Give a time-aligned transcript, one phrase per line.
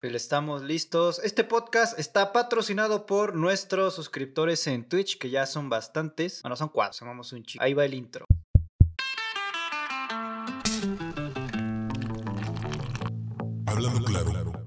[0.00, 1.20] Pues estamos listos.
[1.22, 6.40] Este podcast está patrocinado por nuestros suscriptores en Twitch, que ya son bastantes.
[6.40, 7.62] Bueno, son cuatro, somos un chico.
[7.62, 8.24] Ahí va el intro.
[13.66, 14.59] Hablando claro.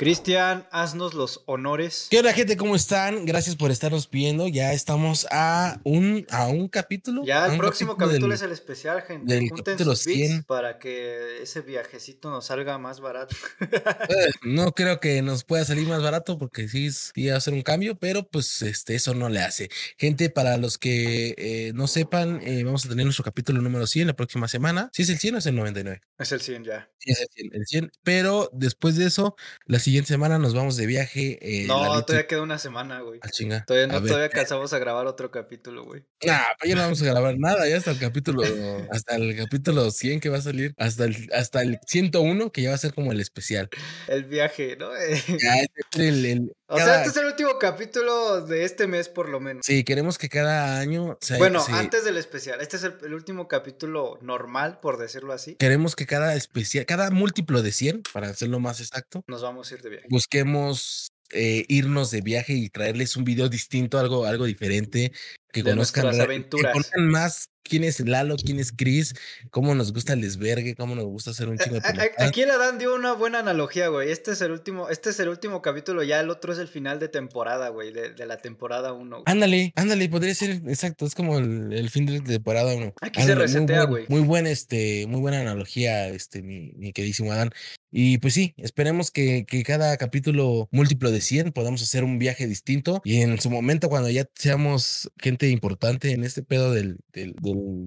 [0.00, 2.06] Cristian, haznos los honores.
[2.10, 2.56] ¿Qué onda, gente?
[2.56, 3.26] ¿Cómo están?
[3.26, 4.48] Gracias por estarnos viendo.
[4.48, 7.22] Ya estamos a un, a un capítulo.
[7.22, 9.30] Ya el próximo capítulo del- es el especial, gente.
[9.30, 10.42] del Junten capítulo sus bits 100.
[10.44, 13.36] para que ese viajecito nos salga más barato.
[14.08, 17.52] Eh, No creo que nos pueda salir más barato porque sí, sí va a ser
[17.52, 19.68] un cambio, pero pues este, eso no le hace.
[19.98, 24.06] Gente, para los que eh, no sepan, eh, vamos a tener nuestro capítulo número 100
[24.06, 24.88] la próxima semana.
[24.94, 26.00] ¿Sí es el 100 o es el 99?
[26.18, 26.90] es el 100 ya.
[26.96, 27.90] Sí, es el 100, el 100.
[28.02, 31.38] Pero después de eso, la siguiente semana nos vamos de viaje.
[31.42, 33.20] eh, no, Lalito todavía queda una semana, güey.
[33.22, 33.64] Ah, chinga.
[33.66, 36.02] Todavía A no, ver, todavía alcanzamos a grabar otro capítulo, güey.
[36.24, 38.42] Nah, pues ya no vamos a grabar nada, ya hasta el capítulo,
[38.90, 42.70] hasta el capítulo 100 que va a salir, hasta el, hasta el 101 que ya
[42.70, 43.68] va a ser como el especial.
[44.08, 44.90] El viaje, ¿no?
[45.42, 49.08] Ya, este es el- el- o sea, este es el último capítulo de este mes,
[49.08, 49.64] por lo menos.
[49.66, 53.48] Sí, queremos que cada año se- Bueno, antes del especial, este es el, el último
[53.48, 55.56] capítulo normal, por decirlo así.
[55.56, 59.74] queremos que cada especial, cada múltiplo de 100, para hacerlo más exacto, Nos vamos a
[59.74, 60.06] ir de viaje.
[60.10, 65.12] busquemos eh, irnos de viaje y traerles un video distinto, algo, algo diferente,
[65.52, 69.14] que De conozcan, re- que conozcan más quién es Lalo, quién es Chris,
[69.50, 72.10] cómo nos gusta el desvergue, cómo nos gusta hacer un chingo de.
[72.18, 74.10] Aquí el Adán dio una buena analogía, güey.
[74.10, 76.98] Este es el último, este es el último capítulo, ya el otro es el final
[76.98, 79.22] de temporada, güey, de, de la temporada 1.
[79.26, 82.92] Ándale, ándale, podría ser exacto, es como el, el fin de temporada uno.
[83.00, 84.06] Aquí se Ándale, muy resetea, güey.
[84.08, 87.50] Muy buen, este, muy buena analogía, este, mi, mi queridísimo Adán.
[87.92, 92.46] Y pues sí, esperemos que, que cada capítulo múltiplo de 100 podamos hacer un viaje
[92.46, 97.34] distinto y en su momento cuando ya seamos gente importante en este pedo del, del,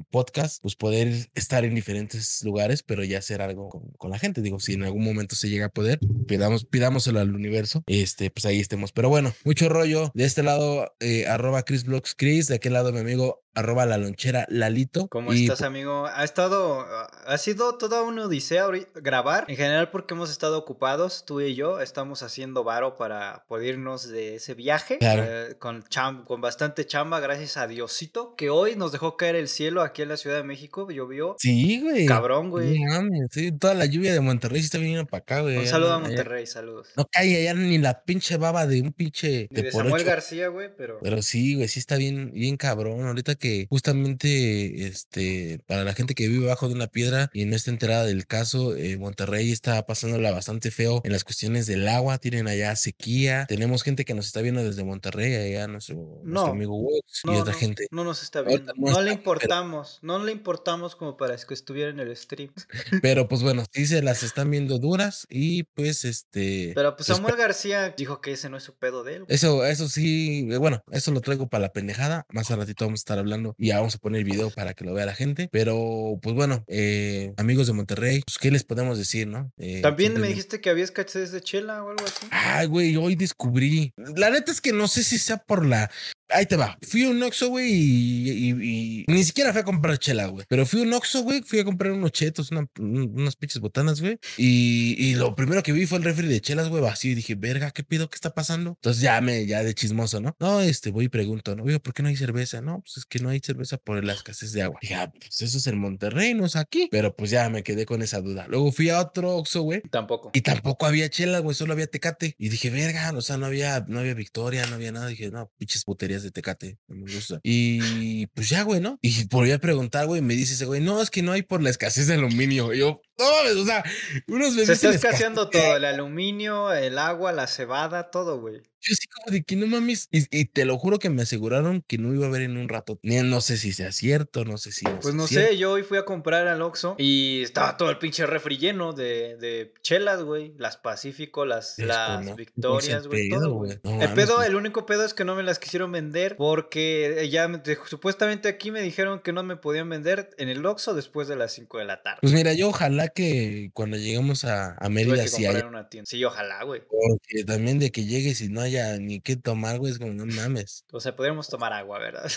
[0.09, 4.41] podcast, pues poder estar en diferentes lugares, pero ya hacer algo con, la gente.
[4.41, 8.45] Digo, si en algún momento se llega a poder, pidamos, pidámoselo al universo, este, pues
[8.45, 8.91] ahí estemos.
[8.91, 10.11] Pero bueno, mucho rollo.
[10.13, 14.45] De este lado, eh, arroba ChrisBlocks Chris, de aquel lado mi amigo arroba la lonchera
[14.50, 15.07] Lalito.
[15.07, 16.07] ¿Cómo Y, estás, amigo?
[16.07, 16.85] Ha estado,
[17.25, 21.79] ha sido toda una odisea grabar, en general porque hemos estado ocupados, tú y yo,
[21.81, 25.23] estamos haciendo varo para poder irnos de ese viaje, Claro.
[25.25, 29.47] eh, con, cham- con bastante chamba, gracias a Diosito, que hoy nos dejó caer el
[29.47, 32.05] cielo aquí en la Ciudad de México, llovió, Sí, güey.
[32.05, 32.79] cabrón, güey.
[32.79, 35.57] No mames, sí, toda la lluvia de Monterrey sí está viniendo para acá, güey.
[35.57, 36.89] Un saludo a Monterrey, saludos.
[36.97, 40.05] No cae allá ni la pinche baba de un pinche Ni de de Samuel ocho.
[40.05, 40.99] García, güey, pero...
[41.01, 43.05] Pero sí, güey, sí está bien, bien cabrón.
[43.05, 47.55] Ahorita que justamente, este, para la gente que vive bajo de una piedra y no
[47.55, 52.17] está enterada del caso, eh, Monterrey está pasándola bastante feo en las cuestiones del agua.
[52.17, 53.45] Tienen allá sequía.
[53.47, 57.59] Tenemos gente que nos está viendo desde Monterrey, allá nuestro, amigo Wox y otra no,
[57.59, 57.87] gente.
[57.91, 58.73] no nos está viendo.
[58.77, 59.99] no está, le pero- importamos.
[60.01, 62.51] No le importamos como para que estuviera en el stream.
[63.01, 66.71] Pero pues bueno, sí se las están viendo duras y pues este.
[66.75, 69.25] Pero pues Samuel García dijo que ese no es su pedo de él.
[69.27, 72.25] Eso, eso sí, bueno, eso lo traigo para la pendejada.
[72.29, 74.73] Más al ratito vamos a estar hablando y ya vamos a poner el video para
[74.73, 75.49] que lo vea la gente.
[75.51, 79.51] Pero, pues bueno, eh, amigos de Monterrey, pues, ¿qué les podemos decir, no?
[79.57, 82.27] Eh, También me dijiste que había escasez de chela o algo así.
[82.31, 83.93] Ay, güey, hoy descubrí.
[84.16, 85.89] La neta es que no sé si sea por la.
[86.33, 86.77] Ahí te va.
[86.81, 90.45] Fui a un Oxxo, güey, y, y- y ni siquiera fui a comprar chela, güey.
[90.49, 93.59] Pero fui a un Oxxo, güey, fui a comprar unos chetos, una- un- unas pinches
[93.61, 94.17] botanas, güey.
[94.38, 97.11] Y, y lo primero que vi fue el refri de chelas, güey, vacío.
[97.11, 98.09] Y dije, verga, ¿qué pido?
[98.09, 98.72] ¿Qué está pasando?
[98.72, 100.35] Entonces ya me, ya de chismoso, ¿no?
[100.39, 101.63] No, este, voy y pregunto, ¿no?
[101.63, 102.61] Oye, ¿por qué no hay cerveza?
[102.61, 104.79] No, pues es que no hay cerveza por la escasez de agua.
[104.81, 106.88] Dije, ah, pues eso es en Monterrey, no es aquí.
[106.91, 108.47] Pero pues ya me quedé con esa duda.
[108.47, 109.81] Luego fui a otro Oxxo, güey.
[109.91, 110.31] Tampoco.
[110.33, 112.35] Y tampoco había chela, güey, solo había tecate.
[112.38, 115.07] Y dije, verga, o sea, no había, no había victoria, no había nada.
[115.07, 117.39] Dije, no, pinches puterías de tecate, me gusta.
[117.44, 118.97] Y pues ya, güey, ¿no?
[119.01, 121.61] Y volví a preguntar, güey, me dice ese güey, no, es que no hay por
[121.61, 122.73] la escasez de aluminio.
[122.73, 123.84] Y yo, no o sea,
[124.28, 125.75] unos Se está escaseando todo.
[125.75, 128.61] El aluminio, el agua, la cebada, todo, güey.
[128.85, 130.07] Yo sí como de que no mames.
[130.11, 132.67] Y, y te lo juro que me aseguraron que no iba a haber en un
[132.69, 132.99] rato.
[133.03, 135.49] No sé si sea cierto, no sé si no Pues no cierto.
[135.51, 138.93] sé, yo hoy fui a comprar al Oxxo y estaba todo el pinche refri lleno
[138.93, 140.53] de, de chelas, güey.
[140.57, 143.79] Las Pacífico, las, las no, Victorias, güey, pedo, todo, güey.
[143.84, 147.47] No el pedo, el único pedo es que no me las quisieron vender porque ya
[147.47, 151.28] me- de- supuestamente aquí me dijeron que no me podían vender en el Oxxo después
[151.28, 152.19] de las 5 de la tarde.
[152.22, 156.09] Pues mira, yo ojalá que cuando lleguemos a, a Mérida sí una tienda.
[156.09, 156.81] Sí, ojalá, güey.
[156.90, 160.25] Porque también de que llegues y no haya ni qué tomar, güey, es como, no
[160.25, 160.85] mames.
[160.91, 162.31] O sea, podríamos tomar agua, ¿verdad?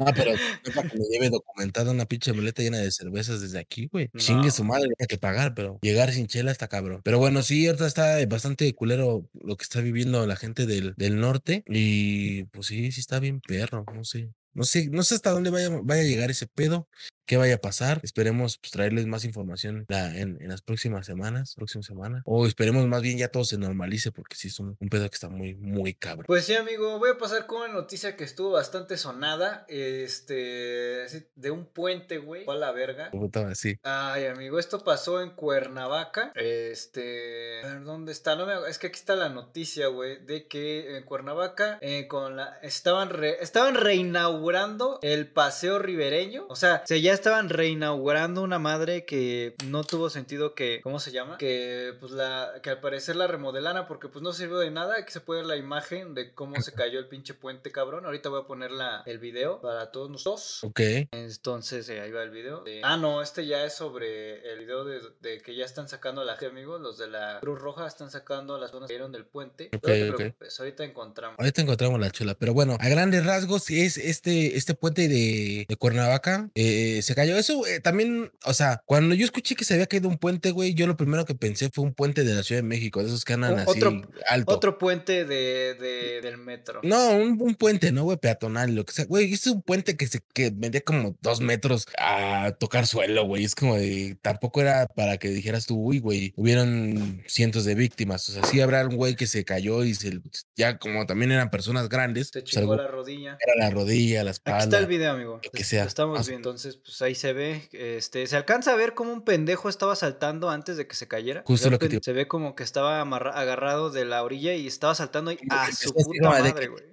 [0.00, 0.32] Ah, pero
[0.66, 4.10] no para que me lleve documentada una pinche maleta llena de cervezas desde aquí, güey.
[4.12, 4.20] No.
[4.20, 7.00] Chingue su madre, hay que pagar, pero llegar sin chela está cabrón.
[7.04, 11.20] Pero bueno, sí, ahorita está bastante culero lo que está viviendo la gente del, del
[11.20, 11.64] norte.
[11.66, 14.30] Y pues sí, sí está bien perro, no sé.
[14.54, 16.88] No sé, no sé hasta dónde vaya, vaya a llegar ese pedo.
[17.28, 18.00] Qué vaya a pasar.
[18.02, 22.22] Esperemos pues, traerles más información la- en, en las próximas semanas, próxima semana.
[22.24, 25.14] O esperemos más bien ya todo se normalice porque sí es un, un pedo que
[25.14, 26.24] está muy, muy cabrón.
[26.26, 29.64] Pues sí, amigo, voy a pasar con una noticia que estuvo bastante sonada.
[29.68, 31.06] Este.
[31.36, 32.44] De un puente, güey.
[32.48, 33.10] A la verga.
[33.10, 33.78] Puta, sí.
[33.82, 36.32] Ay, amigo, esto pasó en Cuernavaca.
[36.34, 37.60] Este.
[37.62, 38.36] a ver, ¿Dónde está?
[38.36, 38.54] No me...
[38.68, 40.24] Es que aquí está la noticia, güey.
[40.24, 42.58] De que en Cuernavaca eh, con la...
[42.62, 46.46] estaban, re- estaban reinaugurando el paseo ribereño.
[46.48, 50.80] O sea, se ya estaban reinaugurando una madre que no tuvo sentido que.
[50.82, 51.38] ¿Cómo se llama?
[51.38, 52.52] Que pues la.
[52.62, 54.96] Que al parecer la remodelaran porque pues no sirvió de nada.
[54.98, 58.04] Aquí se puede ver la imagen de cómo se cayó el pinche puente, cabrón.
[58.06, 60.64] Ahorita voy a poner la, el video para todos nosotros.
[60.64, 60.80] Ok.
[61.12, 62.62] Entonces, eh, ahí va el video.
[62.64, 66.20] de- Ah, no, este ya es sobre el video de, de que ya están sacando
[66.22, 66.80] a la gente, amigos.
[66.80, 69.66] Los de la Cruz Roja están sacando a las zonas que cayeron del puente.
[69.74, 70.16] Ok, no te ok.
[70.16, 71.38] preocupes, ahorita encontramos.
[71.38, 75.76] Ahorita encontramos la chula, pero bueno, a grandes rasgos es este, este puente de, de
[75.76, 77.36] Cuernavaca, eh, se cayó.
[77.36, 80.74] Eso eh, también, o sea, cuando yo escuché que se había caído un puente, güey,
[80.74, 83.24] yo lo primero que pensé fue un puente de la Ciudad de México, de esos
[83.24, 84.54] que andan así otro- alto.
[84.54, 86.80] Otro puente de, de- del metro.
[86.84, 88.16] No, un, un puente, ¿no, güey?
[88.18, 89.04] Peatonal, lo que sea.
[89.06, 93.44] Güey, es un puente que se que medía como dos metros a tocar suelo, güey.
[93.44, 94.16] Es como de.
[94.22, 98.28] Tampoco era para que dijeras tú, uy, güey, hubieron cientos de víctimas.
[98.28, 100.20] O sea, sí habrá un güey que se cayó y se.
[100.56, 103.38] Ya como también eran personas grandes, Se chingó la rodilla.
[103.40, 104.86] era la rodilla, la Aquí está el espalda.
[104.86, 105.40] video, amigo.
[105.52, 105.82] que sea.
[105.84, 106.50] Lo estamos viendo.
[106.50, 107.68] Entonces, pues ahí se ve.
[107.72, 111.42] Este, se alcanza a ver como un pendejo estaba saltando antes de que se cayera.
[111.46, 114.94] Justo lo que te- Se ve como que estaba agarrado de la orilla y estaba
[114.94, 116.84] saltando y que a su puta madre, que- güey.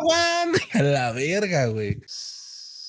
[0.00, 0.60] ¡Aguante!
[0.72, 2.00] A la verga, güey.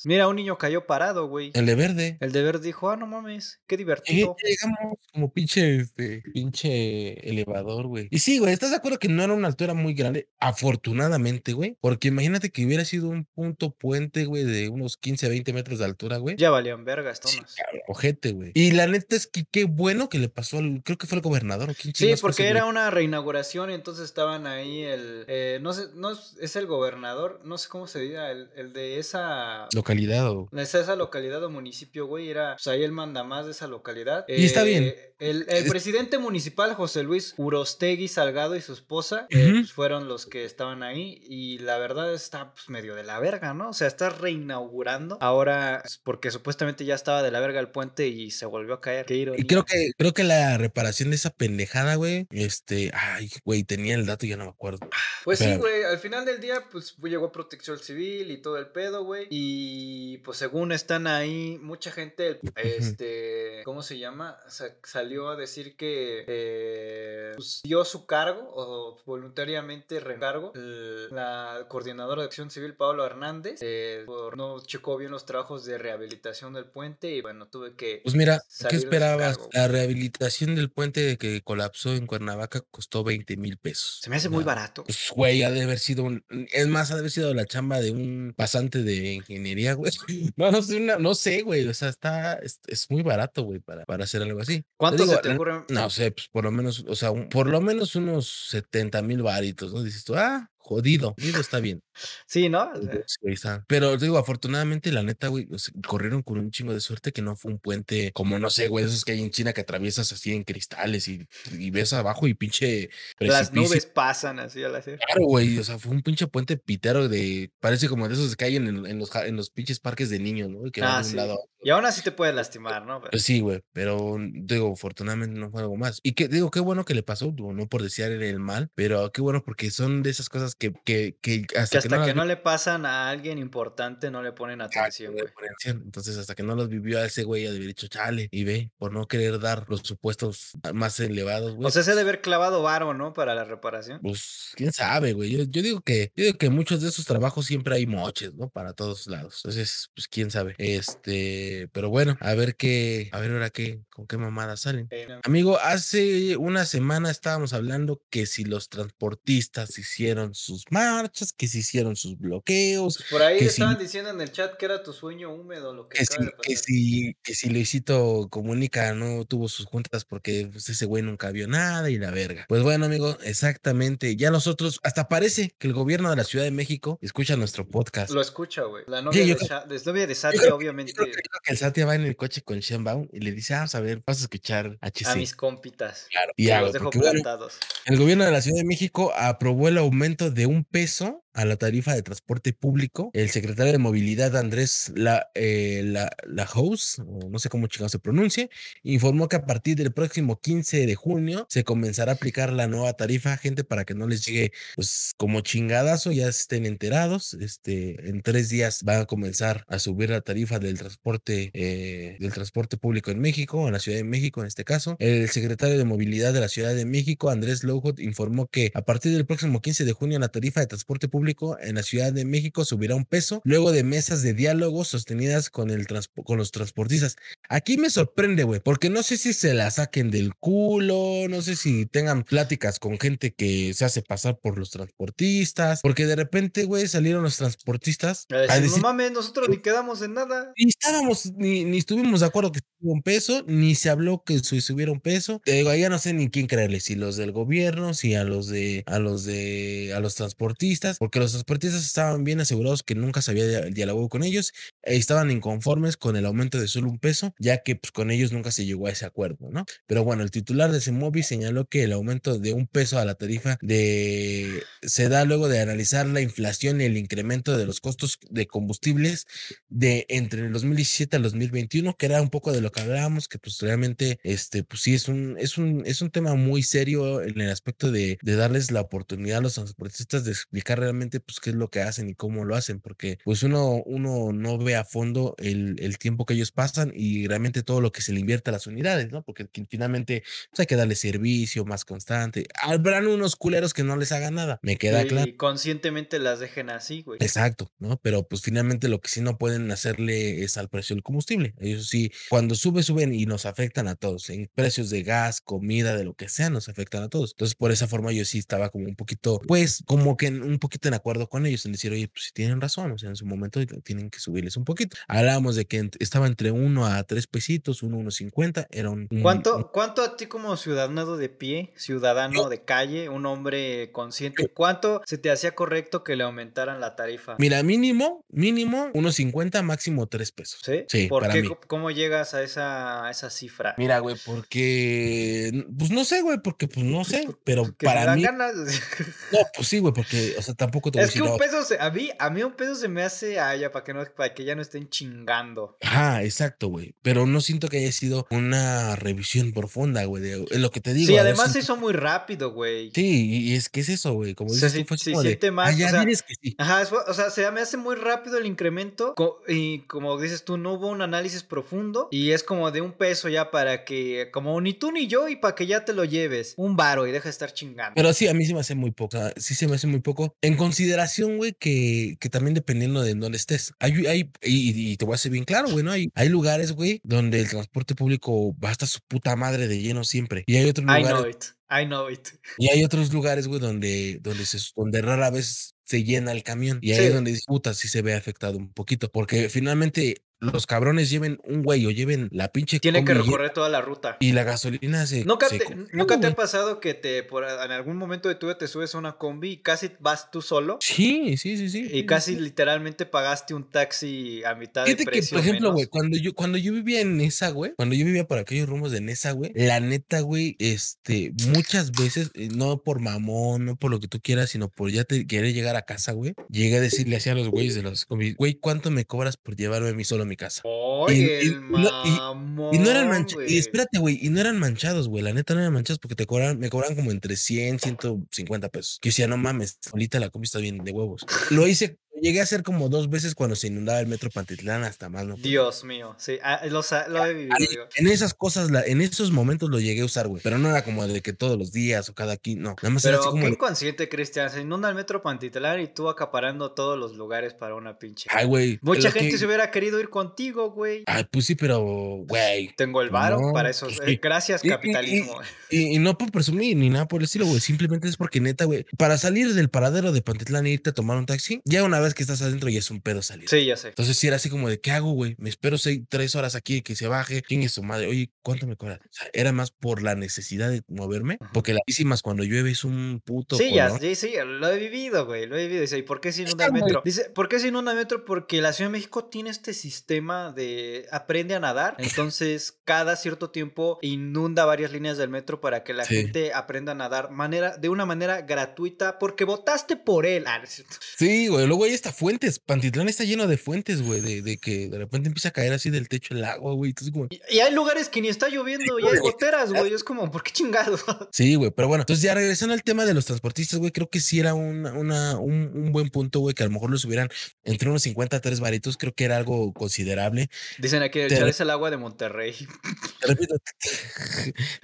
[0.06, 1.52] Mira, un niño cayó parado, güey.
[1.54, 2.18] El de verde.
[2.20, 4.36] El deber dijo, ah, no mames, qué divertido.
[4.44, 8.08] llegamos como pinche, este, pinche elevador, güey.
[8.12, 10.30] Y sí, güey, ¿estás de acuerdo que no era una altura muy grande?
[10.40, 11.78] Afortunadamente, güey.
[11.82, 15.80] Porque imagínate que hubiera sido un punto puente, güey, de unos 15 a 20 metros
[15.80, 16.36] de altura, güey.
[16.38, 17.56] Ya valían vergas, Sí, tomas.
[17.56, 18.52] cabrón, ojete, güey.
[18.56, 21.22] Y la neta es que qué bueno que le pasó al, creo que fue el
[21.22, 25.74] gobernador o quién Sí, porque era una reinauguración y entonces estaban ahí el, eh, no
[25.74, 29.68] sé, no es, es el gobernador, no sé cómo se diga, el, el de esa,
[29.94, 30.50] localidad o...
[30.58, 34.26] esa localidad o municipio, güey, era, pues ahí el mandamás de esa localidad.
[34.28, 34.84] Y está bien.
[34.86, 39.72] Eh, El, el Es- presidente municipal, José Luis Urostegui Salgado y su esposa, eh, pues,
[39.72, 43.70] fueron los que estaban ahí y la verdad está pues, medio de la verga, ¿no?
[43.70, 48.08] O sea, está reinaugurando ahora pues, porque supuestamente ya estaba de la verga el puente
[48.08, 49.06] y se volvió a caer.
[49.06, 49.42] Qué ironía.
[49.42, 53.96] Y creo que, creo que la reparación de esa pendejada, güey, este, ay, güey, tenía
[53.96, 54.88] el dato y ya no me acuerdo.
[55.24, 59.06] Pues sí, güey, al final del día, pues llegó Protección Civil y todo el pedo,
[59.06, 59.28] güey.
[59.30, 59.83] Y
[60.24, 64.38] pues según están ahí, mucha gente, este, ¿cómo se llama?
[64.48, 71.66] Sa- salió a decir que eh, pues, dio su cargo o voluntariamente recargo el- la
[71.70, 76.54] coordinadora de Acción Civil, Pablo Hernández, eh, por no checó bien los trabajos de rehabilitación
[76.54, 78.02] del puente y bueno, tuve que...
[78.04, 79.40] Pues mira, ¿qué esperabas?
[79.54, 84.00] La rehabilitación del puente que colapsó en Cuernavaca costó 20 mil pesos.
[84.02, 84.84] Se me hace muy barato.
[84.84, 86.24] Pues, güey, ha de haber sido un.
[86.52, 89.92] Es más, ha de haber sido la chamba de un pasante de ingeniería, güey.
[90.36, 91.68] No, no sé, no sé, güey.
[91.68, 92.34] O sea, está.
[92.36, 94.62] Es, es muy barato, güey, para, para hacer algo así.
[94.62, 95.64] Te ¿Cuánto digo, se te ocurre?
[95.70, 99.22] No sé, pues por lo menos, o sea, un- por lo menos unos 70 mil
[99.22, 99.84] varitos, ¿no?
[99.84, 101.82] Dices tú, ah, jodido, digo, está bien.
[102.26, 102.72] Sí, ¿no?
[103.06, 103.64] Sí, ahí está.
[103.68, 107.22] Pero digo, afortunadamente, la neta, güey, o sea, corrieron con un chingo de suerte que
[107.22, 110.12] no fue un puente como, no sé, güey, esos que hay en China que atraviesas
[110.12, 112.90] así en cristales y, y ves abajo y pinche
[113.20, 113.70] Las precipicio.
[113.70, 114.98] nubes pasan así al hacer.
[115.06, 118.46] Claro, güey, o sea, fue un pinche puente pitero de, parece como de esos que
[118.46, 120.72] hay en, en los, en los pinches parques de niños, ¿no?
[120.72, 121.16] Que van Ah, de un sí.
[121.16, 121.38] lado a.
[121.66, 123.00] Y aún así te puede lastimar, ¿no?
[123.00, 126.00] Pero- Pues sí, güey, pero digo, afortunadamente no fue algo más.
[126.04, 129.22] Y que digo, qué bueno que le pasó, no por desear el mal, pero qué
[129.22, 132.14] bueno porque son de esas cosas que, que, que que hasta, hasta que no que
[132.14, 135.26] no le pasan a alguien importante no le ponen atención, güey.
[135.66, 138.72] Entonces, hasta que no los vivió a ese güey, de haber dicho, chale, y ve,
[138.78, 141.68] por no querer dar los supuestos más elevados, güey.
[141.68, 143.14] O sea, se pues, debe haber clavado varo, ¿no?
[143.14, 144.00] Para la reparación.
[144.02, 145.32] Pues quién sabe, güey.
[145.32, 148.34] Yo, yo digo que, yo digo que en muchos de esos trabajos siempre hay moches,
[148.36, 148.50] ¿no?
[148.50, 149.42] Para todos lados.
[149.44, 150.56] Entonces, pues quién sabe.
[150.58, 154.88] Este, pero bueno, a ver qué, a ver ahora qué, con qué mamadas salen.
[154.92, 155.22] Eh, no.
[155.24, 161.60] Amigo, hace una semana estábamos hablando que si los transportistas hicieron sus marchas, que si
[161.60, 164.84] hicieron sus bloqueos, Pues por ahí que estaban si- diciendo en el chat que era
[164.84, 169.48] tu sueño húmedo lo que, que si, que si, que si Luisito Comunica no tuvo
[169.50, 172.46] sus juntas porque pues, ese güey nunca vio nada y la verga.
[172.48, 174.16] Pues bueno, amigo, exactamente.
[174.16, 178.12] Ya nosotros, hasta parece que el gobierno de la Ciudad de México escucha nuestro podcast.
[178.12, 178.84] Lo escucha, güey.
[178.88, 181.14] La novia, yo de, creo- Sha- de- novia de Yo Satya, creo, obviamente, yo creo
[181.14, 183.80] que, el Satya va en el coche con Shenbaum y le dice, "Ah, vamos a
[183.80, 185.06] ver, vas a escuchar HC.
[185.12, 186.08] a mis compitas.
[186.12, 186.32] Claro.
[186.36, 187.54] Y ya, los dejo bueno, plantados.
[187.86, 191.56] el gobierno de la Ciudad de México aprobó el aumento de un peso a la
[191.56, 197.40] tarifa de transporte público, el secretario de Movilidad Andrés La, eh, la, la House, no
[197.40, 198.50] sé cómo chingado se pronuncie,
[198.84, 202.94] informó que a partir del próximo 15 de junio se comenzará a aplicar la nueva
[202.94, 207.34] tarifa, gente, para que no les llegue pues como chingadazo, ya estén enterados.
[207.34, 212.32] Este, en tres días van a comenzar a subir la tarifa del transporte, eh, del
[212.32, 214.96] transporte público en México, en la Ciudad de México en este caso.
[215.00, 219.14] El secretario de Movilidad de la Ciudad de México, Andrés Lowhot, informó que a partir
[219.14, 221.23] del próximo 15 de junio la tarifa de transporte público
[221.62, 225.70] en la Ciudad de México subirá un peso luego de mesas de diálogo sostenidas con,
[225.70, 225.88] el
[226.26, 227.16] con los transportistas.
[227.50, 231.56] Aquí me sorprende, güey, porque no sé si se la saquen del culo, no sé
[231.56, 236.66] si tengan pláticas con gente que se hace pasar por los transportistas, porque de repente,
[236.66, 238.26] güey, salieron los transportistas.
[238.50, 240.54] A decir, no mames, nosotros ni quedamos en nada.
[240.58, 244.40] Ni estábamos, ni, ni estuvimos de acuerdo que subiera un peso, ni se habló que
[244.40, 245.42] subiera un peso.
[245.44, 248.24] Te digo, ahí ya no sé ni quién creerle, si los del gobierno, si a
[248.24, 252.96] los de, a los de, a los transportistas, porque los transportistas estaban bien asegurados que
[252.96, 254.54] nunca se había dialogado con ellos,
[254.84, 258.32] e estaban inconformes con el aumento de solo un peso, ya que pues con ellos
[258.32, 259.66] nunca se llegó a ese acuerdo, ¿no?
[259.88, 263.16] Pero bueno, el titular de Semovi señaló que el aumento de un peso a la
[263.16, 268.20] tarifa de se da luego de analizar la inflación y el incremento de los costos
[268.30, 269.26] de combustibles
[269.70, 273.40] de entre el 2017 al 2021, que era un poco de lo que hablábamos, que
[273.40, 277.40] pues realmente este pues sí es un es un es un tema muy serio en
[277.40, 281.52] el aspecto de, de darles la oportunidad a los transportistas de explicar realmente pues qué
[281.52, 284.84] es lo que hacen y cómo lo hacen, porque pues uno uno no ve a
[284.84, 288.50] fondo el, el tiempo que ellos pasan y realmente todo lo que se le invierte
[288.50, 289.24] a las unidades, ¿no?
[289.24, 292.46] Porque finalmente pues, hay que darle servicio más constante.
[292.62, 295.30] Habrán unos culeros que no les hagan nada, me queda claro.
[295.30, 297.20] Y conscientemente las dejen así, güey.
[297.22, 298.00] Exacto, ¿no?
[298.02, 301.54] Pero pues finalmente lo que sí no pueden hacerle es al precio del combustible.
[301.60, 304.30] Ellos sí, cuando sube, suben y nos afectan a todos.
[304.30, 307.32] En precios de gas, comida, de lo que sea, nos afectan a todos.
[307.32, 310.88] Entonces, por esa forma yo sí estaba como un poquito, pues, como que un poquito
[310.94, 313.26] en acuerdo con ellos, en decir, oye, pues si tienen razón, o sea, en su
[313.26, 314.96] momento tienen que subirles un poquito.
[315.08, 319.08] Hablábamos de que estaba entre uno a tres pesitos, uno, uno cincuenta, era un...
[319.22, 325.02] ¿Cuánto, ¿Cuánto a ti como ciudadano de pie, ciudadano de calle, un hombre consciente, cuánto
[325.06, 327.36] se te hacía correcto que le aumentaran la tarifa?
[327.40, 330.62] Mira, mínimo, mínimo, unos cincuenta, máximo tres pesos.
[330.64, 330.86] ¿Sí?
[330.88, 331.44] Sí, ¿Por para qué?
[331.44, 331.50] mí.
[331.68, 333.76] ¿Cómo llegas a esa, a esa cifra?
[333.78, 338.54] Mira, güey, porque, pues no sé, güey, porque pues no sé, pero para mí, ganas.
[339.32, 341.64] no, pues sí, güey, porque, o sea, tampoco te voy a Es que un peso,
[341.64, 344.04] se- a mí, a mí un peso se me hace a ella para que no,
[344.16, 345.78] para que ya no estén chingando.
[345.82, 350.60] Ajá, exacto, güey, pero no siento que haya sido una revisión profunda, güey, de es
[350.60, 351.08] lo que te digo.
[351.08, 352.92] Sí, ver además se hizo muy rápido, güey.
[352.94, 355.52] Sí, y es que es eso, güey, como Se dices tú, se como de, siente
[355.52, 356.56] más, "Ah, ya o sea, que sí.
[356.58, 359.14] Ajá, o sea, se me hace muy rápido el incremento
[359.48, 363.30] y como dices tú, no hubo un análisis profundo y es como de un peso
[363.30, 366.54] ya para que, como ni tú ni yo y para que ya te lo lleves,
[366.58, 367.94] un varo y deja de estar chingando.
[367.96, 369.18] Pero sí, a mí sí me hace muy poco.
[369.18, 370.36] o sea, sí se me hace muy poco.
[370.42, 373.74] En consideración, güey, que, que también dependiendo de dónde estés.
[373.80, 375.92] Hay, hay, y, y te voy a ser bien claro, güey, ¿no?
[375.92, 380.04] Hay, hay lugares, güey, donde el transporte público va hasta su puta madre de lleno
[380.04, 380.44] siempre.
[380.48, 382.28] Y hay otros I lugares, know it, I know it.
[382.58, 386.80] y hay otros lugares, güey, donde, donde, se, donde rara vez se llena el camión.
[386.82, 387.04] Y ahí Sí.
[387.06, 389.12] es donde dices, puta, sí se ve afectado un poquito.
[389.12, 393.70] Porque finalmente los cabrones lleven un güey o lleven la pinche Tiene que recorrer toda
[393.70, 394.18] la ruta.
[394.20, 395.26] y la gasolina se.
[395.26, 396.34] ¿Nunca, se te, congela, ¿nunca te güey.
[396.34, 399.14] ha pasado que te por, en algún momento de tu vida te subes a una
[399.14, 400.78] combi y casi vas tú solo?
[400.82, 401.90] Sí, sí, sí, sí.
[401.92, 402.40] Y casi sí.
[402.40, 405.38] literalmente pagaste un taxi a mitad de Fíjate que, precio.
[405.38, 408.38] por ejemplo, güey, cuando yo, cuando yo vivía en esa, güey, cuando yo vivía por
[408.38, 413.66] aquellos rumos de Nesa, güey, la neta, güey, este, muchas veces, eh, no por mamón,
[413.66, 416.34] no por lo que tú quieras, sino por ya te querer llegar a casa, güey,
[416.50, 419.56] llegué a decirle así a los güeyes de los combis, güey, ¿cuánto me cobras por
[419.56, 420.62] llevarme a mí solo a mi casa?
[420.66, 422.76] Oye, y- no- y- mamón.
[422.76, 425.60] Y no eran manchados, y espérate, güey, y no eran manchados, güey, la neta no
[425.62, 429.00] eran manchados porque te cobran, me cobran como entre 100, 150 pesos.
[429.02, 431.26] Que yo decía, no mames, ahorita la combi está bien de huevos.
[431.50, 435.10] Lo hice, llegué a hacer como dos veces cuando se inundaba el metro Pantitlán hasta
[435.10, 435.36] más, ¿no?
[435.36, 436.82] Dios mío, sí, ah, lo,
[437.26, 437.56] he vivido.
[437.58, 440.42] Ahí, en esas cosas, la- en esos momentos lo llegué a usar, güey.
[440.44, 442.76] Pero no era como de que todos los días o cada aquí, no.
[442.82, 443.42] Nada más era así Pero como.
[443.44, 444.50] qué de, inconsciente, Cristian.
[444.50, 448.28] Se inunda el metro Pantitlán y tú acaparando todos los lugares para una pinche.
[448.32, 448.80] Ay, güey.
[448.82, 451.04] Mucha que- gente se hubiera querido ir contigo, güey.
[451.06, 451.82] Ay, pues sí, pero,
[452.28, 452.74] güey.
[452.78, 453.86] Tengo el pues varo no, para eso.
[453.88, 454.20] pues eh, sí.
[454.22, 455.40] Gracias, Y- y- capitalismo.
[455.70, 457.60] Y, y no por presumir ni nada por el estilo, güey.
[457.60, 458.86] Simplemente es porque neta, güey.
[458.98, 462.13] Para salir del paradero de Pantitlán e irte a tomar un taxi, ya una vez
[462.16, 463.50] que estás adentro y es un pedo salir.
[463.50, 463.90] Sí, ya sé.
[463.90, 465.36] Entonces sí era así como de, ¿qué hago, güey?
[465.38, 467.42] Me espero seis, tres horas aquí que se baje.
[467.42, 468.08] ¿Quién es su madre?
[468.08, 469.00] Oye, ¿cuánto me cobra?
[469.04, 472.84] O sea, era más por la necesidad de moverme, porque las bicis cuando llueve es
[472.84, 475.82] un puto Sí, ya, sí, sí, lo he vivido, güey, lo he vivido.
[475.82, 477.02] Dice, ¿y por qué se inunda el metro?
[477.04, 478.26] Dice, ¿por qué se inunda el metro?
[478.26, 481.96] Porque la Ciudad de México tiene este sistema de aprende a nadar.
[482.28, 486.16] Entonces, cada cierto tiempo inunda varias líneas del metro para que la Sí.
[486.16, 490.44] gente aprenda a nadar manera, de una manera gratuita porque votaste por él.
[490.48, 490.84] Ah, no es.
[491.18, 491.66] Sí, güey.
[491.68, 492.60] Luego hay hasta fuentes.
[492.60, 495.90] Pantitlán está lleno de fuentes, güey, de, de que de repente empieza a caer así
[495.90, 496.90] del techo el agua, güey.
[496.90, 499.94] Entonces, como, Y, y hay lugares que ni está lloviendo y hay goteras, güey.
[499.94, 500.98] Es como, ¿por qué chingado?
[501.32, 504.20] Sí, güey, pero bueno, entonces ya regresando al tema de los transportistas, güey, creo que
[504.20, 507.30] sí era una, una, un, un buen punto, güey, que a lo mejor los hubieran
[507.64, 510.50] entre unos 50 a 3 varitos, creo que era algo considerable.
[510.80, 512.54] Dicen aquí, echar es el agua de Monterrey.
[513.22, 513.56] Te repito,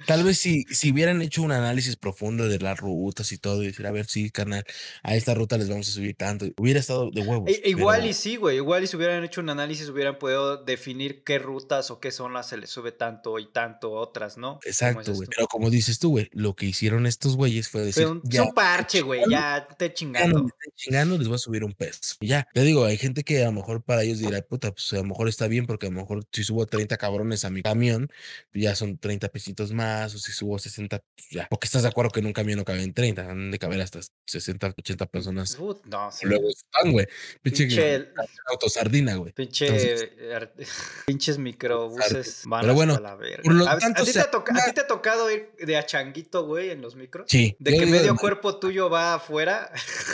[0.06, 3.66] tal vez si, si hubieran hecho un análisis profundo de las rutas y todo, y
[3.66, 4.64] decir, a ver, sí, carnal,
[5.02, 7.48] a esta ruta les vamos a subir tanto, hubiera estado de huevos.
[7.50, 8.56] E- igual pero- y sí, güey.
[8.56, 12.48] Igual y si hubieran hecho un análisis, hubieran podido definir qué rutas o qué zonas
[12.48, 14.58] se les sube tanto y tanto otras, ¿no?
[14.64, 15.28] Exacto, güey.
[15.34, 18.52] Pero como dices tú, güey, lo que hicieron estos güeyes fue decir, un, ya, un
[18.52, 19.22] parche, güey.
[19.30, 20.38] Ya te chingando.
[20.46, 22.16] estén chingando, les voy a subir un peso.
[22.20, 24.92] Y ya, te digo, hay gente que a lo mejor para ellos dirá, puta, pues
[24.92, 27.62] a lo mejor está bien, porque a lo mejor si subo 30 cabrones a mi
[27.62, 28.10] camión,
[28.52, 31.46] pues, ya son 30 pesitos más, o si subo 60, pues ya.
[31.50, 34.00] Porque estás de acuerdo que en un camión no caben 30, han de caber hasta
[34.26, 35.56] 60, 80 personas.
[35.56, 36.26] Put, no, sí.
[36.26, 37.06] Luego están, güey.
[37.42, 38.08] Pinche Pinche,
[38.46, 39.32] autosardina, güey.
[39.32, 40.52] pinche, Entonces- ar-
[41.06, 43.42] pinches microbuses van Pero hasta bueno, la verga.
[43.42, 44.86] por lo ¿A, a tanto, ti se te ha toca- a acaba- ti te ha
[44.86, 47.26] tocado ir de a changuito, güey, en los micros?
[47.28, 47.56] Sí.
[47.58, 49.70] De que medio cuerpo tuyo va afuera.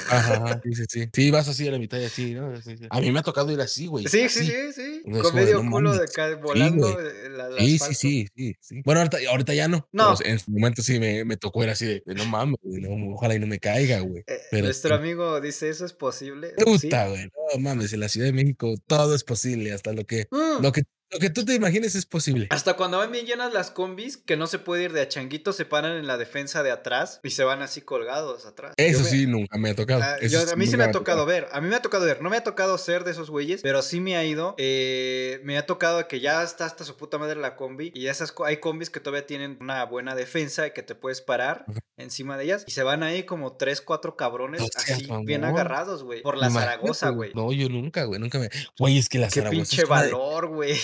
[0.09, 1.09] Ajá, ajá, sí, sí, sí.
[1.13, 2.55] Sí, vas así a la mitad y así, ¿no?
[2.61, 2.87] Sí, sí.
[2.91, 4.07] A mí me ha tocado ir así, güey.
[4.07, 4.41] Sí, así.
[4.47, 5.11] sí, sí, sí.
[5.23, 6.99] Con medio no culo de acá volando
[7.31, 8.83] la- Sí, sí, sí, sí, sí.
[8.85, 9.89] Bueno, ahorita, ahorita ya no.
[9.93, 10.15] No.
[10.17, 12.81] pero en su momento sí me, me tocó ir así de, de, no mames, güey,
[12.83, 14.25] no, ojalá y no me caiga, güey.
[14.27, 15.03] Eh, Pero nuestro sí.
[15.03, 16.55] amigo dice, ¿eso es posible?
[16.67, 20.27] Puta, güey, no mames, en la Ciudad de México todo es posible, hasta lo que,
[20.33, 20.63] Mm.
[20.63, 20.83] lo que,
[21.13, 22.49] lo que tú te imagines es posible.
[22.51, 25.53] Hasta cuando van bien llenas las combis, que no se puede ir de a changuito,
[25.53, 28.75] se paran en la defensa de atrás y se van así colgados atrás.
[28.77, 30.03] Eso me- sí, nunca me ha tocado.
[30.03, 32.05] Ah, Eso yo- a mí sí me ha tocado ver, a mí me ha tocado
[32.07, 35.41] ver, no me ha tocado ser de esos güeyes, pero sí me ha ido, eh,
[35.45, 38.45] me ha tocado que ya está hasta su puta madre la combi y esas co-
[38.45, 41.65] hay combis que todavía tienen una buena defensa y que te puedes parar
[41.97, 46.23] encima de ellas y se van ahí como tres, cuatro cabrones así bien agarrados, güey,
[46.23, 47.33] por la Imagínate, Zaragoza, güey.
[47.35, 48.49] No, yo nunca, güey, nunca me.
[48.79, 50.77] Güey, es que la Qué Zaragoza pinche es una de- valor, güey.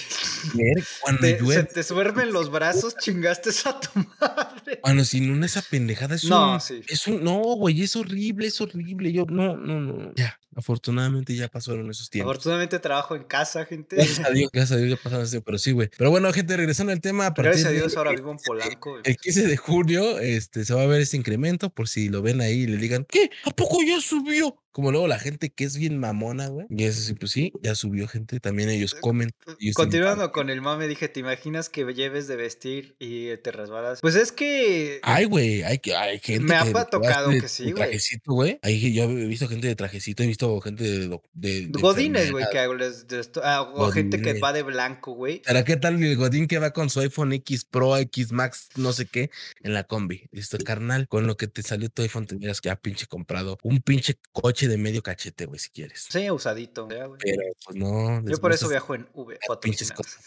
[1.00, 3.88] Cuando Te- se llueve, te suermen los brazos, chingaste a tu
[4.21, 4.81] madre.
[4.81, 6.83] cuando si no esa pendejada es No, un, sí.
[6.88, 9.12] es un, no, güey, es horrible, es horrible.
[9.12, 10.12] Yo, no, no, no.
[10.14, 12.32] Ya, afortunadamente ya pasaron esos tiempos.
[12.32, 13.97] Afortunadamente trabajo en casa, gente.
[13.97, 15.88] Gracias a Dios, gracias a Dios ya pasaron ese, pero sí, güey.
[15.97, 18.99] Pero bueno, gente, regresando al tema, a Gracias a de- Dios ahora vivo en Polanco.
[19.04, 22.41] el 15 de junio, este, se va a ver ese incremento, por si lo ven
[22.41, 23.30] ahí y le digan, ¿qué?
[23.45, 24.56] ¿A poco ya subió?
[24.73, 26.67] Como luego la gente que es bien mamona, güey.
[26.71, 29.30] Y eso sí, pues sí, ya subió gente, también ellos comen.
[29.60, 33.52] ellos se Continuando con el mame, dije, ¿te imaginas que lleves de vestir y te
[33.52, 34.00] resbalas?
[34.00, 34.99] Pues es que...
[35.02, 37.75] Ay, güey, hay, que- hay gente Me ha tocado que sí, güey.
[37.75, 38.58] trajecito, güey.
[38.62, 41.21] Ahí yo he visto gente de trajecito, he visto gente de...
[41.35, 45.13] de, de Godines, güey, que les- de esto- ah, o gente que va de blanco,
[45.13, 45.43] güey.
[45.45, 48.93] Pero qué tal el Godín que va con su iPhone X Pro, X Max, no
[48.93, 49.31] sé qué,
[49.63, 50.28] en la combi.
[50.33, 53.81] Listo, carnal, con lo que te salió tu iPhone, te hubieras ya pinche comprado un
[53.81, 56.07] pinche coche de medio cachete, güey, si quieres.
[56.11, 56.89] Sí, usadito.
[56.89, 57.09] ya.
[57.19, 58.25] Pero pues no.
[58.26, 60.19] Yo por eso viajo en V, pinches cosas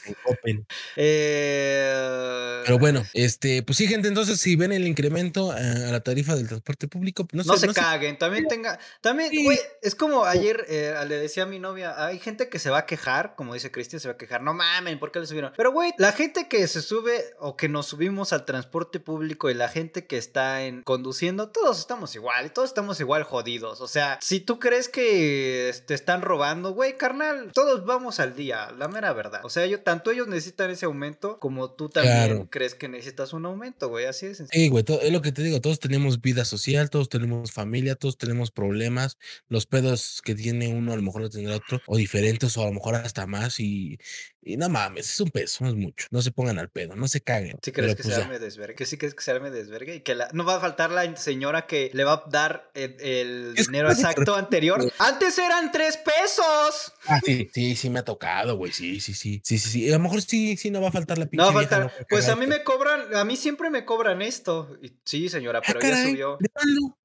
[0.46, 0.66] en.
[0.98, 6.36] Eh, Pero bueno, este, pues sí, gente, entonces si ven el incremento a, la tarifa
[6.36, 9.44] del transporte público, pues, no, No sé, se caguen, también tenga, también, Sí.
[9.44, 12.80] güey, es como ayer eh, le decía a mi novia, hay gente que se va
[12.80, 15.52] a quejar, como dice Cristian, se va a quejar, no mamen, ¿por qué le subieron?
[15.56, 19.54] Pero güey, la gente que se sube o que nos subimos al transporte público y
[19.54, 24.20] la gente que está en conduciendo, todos estamos igual, todos estamos igual jodidos, o sea,
[24.22, 29.14] si tú crees que te están robando, güey, carnal, todos vamos al día, la mera
[29.14, 32.48] verdad, o sea, yo, tanto ellos necesitan ese aumento como tú también Claro.
[32.50, 34.44] crees que necesitas un aumento, güey, así es.
[34.52, 38.18] Sí, güey, es lo que te digo, todos tenemos vida social, todos tenemos familia, todos
[38.18, 39.18] tenemos problemas,
[39.50, 42.66] los pedos que tiene uno a lo mejor lo tendrá otro, o diferentes, o a
[42.66, 43.98] lo mejor hasta más, y,
[44.42, 47.08] y no mames, es un peso, no es mucho, no se pongan al pedo, no
[47.08, 47.58] se caguen.
[47.64, 48.76] ¿Sí crees que pues se arme desvergue?
[48.76, 49.96] ¿Que sí crees que se arme desvergue?
[49.96, 52.96] Y que la- no va a faltar la señora que le va a dar el,
[53.00, 54.92] el dinero exacto anterior.
[55.00, 56.94] ¡Antes eran tres pesos!
[57.08, 59.94] Ah, sí, sí, sí me ha tocado, güey, sí, sí, sí, sí, sí, sí, a
[59.94, 61.92] lo mejor sí, sí, no va a faltar la pinche No va a vieja faltar.
[62.00, 64.78] loca Pues a mí me cobran, a mí siempre me cobran esto.
[64.82, 66.38] Y, sí, señora, Ah, pero ya subió.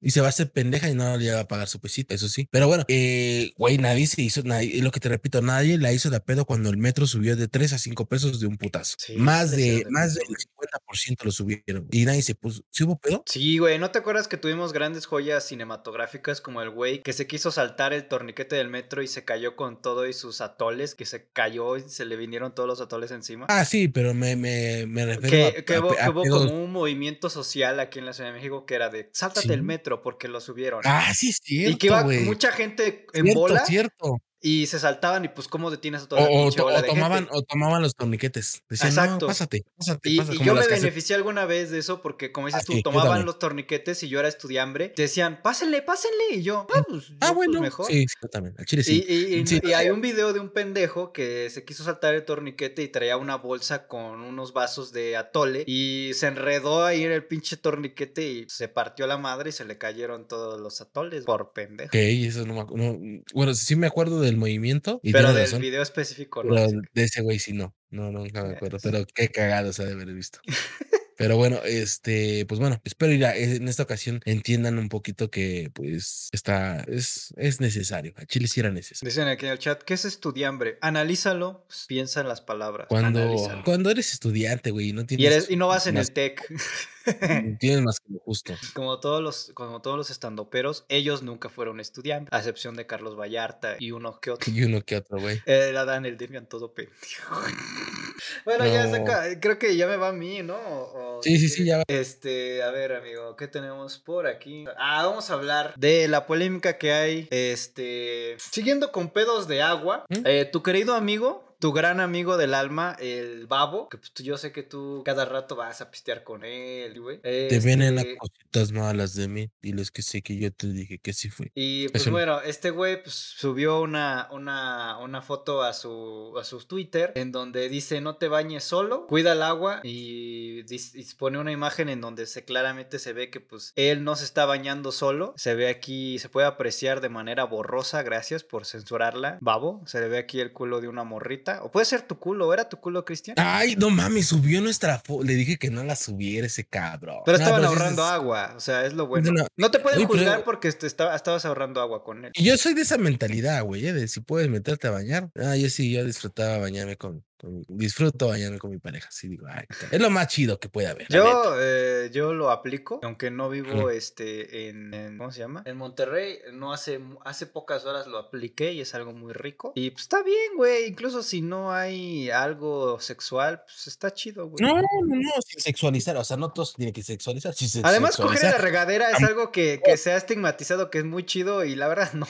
[0.01, 2.27] Y se va a hacer pendeja y no le va a pagar su pesito, eso
[2.29, 2.47] sí.
[2.51, 6.09] Pero bueno, eh, güey, nadie se hizo, nadie, lo que te repito, nadie la hizo
[6.09, 8.95] de pedo cuando el metro subió de 3 a 5 pesos de un putazo.
[8.97, 11.87] Sí, más sí de, más del 50% lo subieron.
[11.91, 13.23] Y nadie se puso, ¿sí hubo pedo?
[13.25, 17.27] Sí, güey, ¿no te acuerdas que tuvimos grandes joyas cinematográficas como el güey que se
[17.27, 21.05] quiso saltar el torniquete del metro y se cayó con todo y sus atoles, que
[21.05, 23.45] se cayó y se le vinieron todos los atoles encima?
[23.49, 27.29] Ah, sí, pero me, me, me refiero Que, a, que hubo, a como un movimiento
[27.29, 29.53] social aquí en la Ciudad de México que era de sáltate Sí.
[29.53, 30.81] el metro porque lo subieron.
[30.85, 32.70] Ah, sí, es y que iba mucha gente
[33.13, 34.17] en Cierto, bola cierto.
[34.41, 36.87] Y se saltaban y pues cómo detienes a toda la o to- bola o de
[36.87, 37.31] tomaban, gente.
[37.33, 38.63] o tomaban los torniquetes.
[38.69, 39.17] Decían, Exacto.
[39.21, 40.35] no, pásate, pásate, Y, pásate.
[40.35, 42.79] y como yo me beneficié alguna vez de eso porque, como dices Ah, tú, sí,
[42.79, 44.93] yo tomaban los torniquetes y yo era estudiambre.
[44.97, 46.17] Decían, pásenle, pásenle.
[46.31, 47.61] Y yo, ah, pues, yo, Ah, pues, bueno.
[47.61, 47.85] mejor.
[47.85, 48.55] Sí, sí, yo también.
[48.57, 49.05] Al chile Y, sí.
[49.07, 52.25] y- y- Sí, y hay un video de un pendejo que se quiso saltar el
[52.25, 57.11] torniquete y traía una bolsa con unos vasos de atole y se enredó ahí en
[57.11, 61.25] el pinche torniquete y se partió la madre y se le cayeron todos los atoles
[61.25, 61.89] por pendejo.
[61.89, 64.99] Ok, eso no me acu- no, Bueno, sí me acuerdo del movimiento.
[65.03, 65.61] Y Pero del razón.
[65.61, 66.55] video específico, no.
[66.55, 67.75] Pero de ese güey sí no.
[67.89, 68.77] No, nunca me Eh, acuerdo.
[68.81, 70.39] Pero qué cagado se ha de haber visto.
[71.17, 75.69] Pero bueno, este, pues bueno, espero ir a- en esta ocasión entiendan un poquito que
[75.71, 78.13] pues está, es, es necesario.
[78.15, 79.07] A Chile sí era necesario.
[79.07, 80.79] Dicen aquí en el chat, ¿qué es estudiambre?
[80.81, 82.87] Analízalo, pues, piensa en las palabras.
[82.89, 83.63] Cuando, analízalo.
[83.63, 85.27] cuando eres estudiante, güey, y no Y, tienes.
[85.31, 86.41] eres, y no vas en más- el TEC.
[87.59, 88.53] Tienes más que lo justo.
[88.73, 93.17] como todos los, como todos los estandoperos, ellos nunca fueron estudiantes, a excepción de Carlos
[93.19, 94.51] Vallarta y uno que otro.
[94.51, 95.41] Y uno que otro, güey.
[95.45, 97.35] El Adán, el Demian, todo pendejo.
[98.45, 100.55] bueno, ya saca, creo que ya me va a mí, ¿no?
[100.55, 101.83] O- o Sí, sí, sí, ya va.
[101.87, 104.65] Este, a ver, amigo, ¿qué tenemos por aquí?
[104.77, 110.05] Ah, vamos a hablar de la polémica que hay, este, siguiendo con pedos de agua.
[110.09, 110.21] ¿Mm?
[110.25, 114.51] Eh, tu querido amigo, tu gran amigo del alma, el Babo, que pues, yo sé
[114.51, 117.21] que tú cada rato vas a pistear con él, güey.
[117.21, 119.49] Te vienen a Este, cositas malas de mí.
[119.61, 121.51] Diles que sí, que yo te dije que sí fue.
[121.55, 126.43] Y pues Eso bueno, este güey pues, subió una, una, una foto a su, a
[126.43, 131.05] su Twitter en donde dice no te bañes solo, cuida el agua y, dis- y
[131.15, 134.45] pone una imagen en donde se claramente se ve que pues él no se está
[134.45, 139.83] bañando solo, se ve aquí, se puede apreciar de manera borrosa, gracias por censurarla, babo,
[139.85, 142.67] se le ve aquí el culo de una morrita, o puede ser tu culo, ¿era
[142.69, 143.35] tu culo Cristian?
[143.39, 145.23] Ay, no mames, subió nuestra foto.
[145.23, 147.17] Le dije que no la subiera ese cabrón.
[147.25, 149.31] Pero No, estaban sí ahorrando es- agua, o sea, es lo bueno.
[149.31, 152.31] No, No te pueden pero- juzgar porque te estaba- estabas ahorrando agua con él.
[152.35, 153.93] Y yo soy de esa mentalidad, güey, ¿eh?
[153.93, 155.29] de si puedes meterte a bañar.
[155.35, 159.09] Ah, yo sí, yo disfrutaba bañarme con, con mi- disfruto bañarme con mi pareja.
[159.11, 161.07] Sí, digo, ay, es lo más chido que puede haber.
[161.09, 163.89] Yo, eh, yo lo aplico, aunque no vivo Mm.
[163.89, 165.63] este en, en- ¿cómo se llama?
[165.65, 169.73] En Monterrey, no hace, hace pocas horas lo apliqué y es algo muy rico.
[169.75, 174.63] Y pues está bien, güey, incluso si no hay algo sexual, pues está chido, güey.
[174.65, 176.15] No, no, no, sin sexualizar.
[176.17, 177.53] O sea, no todos tienen que sexualizar.
[177.53, 180.99] Si se Además, coger en la regadera es algo que, que se ha estigmatizado que
[180.99, 182.27] es muy chido y la verdad no.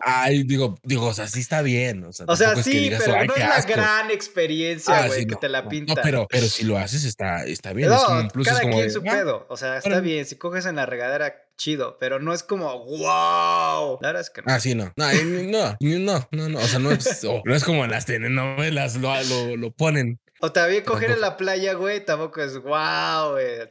[0.00, 2.04] Ay, digo, digo, o sea, sí está bien.
[2.04, 3.72] O sea, O sea, tampoco es que sí, digas, pero "Ay, no es la asco".
[3.72, 4.45] gran experiencia,
[4.88, 5.94] Ah, güey, sí, que no, te la pinta.
[5.94, 7.92] No, pero, pero si lo haces, está, está bien.
[7.92, 9.46] es como plus, cada es como quien de, su "Ah, pedo.
[9.48, 10.02] O sea, está órale".
[10.02, 10.24] bien.
[10.26, 11.96] Si coges en la regadera, chido.
[11.98, 13.98] Pero no es como, wow.
[14.00, 14.52] La verdad es que no.
[14.52, 14.92] Ah, sí, no.
[14.96, 16.58] No, no, no, no, no.
[16.58, 20.20] O sea, no es, no es como en las telenovelas lo, lo, lo ponen.
[20.40, 23.60] O también coger en la playa, güey, tampoco es wow, güey.
[23.62, 23.66] Ah,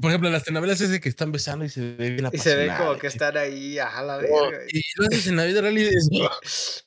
[0.00, 2.56] Por ejemplo, las telenovelas es de que están besando y se ve bien Y se
[2.56, 4.64] ve como que están ahí, ajá, la Oh, verga.
[4.72, 6.08] Y lo haces en la vida real y dices,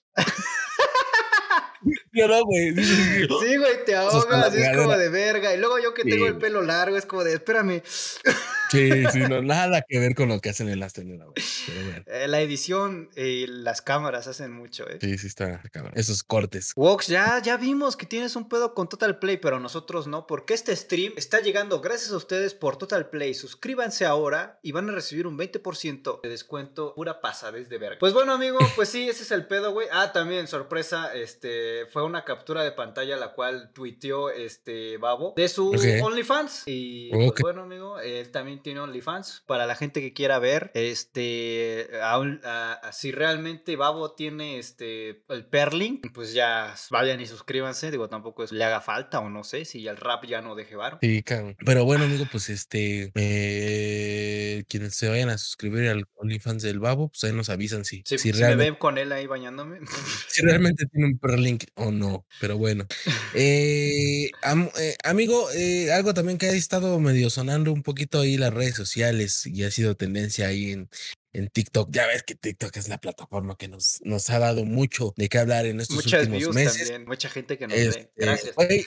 [2.27, 2.75] no, güey.
[3.39, 5.53] Sí, güey, te ahogas, es como de verga.
[5.53, 7.81] Y luego yo que Sí, tengo el pelo largo, es como de, espérame.
[8.71, 11.63] Sí, sí, no, nada que ver con lo que hacen en las telenovelas.
[11.73, 14.99] Bueno, Eh, la edición y las cámaras hacen mucho, eh.
[15.01, 15.93] sí, sí está cabrón.
[15.95, 16.73] Esos cortes.
[16.75, 20.53] Wox, ya, ya vimos que tienes un pedo con Total Play, pero nosotros no, porque
[20.53, 23.33] este stream está llegando gracias a ustedes por Total Play.
[23.33, 27.97] Suscríbanse ahora y van a recibir un 20% de descuento pura pasadez de verga.
[27.99, 29.87] Pues bueno, amigo, pues sí, ese es el pedo, güey.
[29.91, 35.47] Ah, también, sorpresa, este, fue una captura de pantalla la cual tuiteó este Babo de
[35.47, 35.69] su.
[36.03, 36.63] OnlyFans.
[36.65, 39.43] Y pues bueno, amigo, él también tiene OnlyFans.
[39.45, 45.23] Para la gente que quiera ver, este, aún- a- a- si realmente Babo tiene este,
[45.29, 47.91] el perling, pues ya vayan y suscríbanse.
[47.91, 50.75] Digo, tampoco es, le haga falta o no sé, si el rap ya no deje
[50.75, 50.97] varo.
[51.01, 51.55] Sí, cabrón.
[51.65, 57.09] Pero bueno, amigo, pues este, eh, quienes se vayan a suscribir al OnlyFans del Babo,
[57.09, 59.79] pues ahí nos avisan si, Si, si si me realmente, ven con él ahí bañándome.
[60.27, 61.98] si realmente tiene un perlink o no.
[62.39, 62.85] Pero bueno.
[63.35, 68.37] Eh, am- eh, amigo, eh, algo también que ha estado medio sonando un poquito ahí
[68.37, 70.89] las redes sociales y ha sido tendencia ahí en,
[71.33, 71.89] en TikTok.
[71.91, 75.37] Ya ves que TikTok es la plataforma que nos, nos ha dado mucho de qué
[75.37, 76.77] hablar en estos Muchas últimos views meses.
[76.87, 77.85] también, mucha gente que nos ve.
[77.87, 78.55] Este, Gracias.
[78.57, 78.85] eh,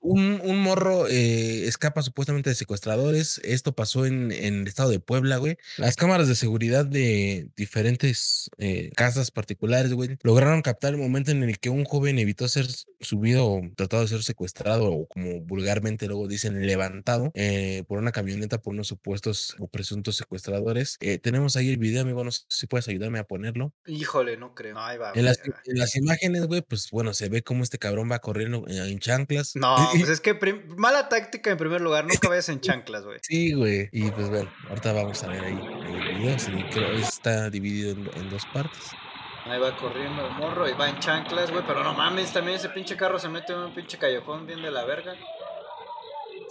[0.00, 3.40] un, un morro eh, escapa supuestamente de secuestradores.
[3.44, 5.56] Esto pasó en, en el estado de Puebla, güey.
[5.76, 11.42] Las cámaras de seguridad de diferentes eh, casas particulares, güey, lograron captar el momento en
[11.42, 12.66] el que un joven evitó ser
[13.00, 18.12] subido o tratado de ser secuestrado o como vulgarmente luego dicen levantado eh, por una
[18.12, 20.98] camioneta por unos supuestos o presuntos secuestradores.
[21.22, 23.72] Tenemos ahí el video, amigo, no sé si puedes ayudarme a ponerlo.
[23.86, 24.76] Híjole, no creo.
[24.76, 25.12] Va.
[25.14, 25.60] En las, verga.
[25.66, 29.56] en las imágenes, güey, pues bueno, se ve cómo este cabrón va corriendo en, chanclas.
[29.56, 30.34] No, pues es que
[30.76, 33.18] mala táctica en primer lugar, nunca vayas en chanclas, güey.
[33.22, 33.88] Sí, güey.
[33.92, 36.38] Y pues bueno, ahorita vamos a ver ahí el video.
[36.38, 38.90] Sí, creo que está dividido en, en dos partes.
[39.46, 41.64] Ahí va corriendo el morro y va en chanclas, güey.
[41.66, 44.70] Pero no mames, también ese pinche carro se mete en un pinche callejón bien de
[44.70, 45.14] la verga.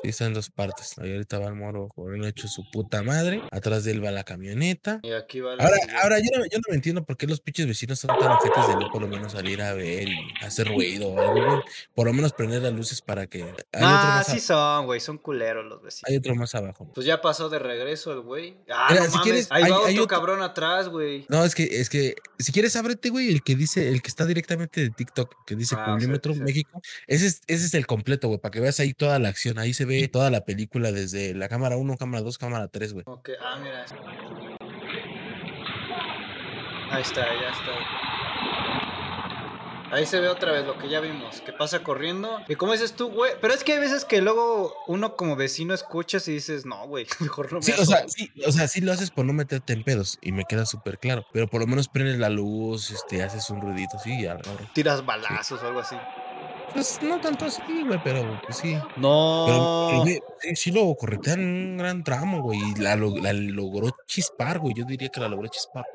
[0.02, 0.98] Sí, está en dos partes.
[1.00, 3.42] Ahí ahorita va el moro corriendo hecho su puta madre.
[3.52, 5.00] Atrás de él va la camioneta.
[5.04, 7.42] Y aquí va la Ahora, ahora yo, no, yo no me entiendo por qué los
[7.42, 10.68] pinches vecinos son tan ojetes de no por lo menos salir a ver y hacer
[10.70, 11.62] ruido o algo, güey.
[11.94, 13.44] Por lo menos prender las luces para que.
[13.44, 15.00] Hay Ah, sí son, güey.
[15.00, 16.10] Son culeros los vecinos.
[16.10, 16.90] hay otro más abajo.
[16.94, 18.56] Pues ya pasó de regreso el güey.
[18.70, 19.24] Ah, Mira, no si mames.
[19.24, 21.26] quieres, Ahí hay- va otro otro- cabrón atrás, güey.
[21.30, 24.26] No, es que, es que, si quieres, ábrete, güey, el que dice, el que está
[24.26, 26.44] directamente de TikTok, que dice Ah, cierto, cierto.
[26.46, 26.82] México.
[27.08, 29.60] Ese es, ese es el completo, güey, para que veas ahí toda la acción.
[29.60, 33.04] Ahí se ve toda la película desde la cámara 1, cámara 2, cámara 3, güey.
[33.08, 33.86] Ok, ah, mira.
[36.92, 37.72] Ahí está, ya está.
[39.92, 42.40] Ahí se ve otra vez lo que ya vimos, que pasa corriendo.
[42.48, 45.74] Y como dices tú, güey, pero es que hay veces que luego uno como vecino
[45.74, 48.10] escuchas y dices, no, güey, mejor no me Sí, o sea, asomo".
[48.10, 51.00] sí, o sea, sí lo haces por no meterte en pedos y me queda súper
[51.00, 51.26] claro.
[51.34, 54.38] Pero por lo menos prendes la luz, este, haces un ruidito, sí, ya,
[54.74, 55.96] tiras balazos o algo así.
[56.74, 58.78] Pues no tanto así, güey, pero pues sí.
[58.96, 59.46] No.
[59.48, 62.60] pero, güey, sí, sí lo corretean un gran tramo, güey.
[62.60, 64.74] Y la logró chispar, güey.
[64.76, 65.86] Yo diría que la logró chispar.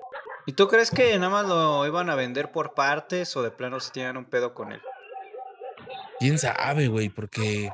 [0.47, 3.81] ¿Y tú crees que nada más lo iban a vender por partes o de plano
[3.81, 4.83] se tienen un pedo con él?
[6.19, 7.71] Quién sabe, güey, porque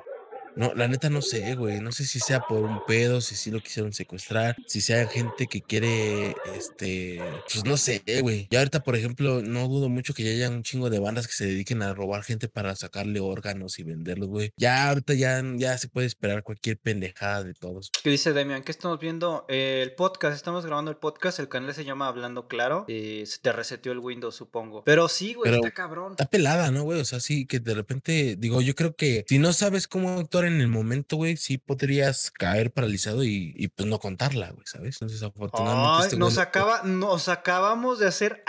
[0.57, 1.81] no, la neta no sé, güey.
[1.81, 5.47] No sé si sea por un pedo, si sí lo quisieron secuestrar, si sea gente
[5.47, 8.49] que quiere, este, pues no sé, güey.
[8.51, 11.33] Y ahorita, por ejemplo, no dudo mucho que ya haya un chingo de bandas que
[11.33, 14.53] se dediquen a robar gente para sacarle órganos y venderlos, güey.
[14.57, 17.91] Ya ahorita ya, ya se puede esperar cualquier pendejada de todos.
[18.03, 18.63] ¿Qué dice Demian?
[18.63, 19.47] ¿Qué estamos viendo?
[19.49, 22.85] Eh, el podcast, estamos grabando el podcast, el canal se llama Hablando Claro.
[22.89, 24.83] Y se te reseteó el Windows, supongo.
[24.85, 26.13] Pero sí, güey, Pero está cabrón.
[26.13, 27.01] Está pelada, ¿no, güey?
[27.01, 30.40] O sea, sí, que de repente, digo, yo creo que si no sabes cómo actuar
[30.45, 34.97] en el momento, güey, sí podrías caer paralizado y, y pues no contarla, güey, ¿sabes?
[34.97, 38.43] Entonces, afortunadamente, Ay, este nos, acaba, nos acabamos de hacer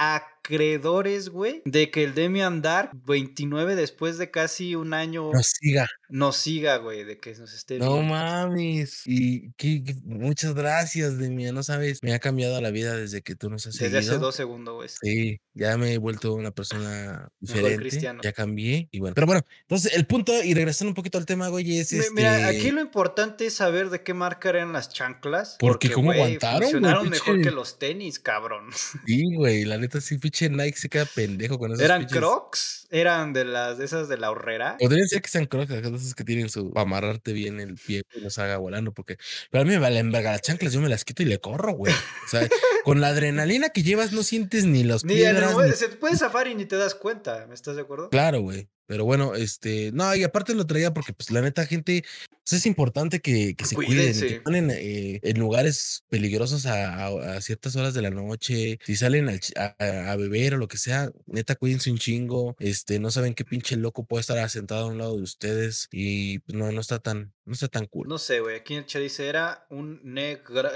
[0.44, 5.88] acreedores, güey, de que el Demian Dark 29 después de casi un año nos siga.
[6.10, 8.14] nos siga, güey, de que nos esté No viendo.
[8.14, 9.04] mames.
[9.06, 13.50] Y qué- muchas gracias, Demian, no sabes, me ha cambiado la vida desde que tú
[13.50, 14.90] nos has Desde hace dos segundos, güey.
[14.90, 18.22] Sí, ya me he vuelto una persona diferente, cristiano.
[18.24, 21.48] ya cambié y bueno, pero bueno, entonces el punto y regresando un poquito al tema,
[21.50, 25.56] güey, es este Mira, aquí lo importante es saber de qué marca eran las chanclas.
[25.60, 28.70] Porque cómo güey, aguantaron, Funcionaron mejor que los tenis, cabrón.
[29.06, 32.88] Sí, güey, la neta sí, pinche Nike se queda pendejo con esos ¿Eran pinches- crocs?
[32.90, 34.78] ¿Eran de las de esas de la horrera?
[34.80, 38.04] Podrían ser que sean crocs, de esos que tienen su para amarrarte bien el pie
[38.16, 39.18] y nos haga volando, porque
[39.50, 41.74] pero a mí me valen verga las chanclas, yo me las quito y le corro,
[41.74, 41.94] güey.
[41.94, 42.48] O sea,
[42.84, 45.56] con la adrenalina que llevas no sientes ni los Ni piedras.
[45.58, 48.10] ni- se te puede zafar y ni te das cuenta, ¿me estás de acuerdo?
[48.10, 48.68] Claro, güey.
[48.88, 52.04] Pero bueno, este, no, y aparte lo traía porque, pues, la neta, gente,
[52.52, 57.36] pues, es importante que, que se cuiden, que ponen eh, en lugares peligrosos a, a-
[57.38, 61.56] a ciertas horas de la noche, si salen a, beber o lo que sea, neta,
[61.56, 65.16] cuídense un chingo, este, no saben qué pinche loco puede estar sentado a un lado
[65.18, 68.08] de ustedes y pues, no, no está tan, no está tan cool.
[68.08, 68.58] No sé, güey.
[68.58, 70.70] Aquí en el chat dice, ¿era un negro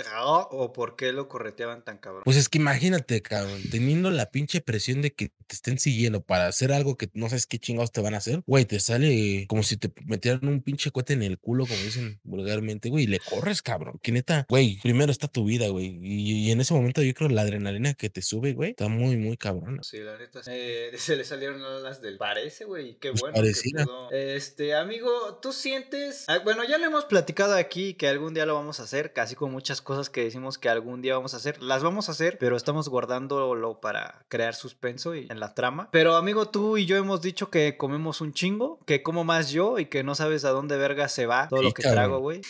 [0.52, 2.24] o por qué lo correteaban tan cabrón?
[2.26, 6.48] Pues es que imagínate, cabrón, teniendo la pinche presión de que te estén siguiendo para
[6.48, 9.64] hacer algo que no sabes qué chingados te van a hacer, güey, te sale como
[9.64, 13.20] si te metieran un pinche cohete en el culo, como dicen vulgarmente, güey, y le
[13.20, 14.00] corres, cabrón.
[14.02, 15.98] Que neta, güey, primero está tu vida, güey.
[16.02, 19.18] Y, y en ese momento yo creo la adrenalina que te sube, güey, está muy,
[19.18, 19.80] muy cabrón.
[19.84, 20.42] Sí, la neta.
[20.48, 22.96] eh, se le salieron alas del parece, güey.
[23.00, 23.36] Qué Pues bueno.
[23.36, 24.12] Que pudo.
[24.12, 26.26] Este, amigo, tú sientes.
[26.28, 29.14] Ah, Bueno, ya lo hemos platicado aquí que algún día lo vamos a hacer.
[29.14, 31.62] Casi con muchas cosas que decimos que algún día vamos a hacer.
[31.62, 35.90] Las vamos a hacer, pero estamos guardándolo para crear suspenso y en la trama.
[35.92, 38.80] Pero, amigo, tú y yo hemos dicho que comemos un chingo.
[38.86, 41.66] Que como más yo y que no sabes a dónde verga se va todo Sí,
[41.66, 41.96] lo que cabrón.
[42.04, 42.42] trago, güey.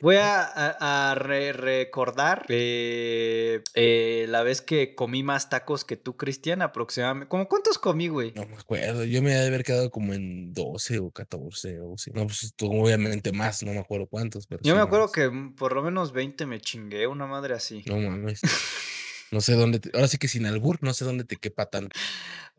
[0.00, 5.96] Voy a, a- a re- recordar eh, eh, la vez que comí más tacos que
[5.96, 7.28] tú, Cristian, aproximadamente.
[7.28, 8.32] ¿Cómo cuántos comí, güey?
[8.34, 11.96] No me acuerdo, yo me he de haber quedado como en 12 o 14 o
[11.98, 12.10] sí.
[12.14, 15.12] No, pues tú, obviamente más, no me acuerdo cuántos, pero Yo sí me acuerdo más.
[15.12, 17.82] que mm, por lo menos 20 me chingué, una madre así.
[17.86, 18.40] No mames.
[19.32, 21.96] No sé dónde, te- ahora sí que sin albur, no sé dónde te quepa tanto.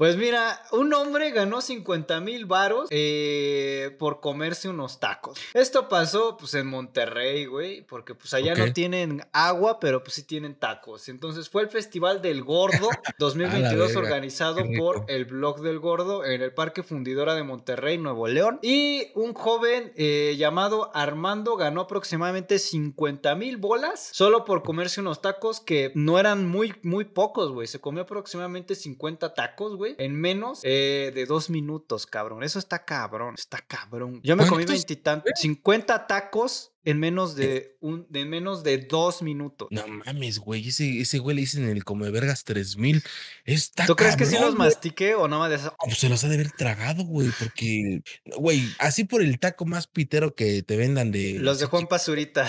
[0.02, 5.40] Pues mira, un hombre ganó 50 mil varos eh, por comerse unos tacos.
[5.54, 10.24] Esto pasó pues en Monterrey, güey, porque pues allá no tienen agua, pero pues sí
[10.24, 11.08] tienen tacos.
[11.08, 16.42] Entonces fue el Festival del Gordo 2022 verga, organizado por el Blog del Gordo en
[16.42, 18.58] el Parque Fundidora de Monterrey, Nuevo León.
[18.64, 25.22] Y un joven eh, llamado Armando ganó aproximadamente 50 mil bolas solo por comerse unos
[25.22, 27.68] tacos que no eran muy, muy pocos, güey.
[27.68, 32.44] Se comió aproximadamente 50 tacos, güey, en menos eh, de dos minutos, cabrón.
[32.44, 34.22] Eso está cabrón, está cabrón.
[34.24, 39.22] Yo me comí ¿Cuántos, veintitantos, 50 tacos en menos de un, de menos de dos
[39.22, 39.68] minutos.
[39.72, 40.68] No mames, güey.
[40.68, 43.04] Ese, ese güey le dicen el come vergas 3000.
[43.46, 45.76] Está ¿Tú crees que sí los mastiqué o nada más de eso?
[45.84, 48.02] Pues se los ha de haber tragado, güey, porque,
[48.38, 51.40] güey, así por el taco más pitero que te vendan de...
[51.40, 52.48] Los de Juan Pazurita.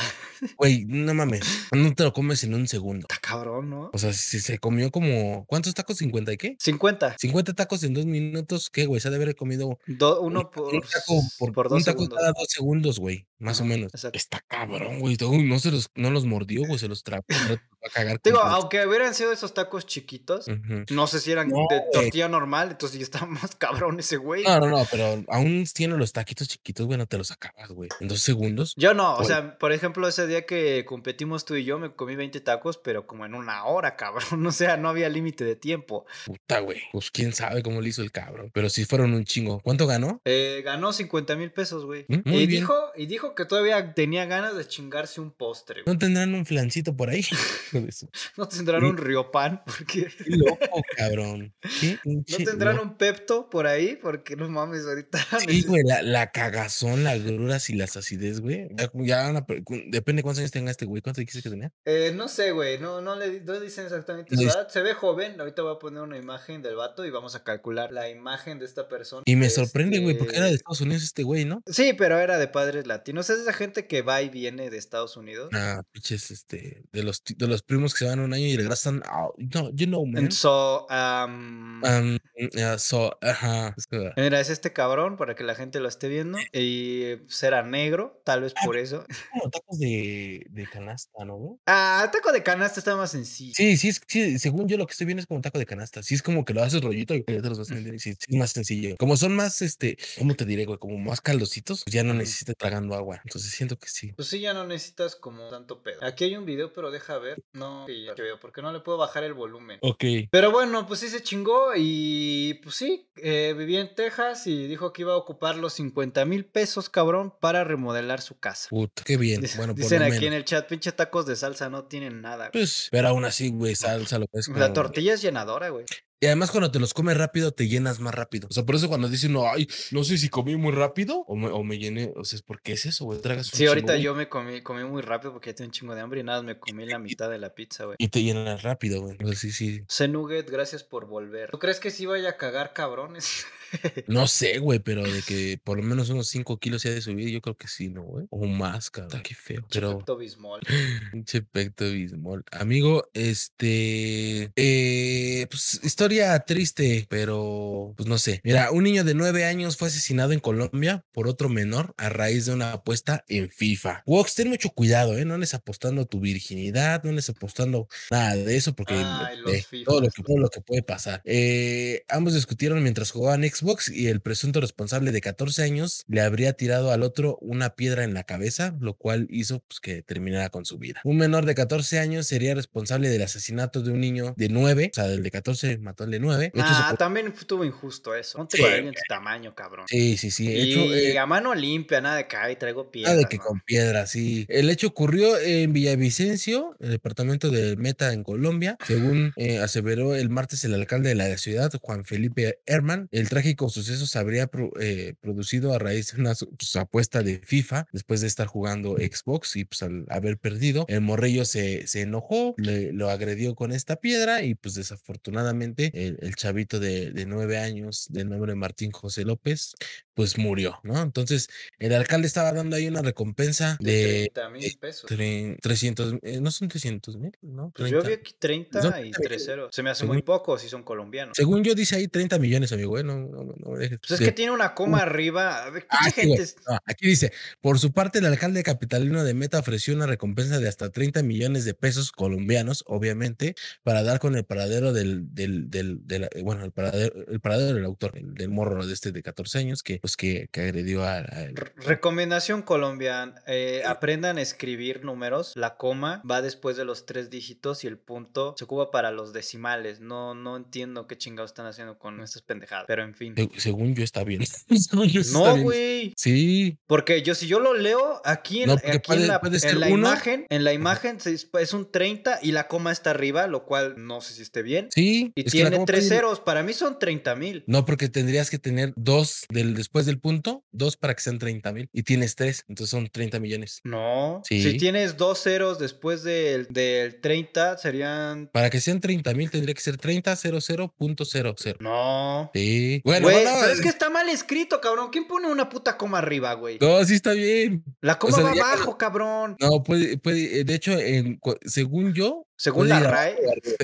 [0.56, 1.42] Güey, no mames,
[1.72, 3.06] no te lo comes en un segundo.
[3.08, 3.90] Está cabrón, ¿no?
[3.92, 6.00] O sea, si se comió como, ¿cuántos tacos?
[6.00, 6.56] ¿50 y qué?
[6.58, 7.16] 50.
[7.18, 9.00] 50 tacos en dos minutos, ¿qué, güey?
[9.00, 11.84] Se ha de haber comido Do- un, uno por, un taco por, por dos un
[11.84, 12.18] taco segundos.
[12.18, 13.92] cada dos segundos, güey, más o menos.
[13.94, 14.16] exacto.
[14.16, 15.16] Está cabrón, güey.
[15.44, 18.86] No se los, no los mordió, güey, se los rato va a cagar Digo, aunque
[18.86, 20.46] hubieran sido esos tacos chiquitos,
[20.90, 21.90] no sé si eran No, de güey.
[21.92, 24.44] tortilla normal, entonces ya está más cabrón ese güey.
[24.44, 27.88] No, no, no, pero aún tiene los taquitos chiquitos, güey, no te los acabas, güey.
[28.00, 28.74] En dos segundos.
[28.76, 32.14] Yo no, o sea, por ejemplo, ese día que competimos tú y yo, me comí
[32.16, 34.22] 20 tacos, pero como en una hora, cabrón.
[34.52, 36.04] O sea, no había límite de tiempo.
[36.26, 36.82] Puta, güey.
[36.92, 38.50] Pues quién sabe cómo le hizo el cabrón.
[38.52, 39.60] Pero sí fueron un chingo.
[39.60, 40.20] ¿Cuánto ganó?
[40.26, 42.04] Eh, ganó 50 mil pesos, güey.
[42.08, 42.48] Mm, Y bien.
[42.48, 45.82] dijo, y dijo que todavía tenía ganas de chingarse un postre.
[45.82, 45.94] güey.
[45.94, 47.24] ¿No tendrán un flancito por ahí?
[47.72, 47.88] De
[48.36, 50.08] No tendrán un riopan, porque...
[50.24, 51.54] Qué loco, cabrón.
[51.80, 55.18] ¿Qué No tendrán un Pepto por ahí, porque no mames, ahorita...
[55.46, 58.68] Sí, güey, la, la cagazón, las gruras y las acidez, güey.
[58.94, 59.44] Ya, una
[59.86, 61.02] depende cuántos años tenga este güey.
[61.02, 61.72] ¿Cuánto dijiste que tenía?
[61.84, 64.68] Eh, no sé, güey, no, no le no dicen exactamente dice- edad.
[64.68, 67.92] Se ve joven, ahorita voy a poner una imagen del vato y vamos a calcular
[67.92, 69.22] la imagen de esta persona.
[69.26, 71.62] Y me sorprende, güey, porque era de Estados Unidos este güey, ¿no?
[71.66, 73.21] Sí, pero era de padres latinos.
[73.30, 75.50] Es esa gente que va y viene de Estados Unidos.
[75.52, 79.02] Ah, pinches, este, de los, de los primos que se van un año y regresan.
[79.06, 80.24] ah, no, you know, man.
[80.24, 82.18] And so, um, Um,
[82.54, 83.74] yeah, so, ajá.
[84.16, 86.38] mira, es este cabrón para que la gente lo esté viendo.
[86.52, 89.04] Y era negro, tal vez por eso.
[89.32, 91.60] como tacos de, de canasta, ¿no?
[91.66, 93.52] Ah, el taco de canasta está más sencillo.
[93.56, 95.66] Sí, sí, es, sí, según yo lo que estoy viendo es como un taco de
[95.66, 96.02] canasta.
[96.02, 97.98] Sí, es como que lo haces rollito y ya te los vas a vender.
[97.98, 98.96] Sí, es más sencillo.
[98.96, 100.78] Como son más, este, ¿cómo te diré, güey?
[100.78, 103.11] Como más caldositos, ya no necesitas tragando agua.
[103.24, 104.12] Entonces siento que sí.
[104.12, 106.04] Pues sí, ya no necesitas como tanto pedo.
[106.04, 107.42] Aquí hay un video, pero deja ver.
[107.52, 109.78] No, ya veo, porque no le puedo bajar el volumen.
[109.82, 110.04] Ok.
[110.30, 114.92] Pero bueno, pues sí se chingó y pues sí, eh, vivía en Texas y dijo
[114.92, 118.68] que iba a ocupar los 50 mil pesos, cabrón, para remodelar su casa.
[118.70, 119.40] Puta, qué bien.
[119.40, 122.20] Dice- Bueno, por Dicen lo aquí en el chat, pinche tacos de salsa no tienen
[122.22, 122.48] nada.
[122.48, 122.52] güey.
[122.52, 125.84] Pues, pero aún así, güey, salsa lo puedes La como- tortilla es llenadora, güey.
[126.22, 128.46] Y además cuando te los comes rápido, te llenas más rápido.
[128.48, 131.34] O sea, por eso cuando dicen, no, ay, no sé si comí muy rápido o
[131.34, 132.12] me, o me llené.
[132.14, 133.20] O sea, es porque es eso, güey.
[133.20, 135.72] Tragas un Sí, ahorita chingo, yo me comí, comí muy rápido porque ya tengo un
[135.72, 137.96] chingo de hambre y nada, me comí la mitad de la pizza, güey.
[137.98, 139.16] Y te llenas rápido, güey.
[139.20, 139.82] O sea, sí, sí.
[140.08, 141.50] Nugget, gracias por volver.
[141.50, 143.44] ¿Tú crees que sí vaya a cagar cabrones?
[144.06, 147.00] No sé, güey, pero de que por lo menos unos 5 kilos se ha de
[147.00, 148.26] subir, yo creo que sí, ¿no, güey?
[148.30, 149.22] O más, cabrón.
[149.22, 149.66] Qué feo.
[149.70, 149.98] Pero.
[149.98, 150.60] Pepto Bismol.
[151.12, 152.44] Pinche Pecto Bismol.
[152.52, 154.52] Amigo, este.
[154.56, 158.40] eh, pues historia triste, pero pues no sé.
[158.44, 162.46] Mira, un niño de nueve años fue asesinado en Colombia por otro menor a raíz
[162.46, 164.02] de una apuesta en FIFA.
[164.06, 165.24] Wox, ten mucho cuidado, ¿eh?
[165.24, 170.00] No les apostando tu virginidad, no les apostando nada de eso, porque Ay, eh, todo,
[170.00, 171.22] lo que, todo lo que puede pasar.
[171.24, 176.52] Eh, ambos discutieron mientras jugaban Xbox y el presunto responsable de 14 años le habría
[176.54, 180.64] tirado al otro una piedra en la cabeza, lo cual hizo pues, que terminara con
[180.64, 181.00] su vida.
[181.04, 184.94] Un menor de 14 años sería responsable del asesinato de un niño de 9, o
[184.94, 186.46] sea, del de 14 mató al de 9.
[186.54, 188.38] Hecho Ah, se- también estuvo injusto eso.
[188.38, 189.86] Ponte Sí, con alguien de tu tamaño, cabrón.
[189.88, 190.48] Sí, sí, sí.
[190.50, 193.16] Y Hecho, eh, a mano limpia, nada de que traigo Nada piedras.
[193.18, 193.42] de que ¿no?
[193.44, 194.44] con piedras, sí.
[194.48, 200.28] El hecho ocurrió en Villavicencio, el departamento de Meta en Colombia, según eh, aseveró el
[200.30, 203.08] martes el alcalde de la ciudad, Juan Felipe Herman.
[203.12, 204.48] El trágico suceso se habría
[204.80, 209.56] eh, producido a raíz de una pues, apuesta de FIFA después de estar jugando Xbox
[209.56, 213.96] y pues al haber perdido, el morrillo se, se enojó, le, lo agredió con esta
[213.96, 219.24] piedra y pues desafortunadamente el, el chavito de, de nueve años, de nombre Martín José
[219.24, 219.74] López,
[220.14, 221.00] pues murió, ¿no?
[221.00, 221.48] Entonces,
[221.78, 225.10] el alcalde estaba dando ahí una recompensa De de 30 mil pesos.
[225.10, 227.72] tre- 300, eh, no son 300 mil, ¿no?
[227.74, 228.08] Pues yo 30.
[228.08, 229.44] vi aquí 30 Son y 30 3 millones.
[229.46, 229.74] ceros.
[229.74, 231.36] Se me hace Según- muy poco si son colombianos.
[231.36, 233.04] Según yo dice ahí 30 millones, amigo, ¿eh?
[233.04, 233.54] No, no, no.
[233.64, 235.68] Pues es de- que tiene una coma arriba.
[235.70, 236.42] Ver, Ah, gente.
[236.42, 240.58] es- No, aquí dice, por su parte, el alcalde capitalino de Meta ofreció una recompensa
[240.58, 245.70] de hasta 30 millones de pesos colombianos, obviamente, para dar con el paradero del, del,
[245.70, 249.12] del, de la- bueno, el paradero, el paradero del autor, el- del morro de este
[249.12, 251.54] de 14 años, que, pues, que, que agredió a, a él.
[251.56, 257.30] R- Recomendación colombiana, eh, aprendan a escribir números, la coma va después de los tres
[257.30, 261.66] dígitos y el punto se ocupa para los decimales, no, no entiendo qué chingados están
[261.66, 263.34] haciendo con estas pendejadas, pero en fin.
[263.36, 264.42] Se- Según yo está bien.
[265.12, 266.12] Yo No, güey.
[266.16, 270.46] Sí, Porque yo si yo lo leo aquí en, No, aquí en la, en imagen,
[270.50, 274.34] en la imagen es un 30 y la coma está arriba, lo cual no sé
[274.34, 274.88] si esté bien.
[274.90, 275.32] sí.
[275.36, 277.64] Y tiene tres puede- ceros, para mí son 30 mil.
[277.66, 281.72] No, porque tendrías que tener dos del, después del punto, dos para que sean 30
[281.72, 281.88] mil.
[281.92, 283.80] Y tienes tres, entonces son 30 millones.
[283.84, 284.62] No, Sí.
[284.62, 288.48] si tienes dos ceros después del, del 30 serían...
[288.52, 291.76] Para que sean 30 mil tendría que ser 30 00.00.
[291.80, 292.50] No.
[292.54, 293.00] Sí.
[293.04, 295.08] Bueno, Güey, bueno, pero es que está mal escrito, cabrón.
[295.10, 296.78] ¿Quién pone una puta coma arriba, güey?
[296.80, 297.84] No, sí está bien.
[298.00, 299.56] La coma sea, va ya abajo, cabrón.
[299.60, 303.36] No, puede, puede, eh, de hecho, en, según yo, Según la RAE.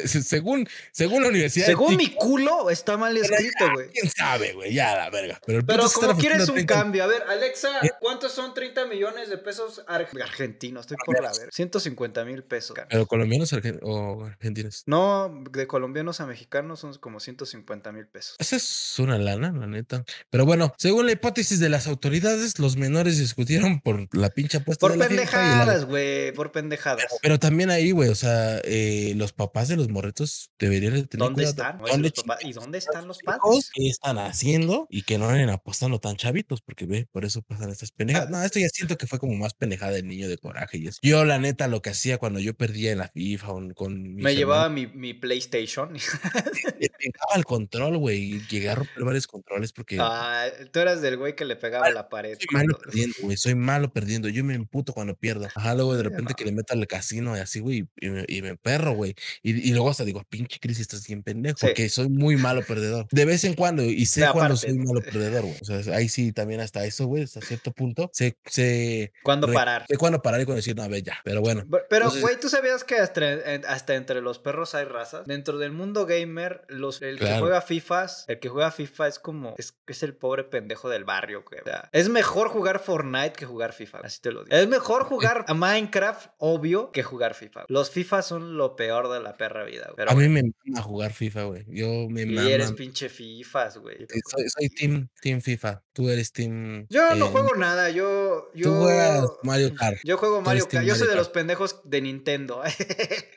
[0.06, 1.66] según, según la universidad.
[1.66, 3.88] Según mi culo, está mal escrito, güey.
[3.88, 4.72] ¿Quién sabe, güey?
[4.72, 5.40] Ya, la verga.
[5.44, 7.90] Pero, el Pero como quieres un 30 cambio, a ver, Alexa, ¿Qué?
[8.00, 10.82] ¿cuántos son 30 millones de pesos ar- argentinos?
[10.82, 11.48] Estoy por la ver.
[11.52, 12.76] 150 mil pesos.
[12.88, 13.52] Pero colombianos
[13.82, 14.84] o argentinos.
[14.86, 18.36] No, de colombianos a mexicanos son como 150 mil pesos.
[18.38, 20.04] Esa es una lana, la neta.
[20.30, 24.86] Pero bueno, según la hipótesis de las autoridades, los menores discutieron por la pinche apuesta
[24.86, 27.06] Por de pendejadas, güey, por pendejadas.
[27.22, 31.24] Pero también ahí, güey, o sea, eh, los papás de los morretos deberían de tener
[31.26, 31.50] ¿Dónde cuidado.
[31.50, 31.78] están?
[31.78, 33.70] ¿Dónde Los papás- ¿Y dónde están los padres?
[33.74, 34.86] ¿Qué están haciendo?
[34.90, 38.30] Y que no anden apostando tan chavitos, porque ve, por eso pasan estas pendejadas.
[38.30, 40.98] No, esto ya siento que fue como más pendejada del niño de coraje y eso.
[41.02, 44.36] Yo, la neta, lo que hacía cuando yo perdía en la FIFA o con Me
[44.36, 45.92] llevaba mi, mi PlayStation.
[46.78, 51.00] le pegaba al control, güey, y llegué a romper varios controles porque Ah, tú eras
[51.02, 52.36] del güey que le pegaba la pared.
[52.38, 54.28] soy malo cuando- perdiendo, güey, soy malo perdiendo.
[54.28, 55.46] Yo me emputo cuando pierdo.
[55.54, 56.36] Ajá, luego de repente no.
[56.36, 58.08] que le meto al casino y así, güey, y
[58.38, 59.14] y me perro, güey.
[59.42, 61.66] Y, y luego hasta digo, pinche Cris, estás bien pendejo, Sí.
[61.66, 63.06] porque soy muy malo perdedor.
[63.10, 65.56] De vez en cuando, y sé Sí, cuando soy malo perdedor, güey.
[65.60, 69.84] O sea, ahí sí también hasta eso, güey, hasta cierto punto, sé, sé, ¿Cuándo parar?
[69.88, 71.18] sé cuándo parar y cuando decir, no, a ver, ya.
[71.24, 75.26] Pero bueno, Pero- güey, ¿tú sabías que hasta, en- hasta entre los perros hay razas?
[75.26, 79.54] Dentro del mundo gamer, los, el que juega FIFAs, el que juega FIFA es como,
[79.58, 81.60] es, es el pobre pendejo del barrio, güey.
[81.60, 84.56] O sea, es mejor jugar Fortnite que jugar FIFA, así te lo digo.
[84.56, 87.64] Es mejor jugar a Minecraft, obvio, que jugar FIFA.
[87.68, 89.96] Los FIFA son lo peor de la perra vida, güey.
[89.96, 91.64] Pero a mí me mama jugar FIFA, güey.
[91.68, 92.48] Yo me y mama.
[92.50, 93.96] eres pinche FIFAs, güey.
[94.30, 95.82] Soy, soy team, team FIFA.
[95.92, 96.86] Tú eres team.
[96.90, 98.50] Yo no eh, juego nada, yo...
[98.54, 98.70] yo...
[98.70, 99.98] Tú juegas Mario Kart.
[100.04, 100.84] Yo juego Mario Kart.
[100.86, 102.62] Yo soy Mario de los pendejos de Nintendo.
[102.64, 102.76] eres-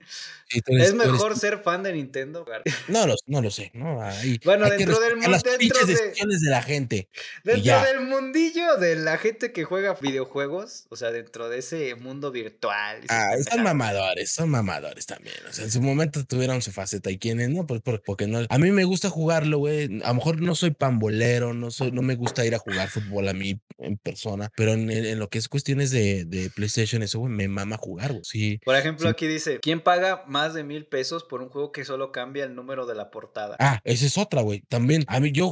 [0.68, 2.44] es mejor team- ser fan de Nintendo.
[2.46, 2.60] güey.
[2.88, 4.02] No lo, no lo sé, ¿no?
[4.02, 7.10] Ahí, Bueno, hay dentro del respetar mu- las dentro de- de la gente.
[7.44, 12.32] Dentro del mundillo de la gente que juega videojuegos, o sea, dentro de ese mundo
[12.32, 13.02] virtual.
[13.10, 13.64] Ah, son pendejadas.
[14.10, 15.36] Mamadores, son mamadores también.
[15.50, 17.12] O sea, en su momento tuvieron su faceta.
[17.12, 17.66] ¿Y quiénes no?
[17.68, 18.40] Pues por- porque no.
[18.50, 20.02] A mí me gusta jugarlo, güey.
[20.04, 23.28] A lo mejor no soy pambolero, no soy, no me gusta ir a jugar fútbol
[23.30, 27.20] a mí en persona, pero en, en lo que es cuestiones de, de PlayStation, eso,
[27.20, 28.24] güey, me mama jugar, güey.
[28.26, 28.60] Sí.
[28.66, 29.12] Por ejemplo, Sí.
[29.12, 32.56] aquí dice, ¿quién paga más de mil pesos por un juego que solo cambia el
[32.56, 33.56] número de la portada?
[33.60, 34.62] Ah, esa es otra, güey.
[34.68, 35.06] También.
[35.08, 35.50] A mí, yo,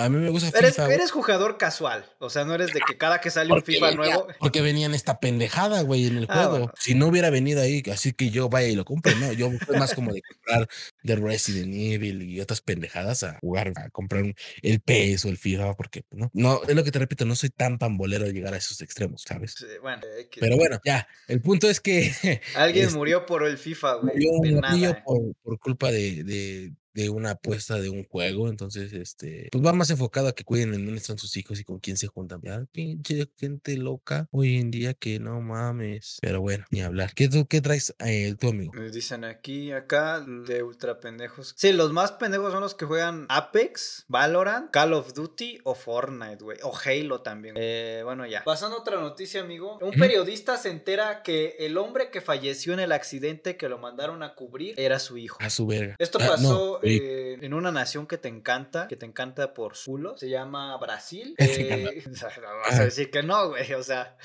[0.00, 2.80] a mí me gusta Eres, FIFA, güey, eres jugador casual, o sea, no eres de
[2.86, 4.26] que cada que sale un FIFA venía- nuevo...
[4.40, 6.50] Porque venía en esta pendejada, güey, en el Ah, juego.
[6.50, 6.72] bueno.
[6.78, 9.32] Si no hubiera venido ahí, así que yo vaya y lo compre, no.
[9.32, 10.68] Yo soy más como de comprar
[11.02, 14.24] de Resident Evil y otras pendejadas a jugar, a comprar
[14.62, 17.34] el PS o el FIFA, porque pues, no, no, es lo que te repito, no
[17.34, 19.54] soy tan pambolero de llegar a esos extremos, ¿sabes?
[19.58, 20.02] Sí, Bueno.
[20.38, 22.12] Pero bueno, ya, el punto es que
[22.54, 24.14] Alguien este, murió por el FIFA, güey.
[24.26, 24.90] murió De nada.
[24.90, 25.02] eh.
[25.04, 29.72] por, por culpa de, de, de una apuesta de un juego, entonces, este, pues va
[29.72, 32.40] más enfocado a que cuiden en dónde están sus hijos y con quién se juntan.
[32.42, 36.18] Ya, pinche gente loca hoy en día que no mames.
[36.20, 37.14] Pero bueno, ni hablar.
[37.14, 38.72] ¿Qué, tú, qué traes eh, tu amigo?
[38.74, 41.54] Me Dicen aquí, acá, de ultra pendejos.
[41.56, 46.42] Sí, los más pendejos son los que juegan Apex, Valorant, Call of Duty o Fortnite,
[46.42, 46.58] güey.
[46.62, 47.54] O Halo también.
[47.58, 48.44] Eh, bueno, ya.
[48.44, 49.78] Pasando a otra noticia, amigo.
[49.80, 54.22] Un periodista se entera que el hombre que falleció en el accidente que lo mandaron
[54.22, 55.38] a cubrir era su hijo.
[55.40, 55.96] A su verga.
[55.98, 57.00] Esto Ah, no, Sí.
[57.02, 60.76] eh, en una nación que te encanta, que te encanta por su culo, se llama
[60.78, 61.34] Brasil.
[61.48, 64.16] Eh, o sea, no vas a decir que no, güey, o sea,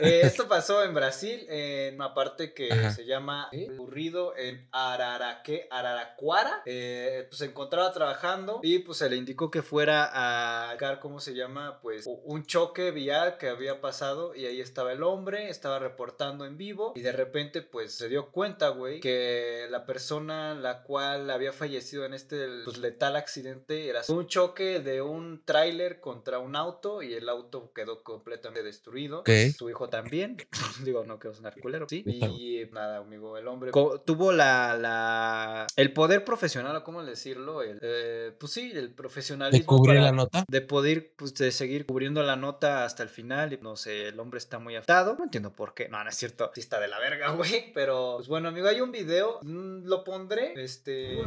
[0.00, 2.90] eh, esto pasó en Brasil, en una parte que Ajá.
[2.90, 6.62] se llama ocurrido en Araraque, Araraquara.
[6.64, 11.80] Pues se encontraba trabajando y pues se le indicó que fuera a ¿cómo se llama?
[11.80, 16.56] Pues un choque vial que había pasado y ahí estaba el hombre, estaba reportando en
[16.56, 21.52] vivo y de repente pues se dio cuenta, güey, que la persona la cual había
[21.52, 27.02] fallecido en este pues, letal accidente era un choque de un tráiler contra un auto
[27.02, 29.18] y el auto quedó completamente destruido.
[29.20, 29.26] Ok.
[29.26, 30.36] Pues, su hijo también.
[30.82, 32.02] Digo, no quiero sonar culero, ¿sí?
[32.06, 37.62] Y nada, amigo, el hombre co- tuvo la, la el poder profesional, o cómo decirlo,
[37.62, 40.44] el, eh, pues sí, el ¿De profesionalismo cubrir para- la nota?
[40.48, 43.52] de poder pues, de seguir cubriendo la nota hasta el final.
[43.52, 45.16] Y no sé, el hombre está muy afectado.
[45.18, 45.88] No entiendo por qué.
[45.88, 46.50] No, no es cierto.
[46.54, 47.72] Sí está de la verga, güey.
[47.74, 49.40] Pero, pues bueno, amigo, hay un video.
[49.42, 50.52] mm, Lo pondré.
[50.56, 51.18] Este.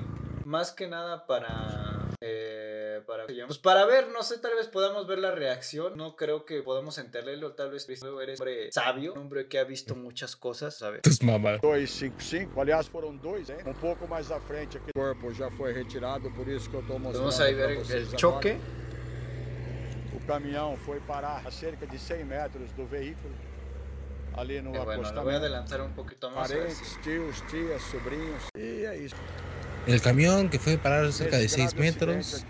[0.48, 2.08] Más que nada para.
[2.22, 5.98] eh, para, pues para ver, no sé, tal vez podamos ver la reacción.
[5.98, 7.52] No creo que podamos entenderlo.
[7.52, 11.02] Tal vez eres un hombre sabio, un hombre que ha visto muchas cosas, ¿sabes?
[11.02, 11.60] Tus mamás.
[11.60, 13.58] 255, aliás foram dois, hein?
[13.66, 14.90] Um pouco mais à frente aqui.
[14.96, 18.18] O corpo já foi retirado, por isso que eu tô mostrando Vamos a ver el
[18.18, 18.58] choque.
[20.16, 23.36] O caminhão foi parar a cerca de 100 metros do veículo,
[24.38, 26.50] ali no Eh, bueno, lo voy a adelantar un poquito más.
[26.50, 28.50] a Parentes, tios, tias, sobrinhos.
[28.56, 29.16] E é isso.
[29.88, 32.46] El camión que fue parar cerca de Esse 6 grave acidente metros.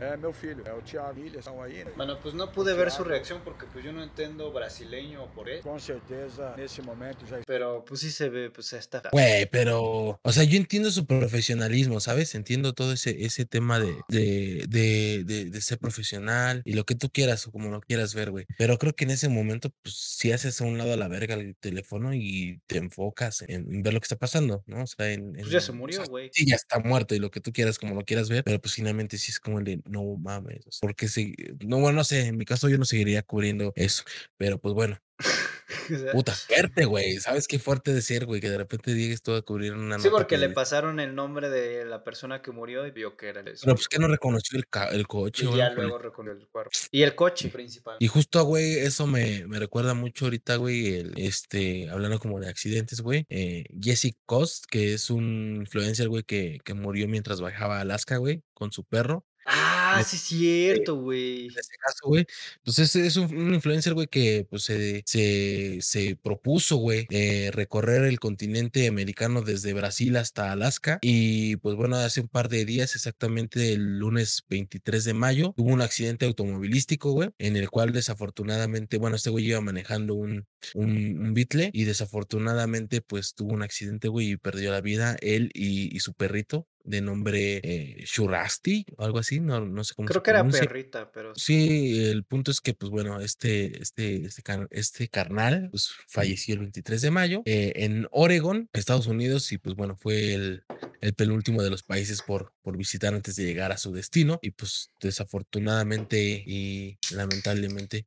[0.00, 1.90] É meu filho, é o Thiago estão aí, né?
[1.96, 5.60] Bueno, pues no pude ver su reacción porque pues yo no entiendo brasileño por él.
[5.62, 9.02] Com certeza, nesse momento já Pero pues sí se ve, pues está.
[9.12, 12.34] Güey, pero, o sea, yo entiendo su profesionalismo, ¿sabes?
[12.34, 16.94] Entiendo todo ese, ese tema de, de, de, de, de ser profesional y lo que
[16.94, 18.46] tú quieras o como lo quieras ver, güey.
[18.56, 21.34] Pero creo que en ese momento, pues, si haces a un lado a la verga
[21.34, 24.82] el teléfono y te enfocas en, en ver lo que está pasando, ¿no?
[24.84, 25.32] O sea, en...
[25.32, 26.30] Pues ya se en- o murió, sea, güey.
[26.32, 28.74] Sí, ya está muerto y lo que tú quieras, como lo quieras ver, pero pues
[28.74, 31.34] finalmente sí es como el de, no mames, porque si,
[31.64, 34.04] no, bueno, no sé, en mi caso yo no seguiría cubriendo eso,
[34.36, 34.98] pero pues bueno,
[36.12, 38.40] puta, fuerte, güey, ¿sabes qué fuerte de ser, güey?
[38.40, 41.50] Que de repente llegues tú a cubrir una Sí, porque que le pasaron el nombre
[41.50, 44.58] de la persona que murió y vio que era el Pero pues que no reconoció
[44.58, 46.70] el, el coche, Y güey, ya luego reconoció el cuerpo.
[46.90, 47.96] Y el coche principal.
[47.98, 53.00] Y justo, güey, eso me, me recuerda mucho ahorita, güey, este, hablando como de accidentes,
[53.00, 57.80] güey, eh, Jesse Cost, que es un influencer, güey, que, que murió mientras bajaba a
[57.80, 59.24] Alaska, güey, con su perro.
[59.50, 61.46] Ah, sí, es cierto, güey.
[61.46, 62.26] En este caso, güey,
[62.64, 67.50] pues es, es un, un influencer, güey, que pues se, se, se propuso, güey, eh,
[67.52, 70.98] recorrer el continente americano desde Brasil hasta Alaska.
[71.00, 75.72] Y pues bueno, hace un par de días, exactamente el lunes 23 de mayo, tuvo
[75.72, 81.20] un accidente automovilístico, güey, en el cual desafortunadamente, bueno, este güey iba manejando un, un,
[81.20, 81.34] un
[81.72, 86.12] y desafortunadamente pues tuvo un accidente, güey, y perdió la vida él y, y su
[86.12, 90.30] perrito de nombre eh, Shurasti o algo así, no, no sé cómo Creo se que
[90.30, 95.08] era perrita, pero Sí, el punto es que, pues bueno, este, este, este, car- este
[95.08, 99.96] carnal, pues falleció el 23 de mayo eh, en Oregon, Estados Unidos, y pues bueno,
[99.96, 100.64] fue el,
[101.00, 104.50] el penúltimo de los países por, por visitar antes de llegar a su destino, y
[104.52, 108.06] pues desafortunadamente y lamentablemente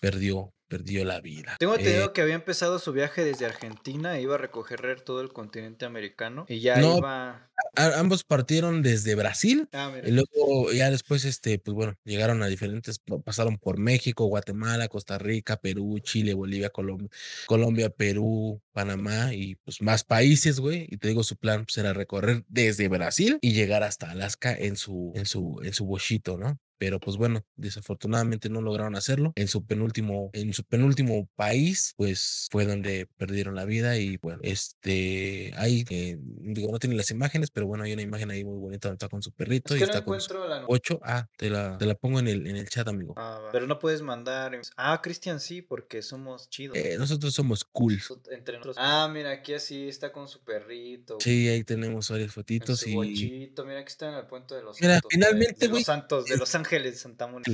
[0.00, 1.56] perdió, perdió la vida.
[1.58, 5.20] Tengo Eh, entendido que había empezado su viaje desde Argentina e iba a recorrer todo
[5.20, 6.96] el continente americano y ya No.
[6.98, 7.48] iba.
[7.76, 9.92] a- ambos partieron desde Brasil Ah.
[10.04, 14.88] Y luego ya después, este, pues bueno, llegaron a diferentes, pa- pasaron por México, Guatemala,
[14.88, 17.08] Costa Rica, Perú, Chile, Bolivia, Colombia,
[17.46, 20.86] Colombia, Perú, Panamá y pues más países, güey.
[20.90, 24.76] Y te digo, su plan pues, era recorrer desde Brasil y llegar hasta Alaska en
[24.76, 26.58] su, en su, en su bochito, ¿no?
[26.82, 29.32] Pero pues bueno, desafortunadamente no lograron hacerlo.
[29.36, 34.40] En su penúltimo, en su penúltimo país, pues fue donde perdieron la vida y bueno,
[34.42, 38.58] este, ahí, eh, digo, no tiene las imágenes, pero bueno, hay una imagen ahí muy
[38.58, 40.64] bonita donde está con su perrito Es y que no está con su encuentro la.
[40.66, 41.00] 8.
[41.04, 43.14] Ah, te la, te la pongo en el, en el chat, amigo.
[43.16, 43.48] Ah.
[43.52, 44.60] Pero no puedes mandar.
[44.76, 46.76] Ah, Cristian sí, porque somos chidos.
[46.76, 48.00] Eh, nosotros somos cool.
[48.32, 48.76] Entre nosotros.
[48.80, 51.18] Ah, mira, aquí así está con su perrito.
[51.20, 53.64] Sí, ahí tenemos varias en fotitos su y bochito.
[53.64, 55.10] Mira, aquí está en el puente de los Mira, santos.
[55.12, 57.52] finalmente, de güey, los santos, de los ángeles de Santa Mónica.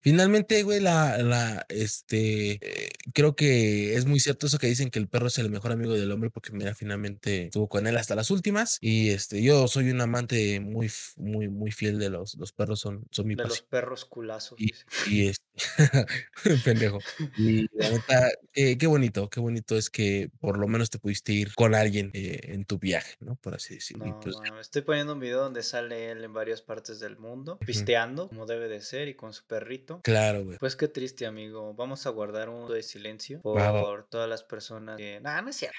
[0.00, 4.98] finalmente, güey, la, la, este, eh, creo que es muy cierto eso que dicen que
[4.98, 8.14] el perro es el mejor amigo del hombre porque mira, finalmente estuvo con él hasta
[8.14, 12.52] las últimas y este, yo soy un amante muy, muy, muy fiel de los, los
[12.52, 14.58] perros son, son mi De los perros culazos.
[14.58, 15.44] Y, este,
[16.64, 16.98] Pendejo.
[17.36, 21.32] Y la neta, eh, qué bonito, qué bonito es que por lo menos te pudiste
[21.32, 23.36] ir con alguien eh, en tu viaje, ¿no?
[23.36, 24.06] Por así decirlo.
[24.06, 28.28] No, pues, estoy poniendo un video donde sale él en varias partes del mundo, pisteando,
[28.28, 30.00] como debe de ser, y con su perrito.
[30.02, 30.58] claro, güey.
[30.58, 31.74] Pues qué triste, amigo.
[31.74, 35.20] Vamos a guardar un de silencio por todas las personas que...
[35.20, 35.76] Nah, no es cierto.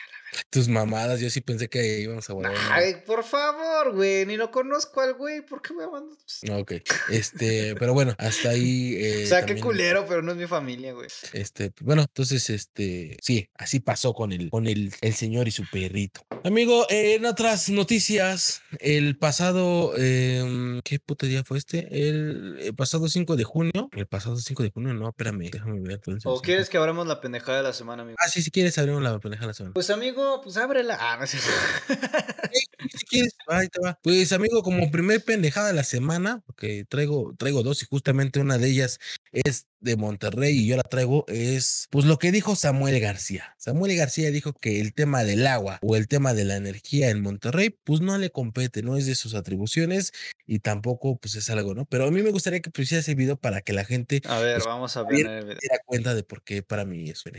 [0.49, 2.57] Tus mamadas, yo sí pensé que íbamos a guardar.
[2.69, 4.25] Ay, por favor, güey.
[4.25, 5.41] Ni lo conozco al güey.
[5.41, 6.17] ¿Por qué me mandar?
[6.43, 6.73] No, Ok,
[7.09, 8.95] este, pero bueno, hasta ahí.
[8.99, 11.07] eh, o sea, qué también, culero, pero no es mi familia, güey.
[11.33, 15.63] Este, bueno, entonces, este, sí, así pasó con el, con el, el señor y su
[15.69, 16.21] perrito.
[16.43, 21.87] Amigo, eh, en otras noticias, el pasado, em, ¿qué puto día fue este?
[21.91, 26.01] El, el pasado 5 de junio, el pasado 5 de junio, no, espérame, déjame ver.
[26.07, 26.41] ¿O 5.
[26.41, 28.17] quieres que abramos la pendejada de la semana, amigo?
[28.19, 29.73] Ah, sí, si quieres, abrimos la pendeja de la semana.
[29.73, 30.97] Pues, amigo, pues ábrela.
[30.99, 31.49] Ah, no cierto.
[32.89, 33.99] Si quieres, ahí te va.
[34.01, 38.57] Pues, amigo, como primer pendejada de la semana, porque traigo, traigo dos y justamente una
[38.57, 38.99] de ellas
[39.31, 43.55] es de Monterrey y yo la traigo, es pues lo que dijo Samuel García.
[43.57, 47.21] Samuel García dijo que el tema del agua o el tema de la energía en
[47.21, 50.13] Monterrey, pues no le compete, no es de sus atribuciones
[50.51, 51.85] y tampoco pues es algo, ¿no?
[51.85, 54.55] Pero a mí me gustaría que pusiera ese video para que la gente A ver,
[54.55, 55.53] Pues, vamos a poner el video.
[55.53, 57.25] se diera cuenta de por qué para mí es.
[57.25, 57.29] O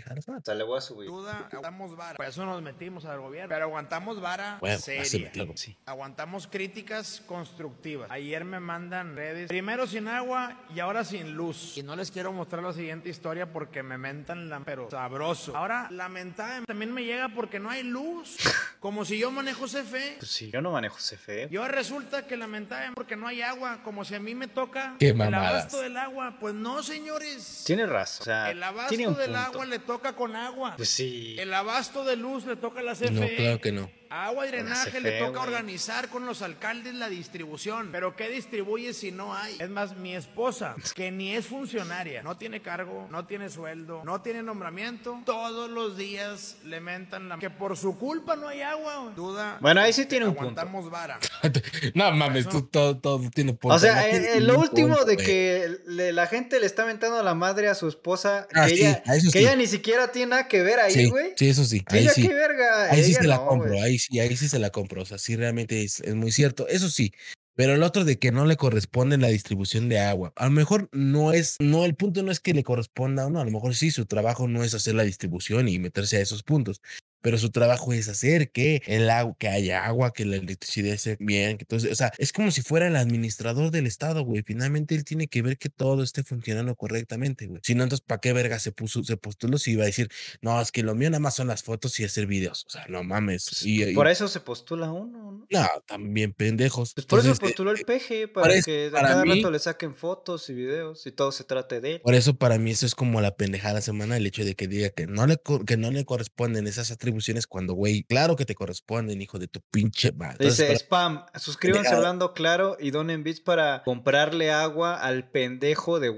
[0.43, 1.11] sea, le voy a subir.
[1.11, 2.17] duda, aguantamos vara.
[2.17, 3.51] Por eso nos metimos al gobierno.
[3.51, 5.31] Pero aguantamos vara Bueno, seria.
[5.35, 5.53] metió.
[5.57, 5.77] Sí.
[5.85, 8.11] Aguantamos críticas constructivas.
[8.11, 9.49] Ayer me mandan redes.
[9.49, 11.77] Primero sin agua y ahora sin luz.
[11.77, 15.55] Y no les quiero mostrar la siguiente historia porque me mentan la pero sabroso.
[15.55, 18.39] Ahora, lamentada también me llega porque no hay luz.
[18.81, 20.17] Como si yo manejo CFE.
[20.19, 21.49] Pues sí, yo no manejo CFE.
[21.51, 24.95] Y ahora resulta que lamentada porque no hay agua, como si a mí me toca
[24.97, 26.37] Qué el abasto del agua.
[26.39, 27.65] Pues no, señores.
[27.67, 28.23] Tiene razón.
[28.23, 29.41] O sea, el abasto tiene un del punto.
[29.41, 30.75] agua le toca con agua.
[30.77, 31.35] Pues sí.
[31.37, 33.11] El abasto de luz le toca a la CFE.
[33.11, 33.91] No, claro que no.
[34.13, 37.89] Agua y drenaje le CFE, toca organizar con los alcaldes la distribución.
[37.93, 39.57] Pero ¿qué distribuye si no hay?
[39.59, 44.21] Es más, mi esposa, que ni es funcionaria, no tiene cargo, no tiene sueldo, no
[44.21, 47.39] tiene nombramiento, todos los días le mentan la...
[47.39, 49.13] que por su culpa no hay agua.
[49.17, 49.57] Duda.
[49.61, 50.61] Bueno, ahí sí tiene un punto.
[50.61, 51.19] Aguantamos vara.
[51.95, 53.75] No mames, tú todo, todo tiene punto.
[53.75, 56.85] O sea, no eh, eh, lo último punto, de que le- la gente le está
[56.85, 59.39] mentando a la madre a su esposa, Ah, que, sí, ella, que sí.
[59.39, 61.33] ella ni siquiera tiene nada que ver ahí, güey.
[61.37, 61.83] sí, eso sí.
[61.89, 62.27] Ahí ella sí.
[62.29, 62.91] qué verga.
[62.91, 65.03] Ahí sí la no, compro, ahí sí, ahí sí se la compro.
[65.03, 66.67] O sea, sí realmente es, muy cierto.
[66.69, 67.13] Eso sí.
[67.55, 70.33] Pero el otro de que no le corresponde la distribución de agua.
[70.37, 73.41] A lo mejor no es, no, el punto no es que le corresponda o no.
[73.41, 76.43] A lo mejor sí, su trabajo no es hacer la distribución y meterse a esos
[76.43, 76.81] puntos.
[77.23, 81.17] Pero su trabajo es hacer que el agua, que haya agua, que la electricidad esté
[81.21, 81.57] bien.
[81.57, 84.43] Que entonces, o sea, es como si fuera el administrador del estado, güey.
[84.43, 87.61] Finalmente él tiene que ver que todo esté funcionando correctamente, güey.
[87.63, 90.09] Si no, entonces, ¿para qué verga se puso, se postuló si iba a decir,
[90.41, 92.65] no, es que lo mío nada más son las fotos y hacer videos?
[92.67, 93.47] O sea, no mames.
[93.49, 95.47] Pues, Y, y- por eso se postula uno, ¿no?
[95.49, 96.93] no, también pendejos.
[96.95, 99.51] Pues por eso eh, postuló el peje, para eso, que a para cada mí- rato
[99.53, 102.01] le saquen fotos y videos y todo se trate de él.
[102.03, 104.91] Por eso para mí eso es como la pendejada semana, el hecho de que diga
[104.91, 107.12] que no le, que no le corresponden esas atribuciones
[107.49, 110.37] cuando, güey, claro que te corresponden, hijo de tu pinche madre.
[110.41, 116.01] Entonces, Dice para- spam, suscríbanse hablando claro y donen bits para comprarle agua al pendejo
[116.01, 116.11] de.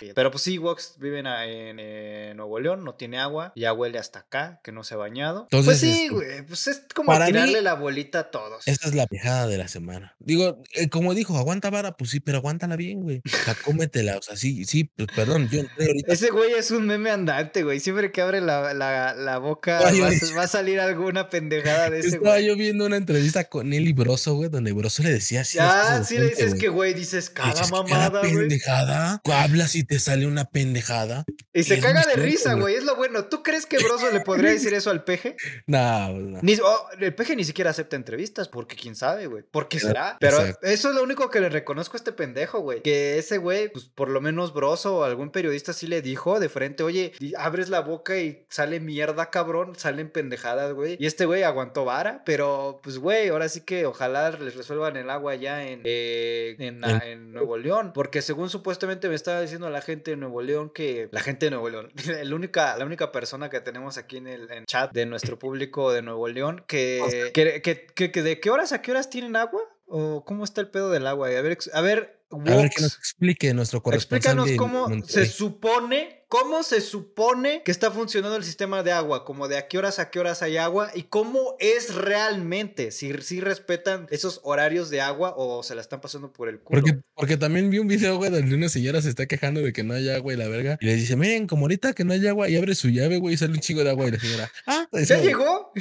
[0.00, 3.72] Ay, Pero pues sí, Wox vive en, en, eh, Nuevo León, no tiene agua, ya
[3.72, 5.48] huele hasta acá, que no se ha bañado.
[5.50, 8.66] pues Entonces, sí, este, güey, pues es como mí- tirarle la bolita a todos.
[8.66, 10.14] esa es la pendejada de la semana.
[10.18, 13.22] Digo, eh, como dijo, aguanta vara, pues sí, pero aguántala bien, güey.
[13.24, 16.12] O sea, cómetela, o sea, sí, sí, pues perdón, yo entré ahorita.
[16.12, 17.80] Ese güey es un meme andante, güey.
[17.80, 20.00] Siempre que abre la, la, la boca Ay,
[20.36, 22.46] va, a- salir alguna pendejada de ese Estaba güey.
[22.46, 25.58] yo viendo una entrevista con Nelly Broso, güey, donde Broso le decía así.
[25.58, 26.60] cosas sí le dices güey.
[26.60, 28.34] que, güey, dices cada Dices, "Cada mamada, güey.
[28.36, 29.20] pendejada.
[29.32, 31.24] Hablas y te sale una pendejada.
[31.52, 32.74] Y se caga de risa, güey.
[32.74, 33.24] Es lo bueno.
[33.26, 35.36] ¿Tú crees que Broso le podría decir eso al peje?
[35.66, 36.38] No, no.
[36.42, 39.42] Ni, oh, el peje ni siquiera acepta entrevistas, porque quién sabe, güey.
[39.50, 40.16] ¿Por qué Claro, será?
[40.20, 40.66] Pero exacto.
[40.66, 42.82] eso es lo único que le reconozco a este pendejo, güey.
[42.82, 46.48] Que ese güey, pues por lo menos Broso o algún periodista sí le dijo de
[46.48, 50.96] frente, oye, abres la boca y sale mierda, cabrón, salen pendejadas, güey.
[51.00, 55.08] Y este güey aguantó vara, pero pues, güey, ahora sí que ojalá les resuelvan el
[55.10, 57.92] agua ya en, eh, en, En- en Nuevo León.
[57.94, 61.50] Porque según supuestamente me estaba diciendo la gente de Nuevo León que la gente de
[61.50, 65.06] Nuevo León, el única, la única persona que tenemos aquí en el en chat de
[65.06, 68.90] nuestro público de Nuevo León, que, que, que- que- que de qué horas a qué
[68.90, 69.62] horas tienen agua?
[69.92, 71.26] ¿O cómo está el pedo del agua?
[71.28, 76.19] A ver, a ver, A ver que nos explique nuestro corresponsal explícanos cómo se supone
[76.30, 79.24] ¿Cómo se supone que está funcionando el sistema de agua?
[79.24, 83.12] Como de a qué horas a qué horas hay agua y cómo es realmente, si,
[83.20, 86.82] si respetan esos horarios de agua o se la están pasando por el culo.
[86.82, 89.82] Porque, porque también vi un video, güey, donde una señora se está quejando de que
[89.82, 90.78] no hay agua y la verga.
[90.80, 93.34] Y le dice, miren, como ahorita que no hay agua, y abre su llave, güey,
[93.34, 94.06] y sale un chingo de agua.
[94.06, 95.72] Y la señora, ah, ¿Ya como- llegó?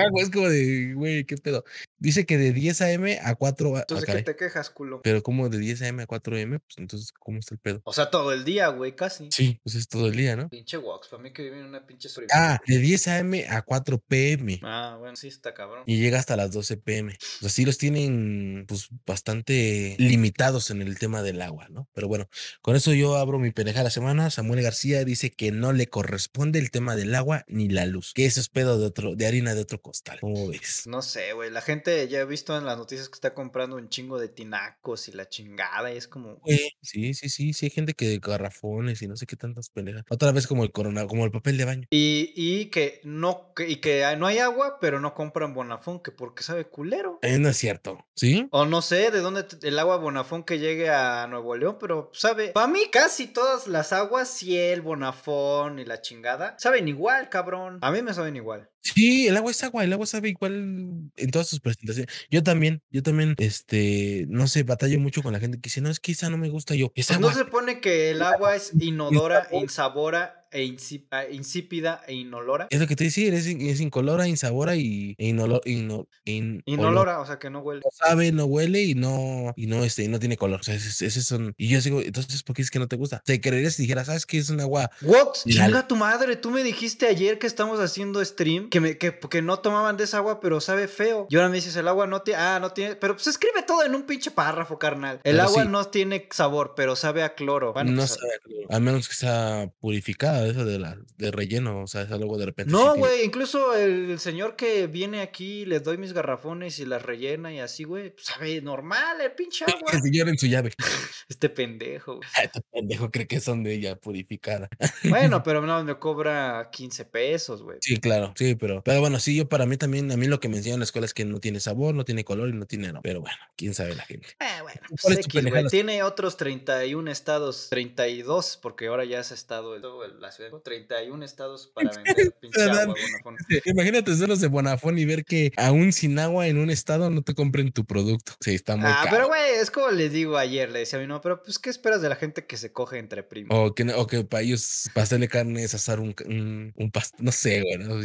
[0.00, 1.64] agua, es como de, güey, qué pedo.
[1.98, 3.18] Dice que de 10 a.m.
[3.22, 3.78] a 4 a.
[3.78, 4.24] ah, Entonces, ¿qué caray.
[4.24, 5.00] te quejas, culo?
[5.02, 6.02] Pero como de 10 a.m.
[6.02, 7.80] a 4 a.m., pues entonces, ¿cómo está el pedo?
[7.84, 9.28] O sea, todo el día, güey, casi.
[9.30, 10.48] Sí, pues es todo el día, ¿no?
[10.48, 12.08] Pinche Wox, para mí que vive en una pinche.
[12.32, 13.46] Ah, de 10 a.m.
[13.48, 14.60] a 4 p.m.
[14.62, 15.84] Ah, bueno, sí está cabrón.
[15.86, 17.12] Y llega hasta las 12 pm.
[17.12, 21.88] O sea, sí los tienen, pues, bastante limitados en el tema del agua, ¿no?
[21.94, 22.28] Pero bueno,
[22.62, 24.30] con eso yo abro mi peneja de la semana.
[24.30, 28.12] Samuel García dice que no le corresponde el tema del agua ni la luz.
[28.14, 30.18] Que eso es pedo de otro, de harina de otro costal.
[30.20, 30.86] ¿Cómo ves?
[30.86, 31.50] No sé, güey.
[31.50, 35.08] La gente ya he visto en las noticias que está comprando un chingo de tinacos
[35.08, 35.92] y la chingada.
[35.92, 36.40] Y es como.
[36.82, 40.04] Sí, sí, sí, sí, hay gente que de garrafones y no sé qué tantas pendejas.
[40.10, 41.86] Otra vez como el corona, como el papel de baño.
[41.90, 46.10] Y, y que no, que, y que no hay agua, pero no compran Bonafón, que
[46.10, 47.18] porque sabe culero.
[47.22, 48.48] Eh, no es cierto, ¿sí?
[48.50, 52.48] O no sé de dónde el agua Bonafón que llegue a Nuevo León, pero sabe.
[52.48, 57.78] Para mí, casi todas las aguas, Ciel, Bonafón y la chingada, saben igual, cabrón.
[57.82, 58.70] A mí me saben igual.
[58.84, 62.14] Sí, el agua es agua, el agua sabe igual en todas sus presentaciones.
[62.30, 65.88] Yo también, yo también, este, no sé, batallo mucho con la gente que dice, no,
[65.90, 66.92] es que esa no me gusta yo.
[66.94, 67.38] Es Pues no agua.
[67.38, 69.62] se pone que el agua es inodora, sabor.
[69.62, 70.76] insabora e
[71.10, 72.68] ah, insípida e inolora.
[72.70, 76.62] Es lo que te decía, es, in- es incolora, insabora y e inolo- ino- in-
[76.66, 76.78] olor.
[76.78, 77.82] Inolora, o sea que no huele.
[77.84, 80.60] No sabe, no huele y no, y no, este, y no tiene color.
[80.60, 81.54] O sea, ese, ese son.
[81.58, 83.20] Y yo digo, entonces, ¿por qué es que no te gusta?
[83.24, 84.90] Te creerías si dijera, ¿sabes qué es un agua?
[85.02, 85.32] What?
[85.46, 89.42] Chinga tu madre, tú me dijiste ayer que estamos haciendo stream que, me, que, que
[89.42, 91.26] no tomaban de esa agua, pero sabe feo.
[91.30, 92.40] Y ahora me dices, el agua no tiene.
[92.40, 92.94] Ah, no tiene.
[92.96, 95.20] Pero pues escribe todo en un pinche párrafo, carnal.
[95.24, 95.68] El Pero agua sí.
[95.68, 97.72] no tiene sabor, pero sabe a cloro.
[97.72, 101.30] Bueno, no pues, sabe, a cloro, a menos que sea purificada, esa de la de
[101.30, 101.82] relleno.
[101.82, 102.72] O sea, esa luego de repente.
[102.72, 107.02] No, tiene- güey, incluso el señor que viene aquí, le doy mis garrafones y las
[107.02, 109.92] rellena y así, güey, pues, sabe normal el pinche agua.
[109.92, 110.72] El señor en su llave.
[111.28, 112.16] Este pendejo.
[112.16, 112.28] güey.
[112.44, 114.68] Este pendejo cree que son de ella purificada.
[115.04, 117.78] Bueno, pero no, me cobra 15 pesos, güey.
[117.80, 120.48] Sí, claro, sí, pero, pero bueno, sí, yo para mí también, a mí lo que
[120.48, 122.66] me enseñan en la escuela es que no tiene sabor, no tiene color y no
[122.66, 123.00] tiene, no.
[123.02, 124.28] Pero bueno, quién sabe la gente.
[124.40, 125.66] Eh, bueno, pues ¿Cuál es X, güey.
[125.68, 131.24] Tiene otros 31 estados, 32, porque ahora ya es estado, el- el- la ciudad, 31
[131.24, 133.36] estados para vender pinche agua, Bonafón.
[133.64, 137.22] Imagínate ser los de Bonafón y ver que aún sin agua en un estado no
[137.22, 138.32] te compren tu producto.
[138.40, 139.10] Sí, está muy Ah, caro.
[139.16, 141.70] pero güey, es como les digo ayer, le decía a mi no, pero pues, ¿qué
[141.70, 143.56] esperas de la gente que se coge entre primos?
[143.58, 146.92] O que, no- o que para ellos pastel de carne es asar un, un, un
[146.92, 148.00] past- no sé, güey, ¿no?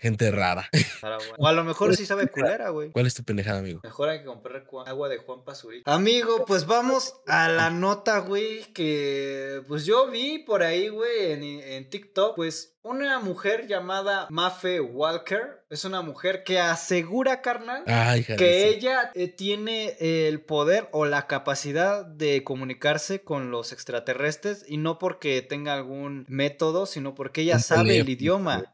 [0.00, 0.68] Gente rara.
[1.00, 1.18] Para.
[1.38, 2.90] O a lo mejor sí sabe culera, güey.
[2.90, 3.80] ¿Cuál es tu pendejada, amigo?
[3.84, 5.92] Mejor hay que comprar agua de Juan Pazurita.
[5.92, 11.42] Amigo, pues vamos a la nota, güey, que pues yo vi por ahí, güey, en,
[11.60, 18.24] en TikTok, pues una mujer llamada Mafe Walker, es una mujer que asegura, carnal, Ay,
[18.24, 24.78] que ella eh, tiene el poder o la capacidad de comunicarse con los extraterrestres y
[24.78, 28.64] no porque tenga algún método, sino porque ella sabe el idioma.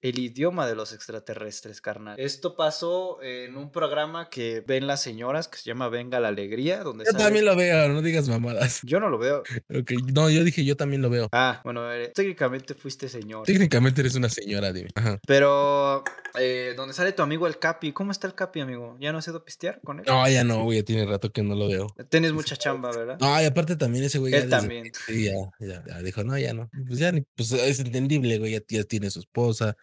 [0.00, 2.18] El idioma de los extraterrestres, carnal.
[2.20, 6.84] Esto pasó en un programa que ven las señoras que se llama Venga la Alegría,
[6.84, 8.80] donde Yo sale- también lo veo, no digas mamadas.
[8.84, 9.42] Yo no lo veo.
[9.76, 11.28] Ok, No, yo dije yo también lo veo.
[11.32, 13.44] Ah, bueno, eh, técnicamente fuiste señor.
[13.44, 14.88] Técnicamente eres una señora, dime.
[14.94, 15.18] Ajá.
[15.26, 16.04] Pero,
[16.40, 17.92] eh, donde sale tu amigo el Capi.
[17.92, 18.96] ¿Cómo está el Capi, amigo?
[19.00, 20.04] ¿Ya no has ido a pistear con él?
[20.06, 21.86] No, ya no, güey, ya tiene rato que no lo veo.
[22.08, 23.18] Tienes mucha chamba, ¿verdad?
[23.20, 24.32] No, y aparte también ese güey.
[24.34, 24.92] Él desde- también.
[25.06, 26.70] Sí, ya, ya, ya dijo, no, ya no.
[26.86, 29.76] Pues ya pues es entendible, güey, ya, ya tiene su esposa,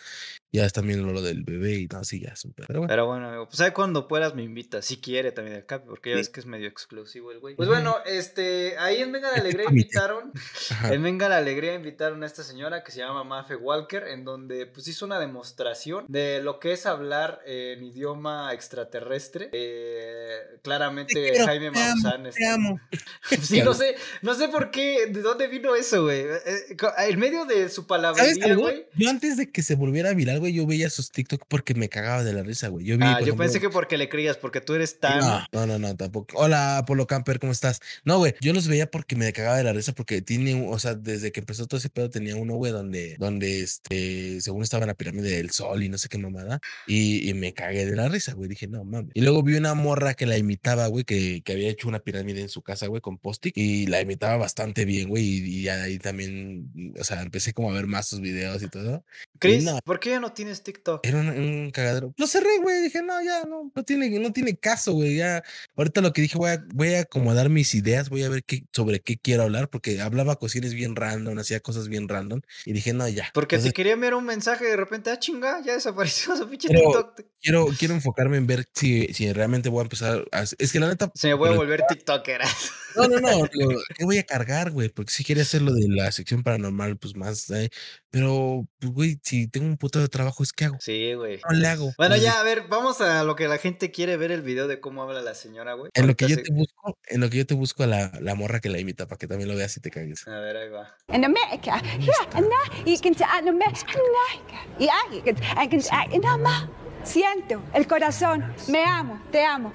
[0.55, 2.65] ya es también lo del bebé y no, sí, ya es un pedo.
[2.67, 2.89] Pero bueno.
[2.91, 4.85] Pero bueno, amigo, pues ahí cuando puedas me invitas.
[4.85, 6.19] Si quiere también el Capi, porque ya Sí.
[6.19, 7.55] ves que es medio exclusivo el güey.
[7.55, 10.31] Pues bueno, este, ahí en Venga la Alegría invitaron,
[10.89, 14.65] en Venga la Alegría invitaron a esta señora que se llama Mafe Walker, en donde
[14.65, 19.49] pues hizo una demostración de lo que es hablar en idioma extraterrestre.
[19.51, 22.23] Eh, claramente quiero, Jaime Maussan.
[22.23, 22.79] Te este, amo.
[23.41, 26.21] Sí, no sé, no sé por qué, de dónde vino eso, güey.
[26.21, 26.75] Eh,
[27.09, 28.85] En medio de su ¿Sabes palabrería, güey.
[28.95, 32.23] Yo antes de que se volviera viral, güey, yo veía sus TikTok porque me cagaba
[32.23, 32.85] de la risa, güey.
[32.85, 35.19] Yo vi, Ah, yo ejemplo, pensé que porque le creías, porque tú eres tan...
[35.19, 36.37] No, no, no, no, tampoco.
[36.37, 37.79] Hola, Polo Camper, ¿cómo estás?
[38.03, 40.93] No, güey, yo los veía porque me cagaba de la risa porque tiene, o sea,
[40.93, 44.89] desde que empezó todo ese pedo tenía uno, güey, donde, donde, este, según estaba en
[44.89, 48.07] la pirámide del sol y no sé qué mamada, y, y me cagué de la
[48.07, 49.11] risa, güey, dije, no mames.
[49.15, 52.41] Y luego vi una morra que la imitaba, güey, que, que había hecho una pirámide
[52.41, 55.97] en su casa, güey, con post y la imitaba bastante bien, güey, y, y ahí
[55.97, 59.03] también, o sea, empecé como a ver más sus videos y todo.
[59.39, 59.79] Chris, no.
[59.83, 61.05] ¿por qué ya no tienes TikTok?
[61.05, 62.13] Era un, un cagadero.
[62.17, 62.81] Lo cerré, güey.
[62.83, 65.15] Dije, no, ya, no, no tiene, no tiene caso, güey.
[65.15, 65.43] Ya,
[65.75, 68.65] ahorita lo que dije, voy a, voy a acomodar mis ideas, voy a ver qué,
[68.71, 72.41] sobre qué quiero hablar, porque hablaba cuestiones bien random, hacía cosas bien random.
[72.65, 73.31] Y dije, no, ya.
[73.33, 76.47] Porque Entonces, te quería enviar un mensaje y de repente, ah, chinga, ya desapareció su
[76.47, 77.21] pinche TikTok.
[77.45, 80.41] Quiero, quiero enfocarme en ver si, si realmente voy a empezar a.
[80.41, 81.11] Es que la neta.
[81.13, 82.41] Se me voy a volver TikToker.
[82.95, 83.49] No, no, no.
[83.97, 84.87] ¿Qué voy a cargar, güey?
[84.87, 87.49] Porque si quería hacer lo de la sección paranormal, pues más.
[87.49, 87.69] eh,
[88.09, 90.77] Pero, pues, güey, si tengo un puto de trabajo, es que hago.
[90.79, 91.41] Sí, güey.
[91.51, 91.93] No le hago.
[91.97, 94.79] Bueno, ya, a ver, vamos a lo que la gente quiere ver el video de
[94.79, 95.91] cómo habla la señora, güey.
[95.93, 98.33] En lo que yo te busco, en lo que yo te busco a la, la
[98.33, 100.25] morra que la imita para que también lo veas y te cagues.
[100.29, 100.95] A ver, ahí va.
[101.13, 103.85] In America, yeah, and now you can say in America,
[104.79, 106.69] yeah, you can, I can say in America.
[107.05, 109.71] Siento el corazón, me amo, te amo.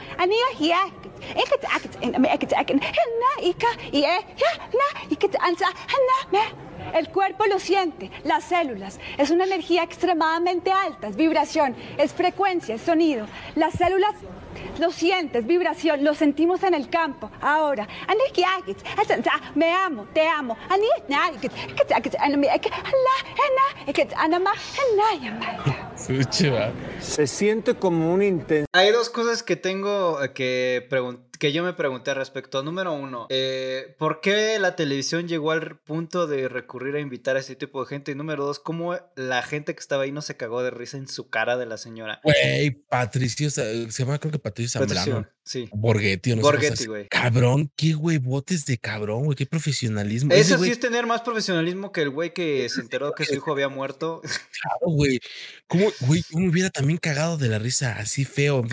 [6.95, 8.99] El cuerpo lo siente, las células.
[9.17, 13.27] Es una energía extremadamente alta, es vibración, es frecuencia, es sonido.
[13.55, 14.15] Las células
[14.79, 17.31] lo sientes, vibración, lo sentimos en el campo.
[17.41, 17.87] Ahora,
[18.35, 20.57] ya, me amo, te amo.
[27.01, 28.67] Se siente como un intenso.
[28.73, 32.63] Hay dos cosas que tengo eh, que pregun- que yo me pregunté respecto.
[32.63, 37.41] Número uno, eh, ¿por qué la televisión llegó al punto de recurrir a invitar a
[37.41, 38.13] este tipo de gente?
[38.13, 41.09] Y número dos, ¿cómo la gente que estaba ahí no se cagó de risa en
[41.09, 42.21] su cara de la señora?
[42.23, 45.27] Güey, Patricio, se se llama creo que Patricio Zambrano.
[45.51, 45.69] Sí.
[45.73, 47.09] Borghetti, o no Borghetti, güey.
[47.09, 50.33] Cabrón, qué huevotes de cabrón, güey, qué profesionalismo.
[50.33, 53.35] Eso Ese sí es tener más profesionalismo que el güey que se enteró que su
[53.35, 54.21] hijo había muerto.
[54.23, 55.19] claro, güey.
[55.67, 58.65] ¿Cómo, güey, yo me hubiera también cagado de la risa así feo?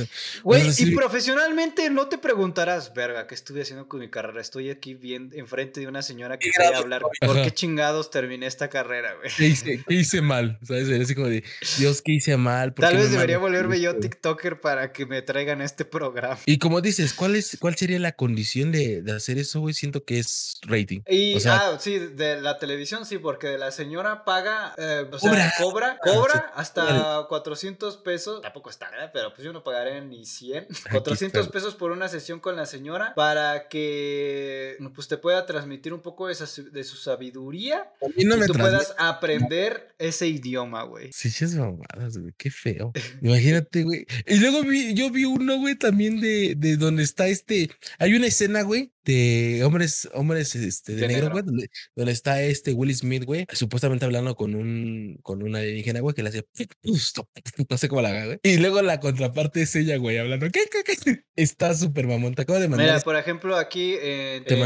[0.43, 4.39] Güey, y profesionalmente no te preguntarás, verga, ¿qué estuve haciendo con mi carrera?
[4.39, 7.01] Estoy aquí bien enfrente de una señora que ¿Qué quiere hablar.
[7.01, 9.32] ¿Por qué chingados terminé esta carrera, güey?
[9.36, 10.59] ¿Qué hice, qué hice mal?
[10.61, 10.89] ¿Sabes?
[10.89, 11.43] Así como de,
[11.80, 12.75] Dios, ¿qué hice mal?
[12.75, 16.38] ¿Por Tal vez debería volverme yo esto?" TikToker para que me traigan este programa.
[16.45, 19.74] Y como dices, ¿cuál, es, ¿cuál sería la condición de, de hacer eso, güey?
[19.74, 20.99] Siento que es rating.
[21.07, 25.18] Y, O sea- ah, sí, de la televisión sí, porque la señora paga, eh, o
[25.18, 25.53] sea, Cobra.
[25.57, 28.41] cobra, Ah, cobra hasta 400 pesos.
[28.41, 29.11] Tampoco está, ¿verdad?
[29.13, 30.68] Pero pues yo no pagaré ni 100.
[30.91, 31.51] 400 está.
[31.53, 36.28] pesos por una sesión con la señora para que pues te pueda transmitir un poco
[36.28, 41.11] de, su sabiduría no y me tú transmite- puedas aprender ese idioma, güey.
[41.13, 42.91] Sí, chas mamadas, güey, qué feo.
[43.22, 44.05] Imagínate, güey.
[44.26, 47.69] Y luego vi, yo vi uno, güey, también de, de donde está este.
[47.99, 52.41] Hay una escena, güey, de hombres, hombres este, de, De negro, güey, donde, donde está
[52.41, 56.43] este Will Smith, güey, supuestamente hablando con un, con una alienígena, güey, que le hacía.
[57.69, 58.39] No sé cómo la haga, güey.
[58.43, 60.47] Y luego la contraparte es ella, güey, hablando.
[60.51, 61.23] ¿Qué, qué, qué?
[61.35, 62.35] Está súper mamón.
[62.35, 62.87] Te acabo de mandar.
[62.87, 64.57] Mira, por ejemplo, aquí en, Te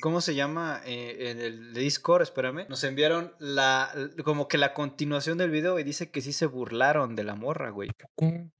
[0.00, 0.82] ¿cómo se llama?
[0.84, 3.92] Eh, en el Discord, espérame, nos enviaron la,
[4.24, 7.70] como que la continuación del video y dice que sí se burlaron de la morra,
[7.70, 7.90] güey.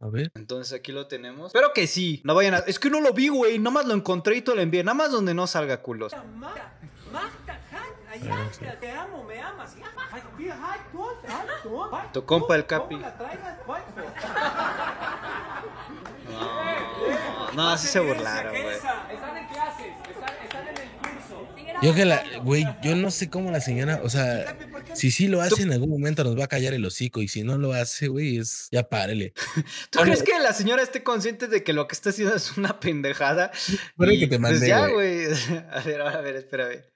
[0.01, 0.31] A ver.
[0.35, 1.49] Entonces aquí lo tenemos.
[1.49, 2.59] Espero que sí, no vayan a...
[2.59, 4.95] Es que no lo vi, güey, nada más lo encontré y te lo envié, nada
[4.95, 6.15] más donde no salga culos.
[8.81, 9.75] Te amo, me amas.
[12.13, 12.97] Tu compa el Capi.
[12.97, 13.13] No,
[17.53, 18.75] no, así se burlaron, güey.
[18.75, 21.49] Están en clases, están en el curso.
[21.83, 24.57] Yo que la, güey, yo no sé cómo la señora, o sea,
[24.95, 27.43] si sí lo hace en algún momento nos va a callar el hocico y si
[27.43, 29.33] no lo hace, güey, es ya párele.
[29.91, 32.81] ¿Tú crees que la señora esté consciente de que lo que está haciendo es una
[32.81, 33.51] pendejada?
[33.97, 35.27] Fue lo Y, que te pues mandé, ya, güey.
[35.27, 35.37] güey.
[35.71, 36.93] A ver, ahora, a ver.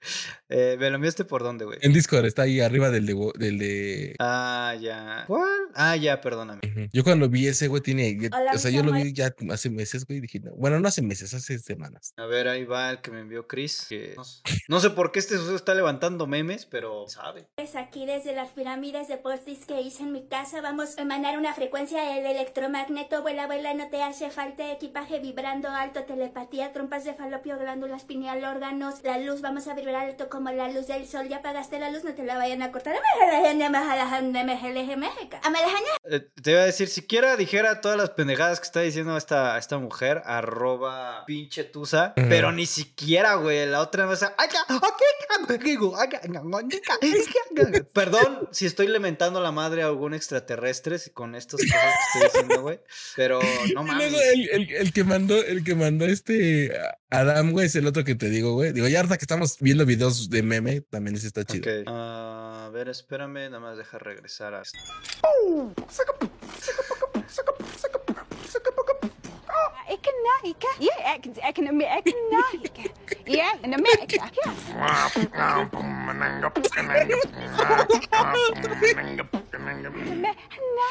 [0.49, 1.77] Eh, ¿Me lo enviaste por dónde, güey?
[1.81, 4.15] En Discord está ahí arriba del de, del de.
[4.19, 5.23] Ah, ya.
[5.27, 5.47] ¿Cuál?
[5.75, 6.61] Ah, ya, perdóname.
[6.65, 6.87] Ujú.
[6.91, 8.17] Yo cuando vi ese, güey, tiene.
[8.19, 10.79] ya- Hola, o sea, yo lo vi ya hace meses, güey, y dije, no, bueno,
[10.79, 12.13] no hace meses, hace semanas.
[12.17, 13.85] A ver, ahí va el que me envió Chris.
[13.89, 17.47] que no, sé- no sé por qué este suceso está levantando memes, pero sabe.
[17.55, 21.37] Pues Aquí desde las pirámides de postis que hice en mi casa vamos a emanar
[21.37, 23.17] una frecuencia del electromagneto.
[23.17, 28.43] Abuela, abuela, no te hace falta equipaje vibrando alto, telepatía, trompas de falopio, glándulas pineal,
[28.43, 28.95] órganos.
[29.03, 31.27] La luz, vamos a vibrar alto como la luz del sol.
[31.29, 32.95] Ya apagaste la luz, no te la vayan a cortar.
[36.09, 39.77] Eh, te iba a decir, siquiera dijera todas las pendejadas que está diciendo esta, esta
[39.77, 42.27] mujer, arroba pinche tusa, Ujú.
[42.29, 44.21] pero ni siquiera, güey, la otra vez...
[47.93, 52.61] Perdón si estoy lamentando la madre a algún extraterrestre con estas cosas que estoy diciendo,
[52.61, 52.79] güey,
[53.15, 53.39] pero
[53.73, 54.13] no mames.
[54.13, 56.71] el, el- el que mandó, el que mandó este
[57.09, 58.71] Adam, güey, es el otro que te digo, güey.
[58.71, 61.69] Digo, ya ahorita que estamos viendo videos de meme, también ese está chido.
[61.69, 64.77] Ok, ah, a ver, espérame, nada más deja regresar a esto.
[69.89, 72.83] Ik na ika, ja, ik ik in Amerika, na ika,
[73.25, 74.53] ja, in Amerika, ja.
[80.19, 80.35] Me-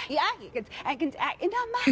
[0.09, 1.85] y ay, que- ay, que- ay, no más.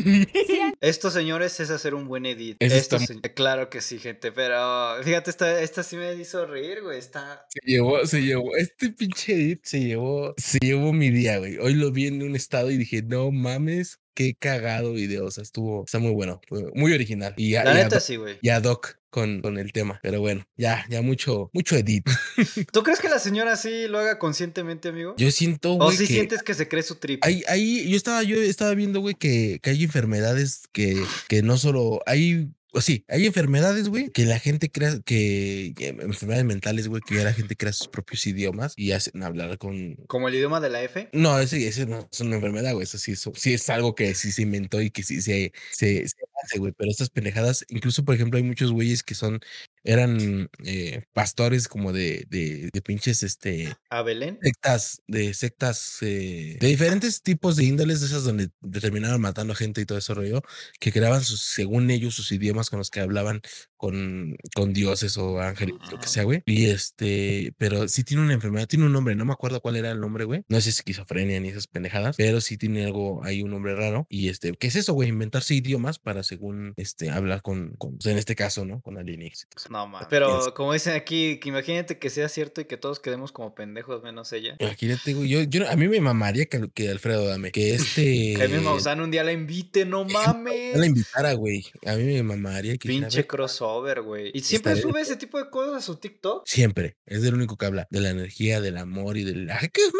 [0.46, 2.56] Siento Esto, señores, es hacer un buen edit.
[2.60, 4.32] Eso Esto, está se- Claro que sí, gente.
[4.32, 6.98] Pero fíjate, esta, esta sí me hizo reír, güey.
[6.98, 7.46] Está.
[7.48, 11.58] Se llevó, se llevó, este pinche edit se llevó, se llevó mi día, güey.
[11.58, 15.26] Hoy lo vi en un estado y dije, no mames, qué cagado video.
[15.26, 16.40] O sea, estuvo, está muy bueno,
[16.74, 17.34] muy original.
[17.36, 18.38] Y, a- La y neta sí, güey.
[18.42, 20.00] y ad hoc con, con el tema.
[20.02, 22.08] Pero bueno, ya, ya mucho, mucho edit.
[22.72, 25.14] ¿Tú crees que la señora sí lo haga conscientemente, amigo?
[25.18, 27.22] Yo siento, ¿O güey, si que sientes que se cree su trip?
[27.24, 31.58] hay, hay, yo estaba, yo estaba viendo, güey, que, que hay enfermedades que, que no
[31.58, 32.48] solo hay.
[32.76, 37.14] O sí, hay enfermedades, güey, que la gente crea, que, que enfermedades mentales, güey, que
[37.14, 40.68] ya la gente crea sus propios idiomas y hacen hablar con, Como el idioma de
[40.68, 41.08] la F.
[41.14, 42.84] No, ese, ese no es una enfermedad, güey.
[42.84, 46.06] Eso sí, eso sí es algo que sí se inventó y que sí se, se,
[46.06, 46.74] se hace, güey.
[46.76, 49.40] Pero estas pendejadas, incluso, por ejemplo, hay muchos güeyes que son,
[49.86, 54.38] eran eh, pastores como de, de, de pinches, este, ¿A Belén?
[54.40, 59.80] sectas, de sectas, eh, de diferentes tipos de índoles, de esas donde terminaban matando gente
[59.80, 60.42] y todo eso rollo,
[60.80, 63.40] que creaban sus, según ellos, sus idiomas con los que hablaban
[63.76, 66.42] con, con dioses o ángeles, lo que sea, güey.
[66.46, 69.90] Y este, pero sí tiene una enfermedad, tiene un nombre, no me acuerdo cuál era
[69.90, 70.44] el nombre, güey.
[70.48, 74.06] No es esquizofrenia ni esas pendejadas, pero sí tiene algo, hay un nombre raro.
[74.08, 75.08] Y este, ¿qué es eso, güey?
[75.08, 78.80] Inventarse idiomas para según, este, hablar con, con pues, en este caso, ¿no?
[78.80, 79.46] Con alienígenas.
[79.70, 80.00] No, mames.
[80.00, 80.08] Yes.
[80.10, 84.02] Pero como dicen aquí, que imagínate que sea cierto y que todos quedemos como pendejos
[84.02, 84.56] menos ella.
[84.58, 88.34] Imagínate, güey, yo, yo, a mí me mamaría que, que Alfredo Dame, que este...
[88.36, 90.86] Jaime Maussan un día la invite, no yo la mames.
[90.86, 91.64] invitara, güey.
[91.84, 93.26] A mí me mamaría que Pinche "A ver,
[93.66, 94.30] crossover, güey.
[94.34, 96.46] Y siempre sube ese tipo de cosas a su TikTok.
[96.46, 96.96] Siempre.
[97.06, 99.50] Es el único que habla de la energía, del amor y del.
[99.50, 99.92] Ay, ¿qué es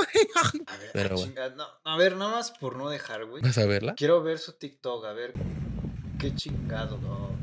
[0.67, 3.43] A ver, Pero ah, no, a ver, nada más por no dejar, güey.
[3.43, 3.95] ¿Vas a verla?
[3.95, 5.33] Quiero ver su TikTok, a ver.
[6.19, 7.36] Qué chingado, no.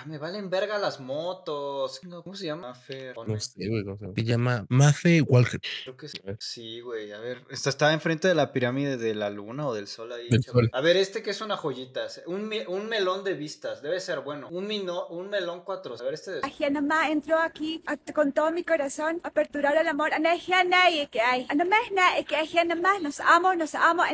[0.00, 2.00] Ah, me valen verga las motos.
[2.22, 2.72] ¿Cómo se llama?
[3.14, 3.34] Ponme.
[3.34, 3.84] No sé, güey.
[3.84, 4.14] ¿cómo se llama?
[4.14, 5.60] Se llama Mafe Walker.
[5.82, 6.18] Creo que sí.
[6.38, 7.10] Sí, güey.
[7.12, 10.28] A ver, esta está enfrente de la pirámide de la luna o del sol ahí.
[10.28, 10.64] Del chaval.
[10.66, 10.70] sol.
[10.72, 12.06] A ver, este que es una joyita.
[12.26, 13.82] Un, un melón de vistas.
[13.82, 14.48] Debe ser bueno.
[14.50, 15.96] Un, mino, un melón cuatro.
[15.98, 16.30] A ver, este.
[16.32, 20.14] de- Ay, Anamá entró aquí a- con todo mi corazón a aperturar el amor.
[20.14, 21.46] Anahiana y que hay.
[22.26, 22.98] Que hay Anamá.
[23.00, 24.04] Nos amo, nos amo.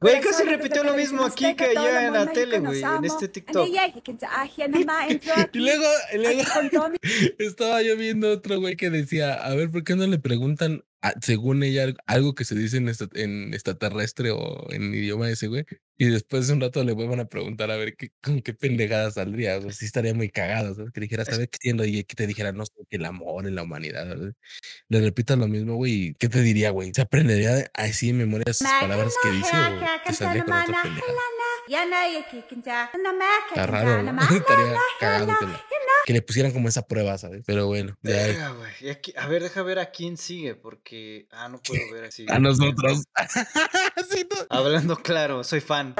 [0.00, 2.82] Güey, casi repitió lo mismo aquí que allá en la tele, güey.
[2.82, 3.66] En este TikTok.
[5.52, 6.42] Y luego, y luego
[7.38, 11.14] estaba yo viendo otro güey que decía, a ver, ¿por qué no le preguntan, a-
[11.22, 15.46] según ella, al- algo que se dice en, esta- en extraterrestre o en idioma ese,
[15.48, 15.64] güey?
[15.98, 19.10] Y después de un rato le vuelvan a preguntar a ver qué, con qué pendejada
[19.10, 19.56] saldría.
[19.56, 20.92] O sea, sí estaría muy cagado, ¿sabes?
[20.92, 21.86] Que dijera, ¿sabes qué siendo?
[21.86, 24.14] Y que te dijera, no sé, que el amor en la humanidad.
[24.90, 26.14] Le repitas lo mismo, güey.
[26.18, 26.92] ¿Qué te diría, güey?
[26.94, 30.82] ¿Se aprendería de- así en memoria esas palabras que dice o te saldría con otra
[30.82, 31.12] pendejada?
[33.48, 34.12] Está raro, ¿no?
[34.30, 35.60] Estaría cagado que, la-
[36.04, 37.42] que le pusieran como esa prueba, ¿sabes?
[37.46, 41.26] Pero bueno, ya aquí- A ver, deja ver a quién sigue, porque.
[41.32, 42.26] Ah, no puedo ver así.
[42.28, 43.02] a nosotros.
[44.10, 44.36] Sí, no.
[44.50, 45.94] Hablando claro, soy fan.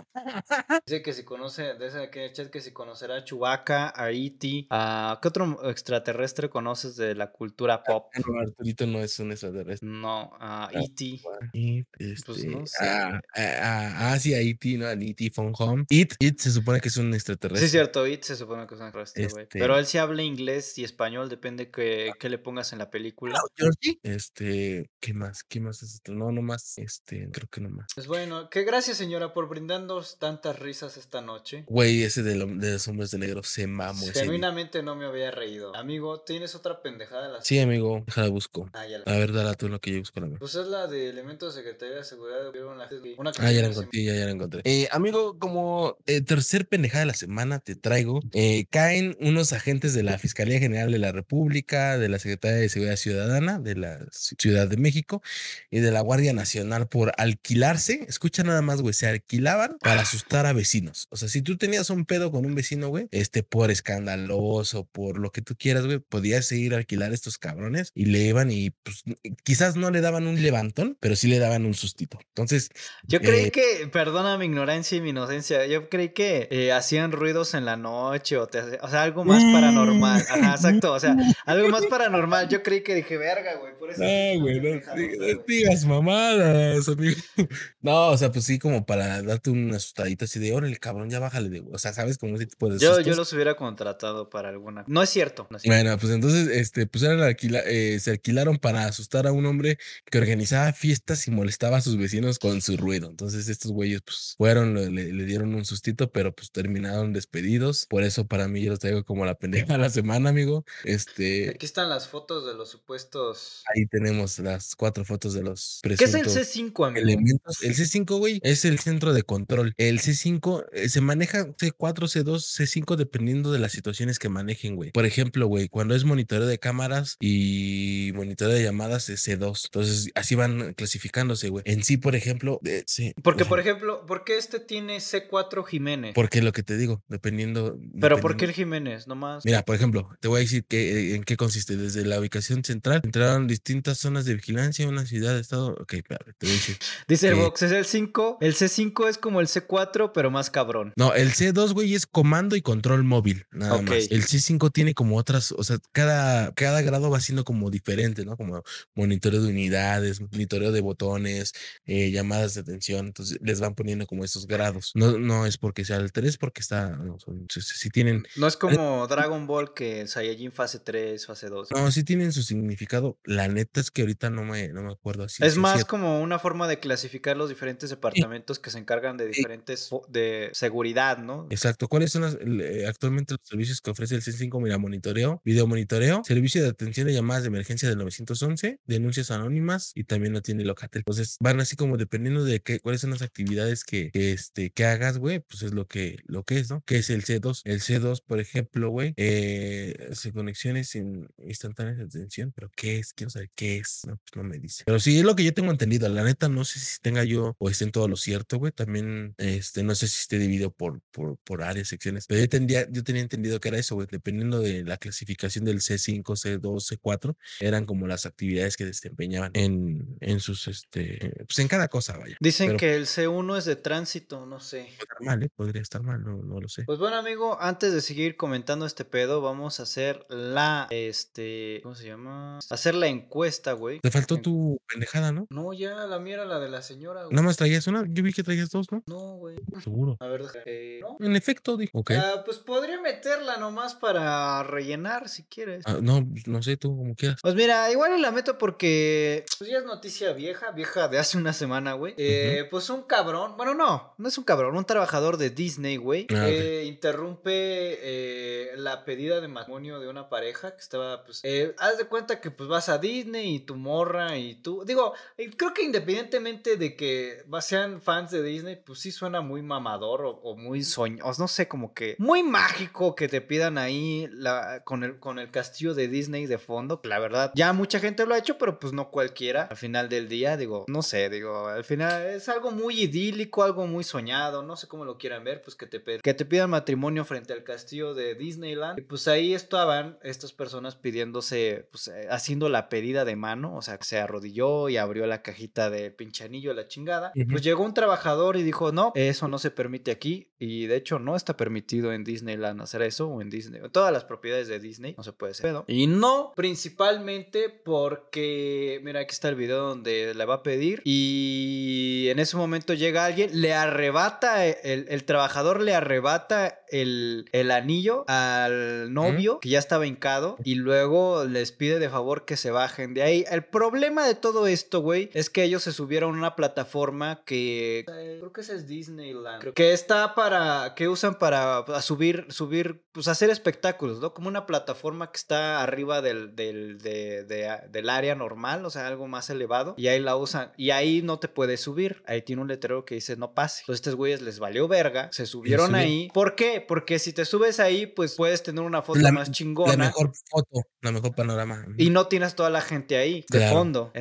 [0.86, 4.10] Dice que si conoce, dice aquí en el chat que si conocerá a Chewbacca, a
[4.12, 8.06] E.T., a ¿qué otro extraterrestre conoces de la cultura pop?
[8.14, 9.88] No, Arturito no es un extraterrestre.
[9.88, 10.70] No, a Ah.
[10.72, 11.20] E.T.
[11.54, 12.76] It, este, Pues no sé.
[12.86, 14.86] ah, ah, ah, ah, sí, a E.T., ¿no?
[14.86, 15.30] A E.T.
[15.34, 15.84] Phone Home.
[15.88, 17.64] It, It se supone que es un Sí, extraterrestre.
[17.66, 19.42] es cierto, It se supone que es un extraterrestre, güey.
[19.44, 22.90] Este- Pero él sí habla inglés y español, depende que, que le pongas en la
[22.90, 23.40] película.
[23.56, 23.98] Georgie.
[24.02, 25.44] Este, ¿qué más?
[25.44, 26.12] ¿Qué más es esto?
[26.12, 26.78] No, no más.
[26.78, 27.86] Este, creo que no más.
[27.94, 31.64] Pues bueno, que gracias señora por brindarnos tantas risas esta noche.
[31.68, 34.06] Güey, ese de, lo- de los hombres de negro se mamó.
[34.12, 35.74] Genuinamente no me había reído.
[35.76, 37.26] Amigo, ¿tienes otra pendejada?
[37.28, 38.68] de las- Sí, amigo, déjala busco.
[38.72, 39.04] Ah, ya la...
[39.06, 40.36] A ver, dala tú lo que yo busco la mía.
[40.38, 42.38] Pues es la de elementos de Secretaría de Seguridad.
[42.52, 42.88] La-
[43.18, 44.60] Una Ah, ya la encontré, ya, ya la encontré.
[44.64, 49.94] Eh, amigo, como eh, tercer pendejada de la semana te traigo, eh, caen unos agentes
[49.94, 53.98] de la Fiscalía General de la República, de la Secretaría de Seguridad Ciudadana, de la
[54.06, 55.22] Ci- Ciudad de México
[55.70, 58.04] y de la Guardia Nacional por alquilarse.
[58.08, 61.06] Escucha nada más, güey, se alquilaban para asustar a vecinos.
[61.10, 65.18] O sea, si tú tenías un pedo con un vecino, güey, este, por escandaloso, por
[65.18, 68.50] lo que tú quieras, güey, podías ir a alquilar a estos cabrones y le iban
[68.50, 69.02] y pues
[69.44, 72.18] quizás no le daban un levantón, pero sí le daban un sustito.
[72.28, 72.70] Entonces,
[73.06, 75.35] Yo creí Eh, que, perdona mi ignorancia y mi inocencia,
[75.68, 79.42] yo creí que eh, hacían ruidos en la noche o, te o sea, algo más
[79.44, 80.22] paranormal.
[80.28, 81.16] Ajá, exacto, o sea,
[81.46, 82.48] algo más paranormal.
[82.48, 84.02] Yo creí que dije, verga, güey, por eso.
[84.02, 85.34] No, güey, no, pendejada, di- güey".
[85.34, 87.16] no digas mamadas, amigo.
[87.82, 91.20] No, o sea, pues sí, como para darte una asustadita así de, órale, cabrón, ya
[91.20, 92.18] bájale de, o sea, ¿sabes?
[92.18, 94.84] Como ese tipo de Yo, yo los hubiera contratado para alguna.
[94.88, 95.46] No es cierto.
[95.50, 95.80] No es cierto.
[95.84, 99.78] Bueno, pues entonces, este, pues eran alquila- eh, se alquilaron para asustar a un hombre
[100.10, 103.08] que organizaba fiestas y molestaba a sus vecinos con su ruido.
[103.08, 107.86] Entonces, estos güeyes, pues, fueron, le- le dieron un sustito, pero pues terminaron despedidos.
[107.88, 110.64] Por eso para mí yo los traigo como la pendeja de la semana, amigo.
[110.84, 113.62] Este, Aquí están las fotos de los supuestos.
[113.74, 117.06] ahí tenemos las cuatro fotos de los ¿Qué es el presuntos C5, amigo?
[117.06, 117.62] elementos.
[117.62, 119.74] El C5, güey, es el centro de control.
[119.76, 124.90] El C5 eh, se maneja C4, C2, C5 dependiendo de las situaciones que manejen, güey.
[124.92, 129.66] Por ejemplo, güey, cuando es monitoreo de cámaras y monitoreo de llamadas es C2.
[129.66, 131.62] Entonces, así van clasificándose, güey.
[131.66, 133.12] En sí, por ejemplo, eh, sí.
[133.22, 136.12] Porque, por ejemplo, ¿por qué este tiene C4 Jiménez?
[136.14, 137.78] Porque lo que te digo, dependiendo.
[138.00, 139.06] Pero ¿por qué dependiendo- el Jiménez?
[139.06, 139.44] Nomás.
[139.44, 141.76] Mira, por ejemplo, te voy a decir que, en qué consiste.
[141.76, 145.76] Desde la ubicación central entraron distintas zonas de vigilancia, una ciudad, estado.
[145.80, 146.76] Ok, espérame, te voy a decir.
[147.08, 148.38] Dice el Box, es el 5.
[148.40, 150.92] El C5 es como el C4, pero más cabrón.
[150.96, 154.10] No, el C2, güey, es comando y control móvil, nada más.
[154.10, 158.36] El C5 tiene como otras, o sea, cada, cada grado va siendo como diferente, ¿no?
[158.36, 158.62] Como
[158.94, 161.52] monitoreo de unidades, monitoreo de botones,
[161.84, 163.06] eh, llamadas de atención.
[163.06, 164.92] Entonces les van poniendo como esos grados.
[164.96, 168.46] No, no es porque sea el 3, porque está, no, son, si, si tienen, No
[168.46, 171.68] es como Dragon Ball que Saiyajin fase 3, fase 2.
[171.72, 173.18] no, sí tienen su significado.
[173.24, 175.44] La neta es que ahorita no me, no me acuerdo así.
[175.44, 179.90] es más como una forma de clasificar los diferentes departamentos que se encargan de diferentes
[180.08, 181.46] de seguridad, ¿no?
[181.50, 181.88] Exacto.
[181.88, 184.60] ¿Cuáles son las- eh, actualmente los servicios que ofrece el C5?
[184.60, 189.92] Mira, monitoreo, video monitoreo, servicio de atención de llamadas de emergencia del 911, denuncias anónimas
[189.94, 191.00] y también lo tiene Locatel.
[191.00, 194.85] Entonces van así como dependiendo de qué, cuáles son las actividades que, que, este, que
[194.86, 196.82] hagas, güey, pues es lo que, lo que es, ¿no?
[196.86, 197.62] Que es el C2.
[197.64, 203.12] El C2, por ejemplo, güey, eh, se conexiones in- instantáneas de atención, pero ¿qué es?
[203.12, 204.02] Quiero saber qué es.
[204.06, 204.84] No, pues no me dice.
[204.86, 206.08] Pero sí, es lo que yo tengo entendido.
[206.08, 208.72] La neta, no sé si tenga yo o esté en todo lo cierto, güey.
[208.72, 212.26] También, este, no sé si esté dividido por, por, por áreas, secciones.
[212.26, 214.06] Pero yo, tendría, yo tenía entendido que era eso, güey.
[214.10, 220.16] Dependiendo de la clasificación del C5, C2, C4, eran como las actividades que desempeñaban en,
[220.20, 222.36] en sus, este, pues en cada cosa, vaya.
[222.40, 224.75] Dicen Pero que el C1 es de tránsito, no sé.
[224.84, 225.50] Podría estar mal, ¿eh?
[225.54, 226.84] Podría estar mal, no, no lo sé.
[226.84, 231.94] Pues bueno, amigo, antes de seguir comentando este pedo, vamos a hacer la, este, ¿cómo
[231.94, 232.58] se llama?
[232.70, 234.00] Hacer la encuesta, güey.
[234.00, 235.46] Te faltó En- tu pendejada, ¿no?
[235.50, 237.34] No, ya, la mía era la de la señora, güey.
[237.34, 238.04] Nada más traías una.
[238.08, 239.02] Yo vi que traías dos, ¿no?
[239.06, 239.56] No, güey.
[239.82, 240.16] Seguro.
[240.20, 241.16] A ver, eh, ¿no?
[241.20, 241.98] En efecto, dijo.
[241.98, 242.12] Ok.
[242.12, 245.84] Ah, pues podría meterla nomás para rellenar si quieres.
[245.86, 247.40] Ah, no, no sé, tú como quieras.
[247.42, 251.52] Pues mira, igual la meto porque pues ya es noticia vieja, vieja de hace una
[251.52, 252.14] semana, güey.
[252.16, 256.26] Eh, Pues un cabrón, bueno, no, no es un cabrón, un trabajador de Disney, güey,
[256.34, 261.74] Ah, eh, interrumpe eh, la pedida de matrimonio de una pareja que estaba, pues, eh,
[261.78, 265.14] haz de cuenta que pues vas a Disney y tu morra y tú, digo,
[265.56, 270.30] creo que independientemente de que sean fans de Disney, pues sí suena muy mamador o,
[270.30, 275.04] o muy soñoso, no sé, como que muy mágico que te pidan ahí la, con,
[275.04, 277.00] el, con el castillo de Disney de fondo.
[277.04, 279.64] La verdad, ya mucha gente lo ha hecho, pero pues no cualquiera.
[279.64, 283.86] Al final del día, digo, no sé, digo, al final es algo muy idílico, algo
[283.86, 287.24] muy soñado, no sé cómo lo quieran ver, pues que te, que te pidan matrimonio
[287.24, 288.98] frente al castillo de Disneyland.
[288.98, 293.82] Y pues ahí estaban estas personas pidiéndose, pues eh, haciendo la pedida de mano, o
[293.82, 297.32] sea, se arrodilló y abrió la cajita de pinche anillo, la chingada.
[297.34, 297.50] Ujú.
[297.50, 300.52] Pues llegó un trabajador y dijo, no, eso no se permite aquí.
[300.58, 303.80] Y de hecho no está permitido en Disneyland hacer eso o en Disney.
[303.82, 305.64] En todas las propiedades de Disney no se puede hacer.
[305.64, 305.84] pedo.
[305.86, 311.02] Y no principalmente porque, mira, aquí está el video donde le va a pedir.
[311.04, 317.46] Y en ese momento llega alguien, le arrebata, e, el, el trabajador le arrebata el,
[317.52, 320.56] el anillo al novio que ya estaba hincado.
[320.64, 323.44] Y luego les pide de favor que se bajen de ahí.
[323.50, 328.00] El problema de todo esto, güey, es que ellos se subieron a una plataforma que
[328.00, 329.60] eh, creo que ese es Disneyland.
[329.60, 334.34] Creo que está para que usan para subir subir pues hacer espectáculos, ¿no?
[334.34, 339.06] Como una plataforma que está arriba del del, de- de- del área normal, o sea,
[339.06, 342.22] algo más elevado y ahí la usan y ahí no te puedes subir.
[342.26, 343.80] Ahí tiene un letrero que dice no pase.
[343.82, 346.28] Entonces estos güeyes les valió verga, se subieron ahí.
[346.32, 346.84] ¿Por qué?
[346.86, 349.92] Porque si te subes ahí, pues puedes tener una foto La- más chingona.
[349.92, 351.84] La mejor foto, la mejor panorama.
[351.96, 354.12] Y no tienes toda la gente ahí de fondo.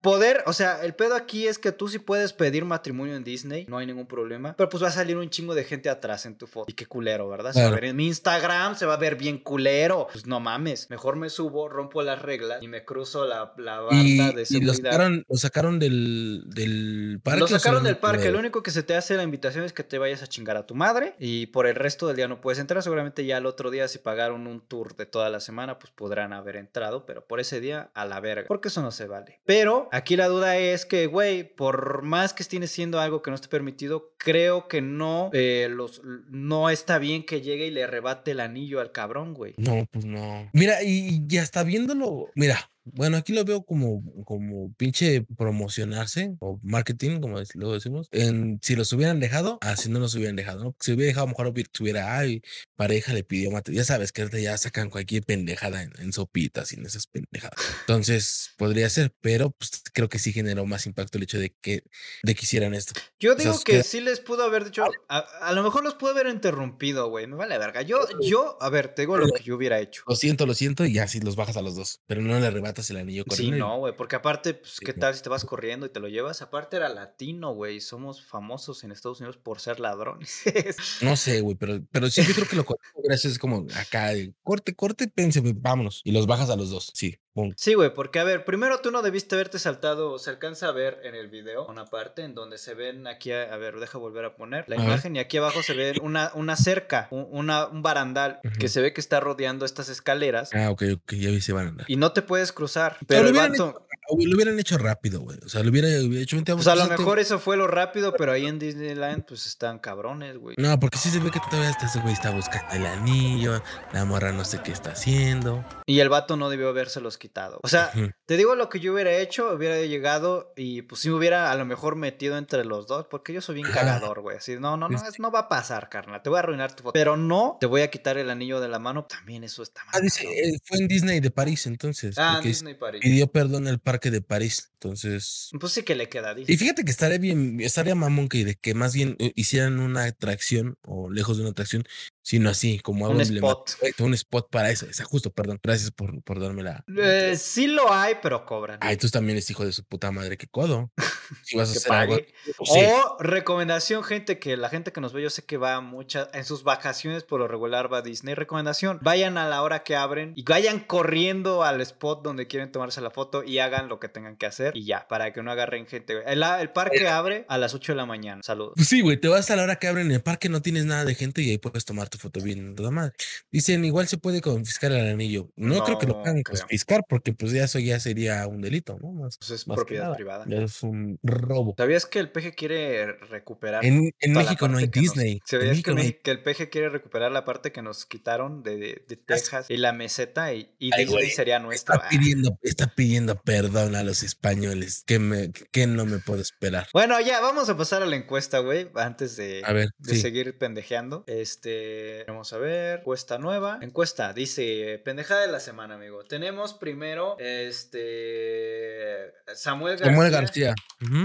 [0.00, 3.66] Poder, o sea, el pedo aquí es que tú sí puedes pedir matrimonio en Disney,
[3.68, 4.54] no hay ningún problema.
[4.56, 6.66] Pero pues va a salir un chingo de gente atrás en tu foto.
[6.70, 7.52] Y qué culero, ¿verdad?
[7.52, 10.08] Se va a ver en mi Instagram, se va a ver bien culero.
[10.10, 13.98] Pues no mames, mejor me subo, rompo las reglas y me cruzo la, la de
[14.00, 14.74] y lo seguridad.
[14.74, 17.40] sacaron, lo sacaron del, del parque.
[17.40, 18.26] Lo sacaron del parque.
[18.26, 20.56] lo- Lo único que se te hace la invitación es que te vayas a chingar
[20.56, 21.14] a tu madre.
[21.18, 22.82] Y por el resto del día no puedes entrar.
[22.82, 26.32] Seguramente ya el otro día, si pagaron un tour de toda la semana, pues podrán
[26.32, 27.06] haber entrado.
[27.06, 28.46] Pero por ese día, a la verga.
[28.48, 29.40] Porque eso no se vale.
[29.44, 33.36] Pero aquí la duda es que, güey, por más que esté siendo algo que no
[33.36, 38.32] esté permitido, creo que no, eh, los, no está bien que llegue y le arrebate
[38.32, 39.54] el anillo al cabrón, güey.
[39.56, 40.50] No, pues no.
[40.52, 42.28] Mira, y ya está viéndolo.
[42.34, 48.08] Mira, bueno, aquí lo veo como, como pinche promocionarse o marketing, como luego decimos.
[48.12, 50.76] En, si los hubieran dejado, así no los hubieran dejado, ¿no?
[50.80, 52.42] Si hubiera dejado, mejor tuviera, ay,
[52.76, 53.72] pareja le pidió mate.
[53.72, 57.58] Ya sabes que ahorita ya sacan cualquier pendejada en, en sopitas y en esas pendejadas.
[57.80, 61.84] Entonces, podría ser, pero pues, creo que sí generó más impacto el hecho de que,
[62.22, 62.94] de que hicieran esto.
[63.18, 64.84] Yo O sea, digo que sí les pudo haber dicho.
[65.08, 67.26] A, a lo mejor los pudo haber interrumpido, güey.
[67.26, 67.82] Me vale verga.
[67.82, 70.02] Yo, yo, a ver, te digo lo que yo hubiera hecho.
[70.06, 72.46] Lo siento, lo siento, y ya sí los bajas a los dos, pero no le
[72.46, 75.44] arrebatas el anillo con Sí, no, güey, porque aparte, pues, ¿qué tal si te vas
[75.44, 76.42] corriendo y te lo llevas?
[76.42, 80.42] Aparte era latino, güey, somos famosos en Estados Unidos por ser ladrones.
[81.02, 84.10] No sé, güey, pero, pero sí, yo creo que lo correcto sido es como acá,
[84.42, 86.02] corte, corte, pense, vámonos.
[86.04, 87.18] Y los bajas a los dos, sí,
[87.56, 91.00] Sí, güey, porque a ver, primero tú no debiste haberte saltado, se alcanza a ver
[91.04, 94.24] en el video una parte en donde se ven aquí, a, a ver, deja volver
[94.24, 94.88] a poner la A ver.
[94.88, 98.80] imagen y aquí abajo se ve una, una cerca, un, una, un barandal que se
[98.80, 101.86] ve que está rodeando estas escaleras Ah, ok, ok, ya vi, se van a andar.
[101.88, 102.96] y no te puedes cruzar.
[103.06, 103.86] Pero Pero el vato,
[104.18, 105.38] lo hubieran hecho rápido, güey.
[105.44, 108.14] O sea, lo hubiera hubiera hecho, vente, pues a lo mejor eso fue lo rápido,
[108.16, 110.56] pero ahí en Disneyland pues están cabrones, güey.
[110.58, 114.32] No, porque sí se ve que todavía ese güey está buscando el anillo, la morra
[114.32, 115.64] no sé qué está haciendo.
[115.86, 117.60] Y el vato no debió habérselos quitado.
[117.62, 117.92] O sea,
[118.26, 121.54] te digo lo que yo hubiera hecho, hubiera llegado y pues sí me hubiera a
[121.56, 124.36] lo mejor metido entre los dos, porque yo soy bien cagador, güey.
[124.38, 126.22] Así, no, no, no, Este- es- no va a pasar, carnal.
[126.22, 126.92] Te voy a arruinar tu foto.
[126.92, 129.04] Pero no, te voy a quitar el anillo de la mano.
[129.04, 129.94] También eso está mal.
[129.96, 132.16] Ah, dice, eh, fue en Disney de París, entonces.
[132.18, 133.00] Ah, Disney París.
[133.02, 135.50] pidió perdón al parque de París, entonces.
[135.60, 136.54] Pues sí que le queda Disney.
[136.54, 140.04] Y fíjate que estaría bien, estaría mamón que, de que más bien eh, hicieran una
[140.04, 141.84] atracción o lejos de una atracción,
[142.22, 143.70] sino así, como algo Un spot.
[143.70, 144.86] Exacto, Un spot para eso.
[144.86, 145.58] Esa, justo, perdón.
[145.62, 146.84] Gracias por, por darme la.
[146.96, 148.78] Eh, sí lo hay, pero cobran.
[148.80, 150.90] Ay, tú también eres hijo de su puta madre, qué codo.
[151.44, 152.16] Si vas a hacer algo.
[152.56, 152.80] pues sí.
[152.80, 156.44] O recomendación, gente, que la gente que nos ve, yo sé que va muchas, en
[156.44, 158.34] sus vacaciones por lo regular va a Disney.
[158.34, 163.00] Recomendación, vayan a la hora que abren y vayan corriendo al spot donde quieren tomarse
[163.00, 165.86] la foto y hagan lo que tengan que hacer y ya, para que no agarren
[165.86, 166.14] gente.
[166.14, 166.24] güey.
[166.26, 168.40] El, el parque abre a las 8 de la mañana.
[168.42, 168.72] Saludos.
[168.76, 171.04] Pues sí, güey, te vas a la hora que abren el parque, no tienes nada
[171.04, 173.12] de gente y ahí puedes tomar tu foto bien, toda madre.
[173.52, 175.50] Dicen, igual se puede confiscar el anillo.
[175.56, 179.12] No, creo que lo puedan confiscar porque pues ya eso ya sería un delito, ¿no?
[179.12, 180.16] Más, Pues es más que propiedad nada.
[180.16, 180.44] privada.
[180.48, 181.74] Ya es un robo.
[181.76, 183.84] ¿Sabías que el peje quiere recuperar?
[183.84, 185.32] En, en México no hay que nos- Disney.
[185.32, 187.82] En ¿Sabías México que, no hay- Meji- que el peje quiere recuperar la parte que
[187.82, 191.58] nos quitaron de, de- de Texas y la meseta y, y Ay, Disney güey, sería
[191.58, 191.96] nuestra?
[191.96, 195.02] Está pidiendo, está pidiendo perdón a los españoles.
[195.06, 196.88] que me, que no me puedo esperar?
[196.92, 200.20] Bueno, ya, vamos a pasar a la encuesta, güey, antes de, A ver, de sí.
[200.20, 201.24] seguir pendejeando.
[201.26, 203.78] Este, vamos a ver, encuesta nueva.
[203.82, 206.24] Encuesta, dice, pendejada de la semana, amigo.
[206.24, 210.10] Tenemos primero, este, Samuel García.
[210.12, 210.74] Samuel García.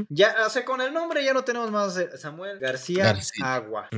[0.10, 1.98] Ya, o sea, con el nombre ya no tenemos más.
[1.98, 3.54] eh, Samuel García, García.
[3.56, 3.90] Agua.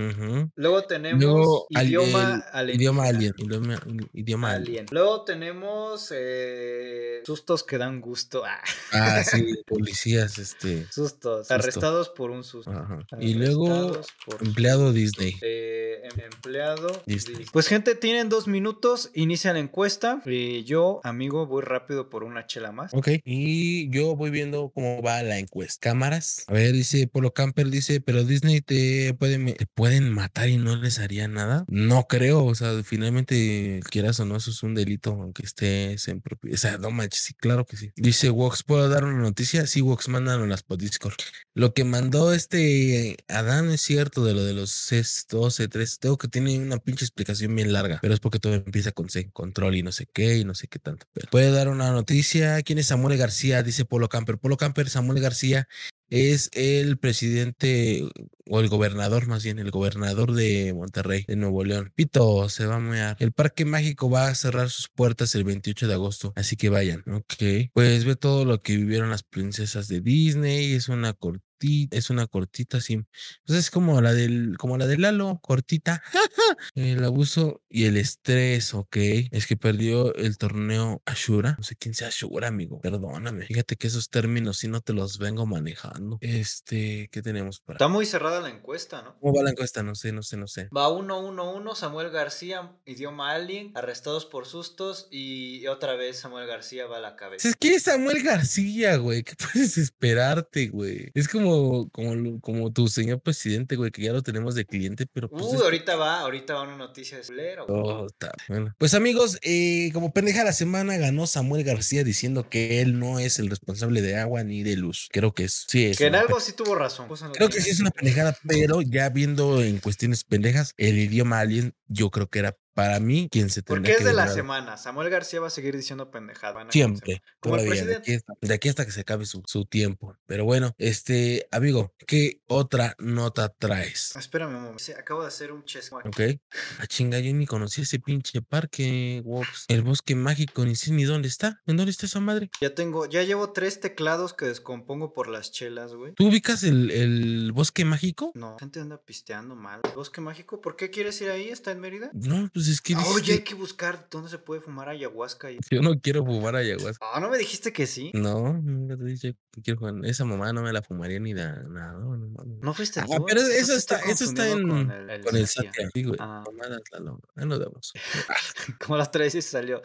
[0.56, 3.34] Luego tenemos Luego, al- idioma el idioma alien.
[3.38, 3.80] Idioma,
[4.14, 4.52] idioma.
[4.54, 4.86] Alien.
[4.92, 8.37] Luego tenemos eh, sustos que dan gusto.
[8.46, 8.62] Ah,
[8.94, 10.84] Ah, sí, policías, este.
[10.92, 11.40] sustos.
[11.48, 11.54] Susto.
[11.54, 12.72] Arrestados por un susto.
[12.72, 13.00] Ajá.
[13.20, 14.94] Y luego, Arrestados por empleado.
[14.94, 15.36] Disney.
[15.42, 17.36] Eh, em- empleado Disney.
[17.36, 17.46] Disney.
[17.52, 20.22] Pues gente, tienen dos minutos, inicia la encuesta.
[20.26, 22.94] Y yo, amigo, voy rápido por una chela más.
[22.94, 25.90] Ok, y yo voy viendo cómo va la encuesta.
[25.90, 26.44] Cámaras.
[26.48, 30.76] A ver, dice Polo Camper, dice, pero Disney te pueden, te pueden matar y no
[30.76, 31.66] les haría nada.
[31.68, 36.22] No creo, o sea, finalmente, quieras o no, eso es un delito, aunque estés en
[36.22, 36.56] propiedad.
[36.56, 37.92] O sea, no manches, sí, claro que sí.
[37.96, 39.68] Dice Wox, ¿puedo dar una noticia?
[39.68, 41.16] Sí, Wox, mándanos por Discord.
[41.54, 46.00] Lo que mandó este Adán es cierto de lo de los C2, C3.
[46.00, 49.30] Tengo que tiene una pinche explicación bien larga, pero es porque todo empieza con C,
[49.32, 51.06] control y no sé qué y no sé qué tanto.
[51.32, 52.62] Puede dar una noticia.
[52.62, 53.64] ¿Quién es Samuel García?
[53.64, 54.38] Dice Polo Camper.
[54.38, 55.68] Polo Camper, Samuel García
[56.10, 58.08] es el presidente
[58.50, 61.92] o el gobernador, más bien, el gobernador de Monterrey, de Nuevo León.
[61.96, 63.18] Pito, se va a mear.
[63.20, 67.04] El Parque Mágico va a cerrar sus puertas el 28 de agosto, así que vayan.
[67.12, 67.72] Ok.
[67.74, 70.74] Pues ve todo lo que vivieron las princesas de Disney.
[70.74, 71.14] Es una
[71.58, 73.04] cortita, es una cortita, sí.
[73.46, 76.04] Pues es como la del, como la de Lalo, cortita.
[76.76, 78.98] el abuso y el estrés, ok.
[79.32, 81.56] Es que perdió el torneo Ashura.
[81.58, 82.80] No sé quién sea Ashura, amigo.
[82.82, 83.46] Perdóname.
[83.46, 86.18] Fíjate que esos términos sí no te los vengo manejando.
[86.22, 87.78] Este, ¿qué tenemos para?
[87.78, 89.18] Está muy cerrada la encuesta, ¿no?
[89.20, 89.84] ¿Cómo va la encuesta?
[89.84, 90.70] No sé, no sé, no sé.
[90.76, 96.98] Va 1-1-1, Samuel García, idioma alien, arrestados por sustos y otra vez Samuel García va
[96.98, 97.48] a la cabeza.
[97.48, 99.24] Es que es Samuel García, güey.
[99.24, 101.12] ¿Qué puedes esperarte, güey?
[101.14, 101.47] Es como,
[101.92, 105.46] como, como tu señor presidente, güey, que ya lo tenemos de cliente, pero pues.
[105.46, 107.66] Uy, es- ahorita va, ahorita va una noticia de culero.
[107.70, 108.08] Oh,
[108.48, 108.74] bueno.
[108.78, 113.40] Pues amigos, eh, como pendeja la semana ganó Samuel García diciendo que él no es
[113.40, 115.10] el responsable de agua ni de luz.
[115.12, 115.98] Creo que es, sí es.
[115.98, 117.08] Que en algo sí tuvo razón.
[117.10, 121.40] No Creo que sí es una pendejada, pero ya viendo en cuestiones pendejas, el idioma
[121.40, 124.28] alien, yo creo que era para mí quien se tendría Porque es que de la
[124.28, 124.78] semana.
[124.78, 126.68] Samuel García va a seguir diciendo pendejadas.
[126.70, 127.24] Siempre.
[127.40, 130.16] Como todavía, de aquí, hasta, de aquí hasta que se acabe su, su tiempo.
[130.28, 134.16] Pero bueno, este, amigo, ¿qué otra nota traes?
[134.16, 134.84] Espérame un momento.
[134.96, 136.08] Acabo de hacer un chesco aquí.
[136.10, 136.40] ¿Ok?
[136.78, 139.66] A chinga, yo ni conocí ese pinche parque, Wox.
[139.70, 141.64] El bosque mágico, ni sé ni dónde está.
[141.66, 142.52] ¿En dónde está esa madre?
[142.62, 146.14] Ya tengo, ya llevo tres teclados que descompongo por las chelas, güey.
[146.14, 148.32] ¿Tú ubicas el, el bosque mágico?
[148.36, 149.82] No, la gente anda pisteando mal.
[149.96, 150.62] ¿Bosque mágico?
[150.62, 151.50] ¿Por qué quieres ir ahí?
[151.50, 152.12] ¿Está en Mérida?
[152.14, 155.52] No, pues es que Ah, Oye, hay que buscar dónde se puede fumar ayahuasca.
[155.52, 157.06] y- yo no quiero fumar ayahuasca.
[157.14, 158.12] Ah, ¿no me dijiste que sí?
[158.14, 159.96] No, nunca te que quiero jugar.
[160.06, 161.94] Esa mamá no me la fumaría ni da nada.
[161.94, 162.58] No, no mames.
[162.62, 163.26] ¿No fuiste Ah, tú?
[163.26, 165.48] pero eso está, eso está en con con el, el.
[165.48, 166.18] Sí, güey.
[166.20, 166.44] Ah.
[166.46, 167.20] Mamadas, Lalo.
[167.36, 167.94] Ahí nos vemos.
[168.80, 169.82] Como las tres y salió.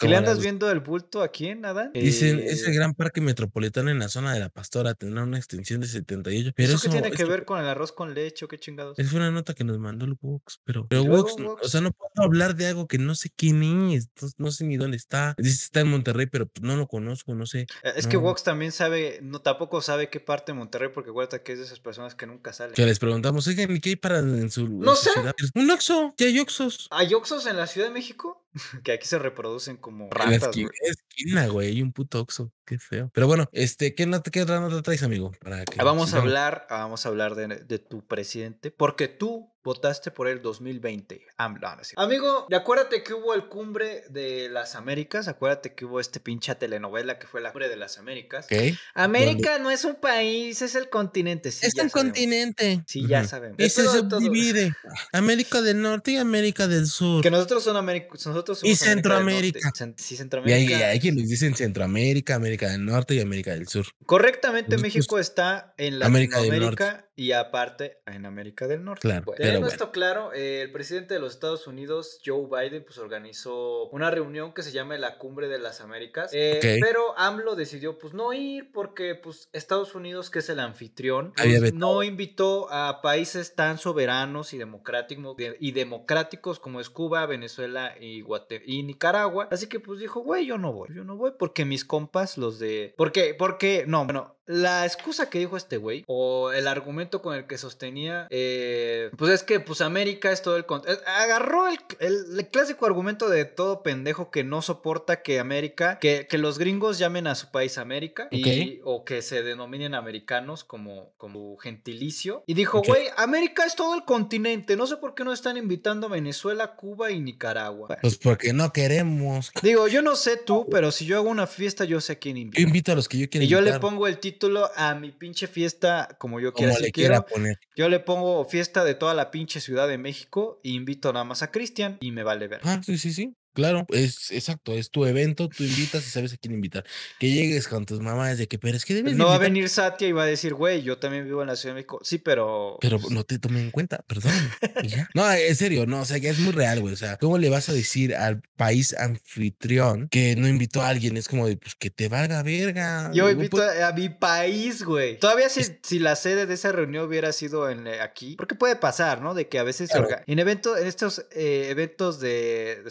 [0.00, 1.90] ¿Qué le andas viendo el bulto aquí en Adán?
[1.92, 5.80] Dicen, Eh, ese gran parque metropolitano en la zona de la Pastora tendrá una extensión
[5.80, 6.52] de 78.
[6.56, 8.98] Pero ¿Eso eso, qué tiene que ver con el arroz con leche o qué chingados?
[8.98, 12.10] Es una nota que nos mandó el Vox, pero, pero Vox, o sea, no puedo
[12.26, 14.08] hablar de algo que no sé quién es,
[14.38, 15.34] no, sé ni dónde está.
[15.36, 17.66] Dice está en Monterrey, pero pues, no lo conozco, no sé.
[17.82, 18.16] Eh, Es que.
[18.16, 21.64] Vox también sabe, no tampoco sabe qué parte de Monterrey, porque acuérdate que es de
[21.66, 22.74] esas personas que nunca salen.
[22.74, 25.10] Que les preguntamos, oigan, ¿y qué hay para en su, en No su sé.
[25.12, 25.34] ciudad?
[25.54, 26.88] Un Oxxo, ya hay Oxxos.
[26.90, 28.44] ¿Hay Oxxos en la Ciudad de México?
[28.84, 30.90] que aquí se reproducen como En la ratas, esquina, güey.
[30.90, 33.10] esquina, güey, hay un puto Oxxo, qué feo.
[33.12, 35.32] Pero bueno, este, ¿qué, nota, qué nota traes, amigo?
[35.40, 39.08] Para que Ah, Vamos a hablar, ah, vamos a hablar de, de tu presidente, porque
[39.08, 41.26] tú votaste por el 2020.
[41.36, 42.00] AMLO, no, no es cierto.
[42.02, 46.54] Amigo, y acuérdate que hubo el cumbre de las Américas, acuérdate que hubo este pinche
[46.54, 48.46] telenovela que fue la cumbre de las Américas.
[48.94, 51.50] América no es un país, es el continente.
[51.50, 51.92] Sí, es sabemos.
[51.92, 52.82] continente.
[52.86, 53.56] Sí, ya sabemos.
[53.58, 54.72] Y se subdivide.
[55.12, 57.22] América del Norte y América del Sur.
[57.22, 59.60] Que nosotros son América, nosotros somos Y Centroamérica.
[59.62, 59.84] Norte.
[59.84, 60.78] Cent- sí, Centroamérica.
[60.78, 63.86] y hay quienes dicen Centroamérica, América del Norte y América del Sur.
[64.06, 69.02] Correctamente, México está en América del Latinoamérica y aparte en América del Norte.
[69.02, 69.92] Claro, Bueno, bueno.
[69.92, 74.62] claro, eh, el presidente de los Estados Unidos, Joe Biden, pues organizó una reunión que
[74.62, 76.30] se llama la Cumbre de las Américas.
[76.32, 76.78] Eh.
[76.80, 81.74] Pero AMLO decidió pues no ir porque pues Estados Unidos, que es el anfitrión, pues,
[81.74, 88.22] no invitó a países tan soberanos y democráticos, y democráticos como es Cuba, Venezuela y,
[88.22, 89.48] Guate- y Nicaragua.
[89.50, 92.58] Así que pues dijo, güey, yo no voy, yo no voy porque mis compas, los
[92.58, 92.94] de...
[92.96, 93.34] ¿Por qué?
[93.34, 97.56] Porque, no, bueno, la excusa que dijo este güey, o el argumento con el que
[97.58, 100.66] sostenía, eh, pues es que pues América es todo el...
[100.66, 105.38] con- eh, Agarró el, el- el clásico argumento de todo pendejo que no soporta que
[105.38, 109.94] América, que, que los gringos llamen a su país América, y, o que se denominen
[109.94, 112.42] americanos como, como gentilicio.
[112.46, 116.08] Y dijo, güey, América es todo el continente, no sé por qué no están invitando
[116.08, 117.98] a Venezuela, Cuba y Nicaragua.
[118.02, 119.52] Pues porque no queremos.
[119.62, 122.36] Digo, yo no sé tú, pero si yo hago una fiesta, yo sé a quién
[122.36, 122.60] Yo invito.
[122.62, 124.29] invito a los que yo quiero Y yo le pongo el título
[124.76, 126.76] a mi pinche fiesta como yo como quiera.
[126.76, 127.58] Si le quiera poner.
[127.76, 131.42] yo le pongo fiesta de toda la pinche Ciudad de México y invito nada más
[131.42, 132.60] a Cristian y me vale ver.
[132.64, 133.34] Ah, sí, sí, sí.
[133.52, 136.84] Claro, es exacto, es tu evento, tú invitas y sabes a quién invitar.
[137.18, 139.38] Que llegues con tus mamás de que, pero es que debes de No va a
[139.38, 142.00] venir Satya y va a decir, güey, yo también vivo en la Ciudad de México.
[142.02, 142.78] Sí, pero.
[142.80, 144.32] pero pues, no te tomé en cuenta, perdón.
[145.14, 146.94] No, en serio, no, o sea, que es muy real, güey.
[146.94, 151.16] O sea, ¿cómo le vas a decir al país anfitrión que no invitó a alguien?
[151.16, 153.10] Es como de, pues que te valga verga.
[153.12, 155.18] Yo invito a, mi país, güey.
[155.18, 158.76] Todavía si, si la sede de esa reunión hubiera sido en eh, aquí, porque puede
[158.76, 159.34] pasar, ¿no?
[159.34, 160.08] De que a veces se Claro.
[160.08, 162.90] orga- en eventos, en estos eh, eventos de, de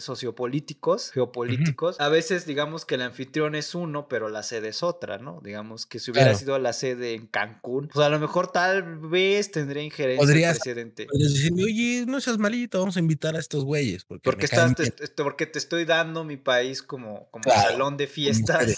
[0.60, 5.18] sociopolíticos, geopolíticos, a veces digamos que el anfitrión es uno, pero la sede es otra,
[5.18, 5.40] ¿no?
[5.42, 6.38] Digamos que si hubiera Claro.
[6.38, 10.60] sido la sede en Cancún, pues a lo mejor tal vez tendría injerencia Podrías- el
[10.60, 11.06] presidente.
[11.06, 14.04] Podrías decirme, oye, no seas malito, vamos a invitar a estos güeyes.
[14.04, 14.92] Porque, estás, te,
[15.22, 18.76] porque te estoy dando mi país como, como Claro, salón de fiestas.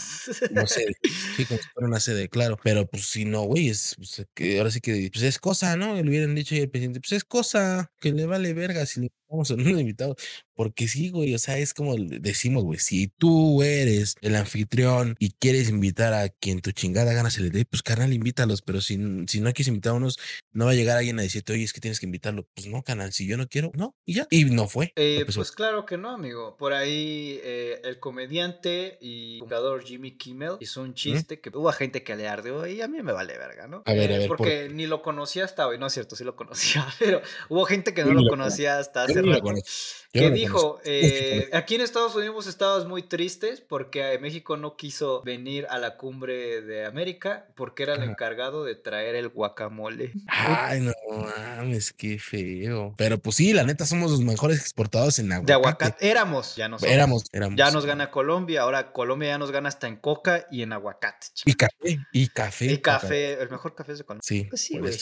[0.48, 0.92] como sede.
[1.36, 2.58] Sí, como si fuera una sede, claro.
[2.62, 5.94] Pero pues si no, güey, es pues, que ahora sí que pues, es cosa, ¿no?
[5.94, 9.50] Le hubieran dicho al presidente, pues es cosa que le vale verga si le vamos
[9.50, 10.14] a un invitado.
[10.54, 15.30] Porque sí, güey, o sea, es como decimos, güey, si tú eres el anfitrión y
[15.32, 18.62] quieres invitar a quien tu chingada gana se le dé, pues carnal, invítalos.
[18.62, 18.96] Pero si,
[19.26, 20.18] si no quieres invitar a unos,
[20.52, 22.46] no va a llegar alguien a decirte, oye, es que tienes que invitarlo.
[22.54, 24.26] Pues no, canal, si yo no quiero, no, y ya.
[24.30, 24.92] Y no fue.
[24.96, 26.56] Eh, pues, claro que no, amigo.
[26.58, 32.02] Por ahí eh, el comediante y fundador Jimmy Kimmel hizo un chiste que hubo gente
[32.02, 33.82] que le ardeó y a mí me vale verga, ¿no?
[33.86, 36.14] A ver, a Eh, ver, ¿por porque ni lo conocía hasta hoy, no es cierto,
[36.16, 39.62] sí lo conocía, pero hubo gente que no lo conocía hasta hace lo rato.
[40.12, 44.76] Que no dijo, eh, aquí en Estados Unidos estábamos muy tristes porque eh, México no
[44.76, 50.12] quiso venir a la cumbre de América porque era el encargado de traer el guacamole.
[50.28, 52.94] Ay, no mames, qué feo.
[52.98, 55.46] Pero pues sí, la neta, somos los mejores exportadores en aguacate.
[55.46, 56.10] De aguacate.
[56.10, 56.92] Éramos, ya no somos.
[56.94, 57.56] Éramos, éramos.
[57.56, 61.28] Ya nos gana Colombia, ahora Colombia ya nos gana hasta en coca y en aguacate.
[61.32, 61.50] chico.
[61.50, 62.64] Y café, y café.
[62.66, 64.22] Y café, el mejor café es de Colombia.
[64.28, 64.94] Sí, Pues sí, güey.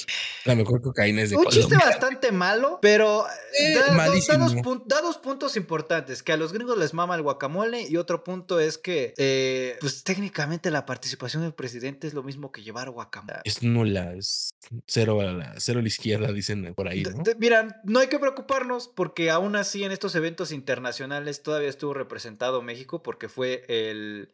[0.44, 1.86] La mejor cocaína es de Un chiste Colombia.
[1.88, 3.26] bastante malo, pero
[3.58, 4.44] Eh, da, da- da malísimo.
[4.44, 7.86] dos pun- da da dos puntos importantes, que a los gringos les mama el guacamole
[7.88, 12.52] y otro punto es que, eh, pues técnicamente la participación del presidente es lo mismo
[12.52, 13.40] que llevar guacamole.
[13.44, 14.50] Es nula, es
[14.86, 17.22] cero a la, cero a la izquierda, dicen por ahí, ¿no?
[17.38, 22.62] Mira, no hay que preocuparnos porque aún así en estos eventos internacionales todavía estuvo representado
[22.62, 24.30] México porque fue el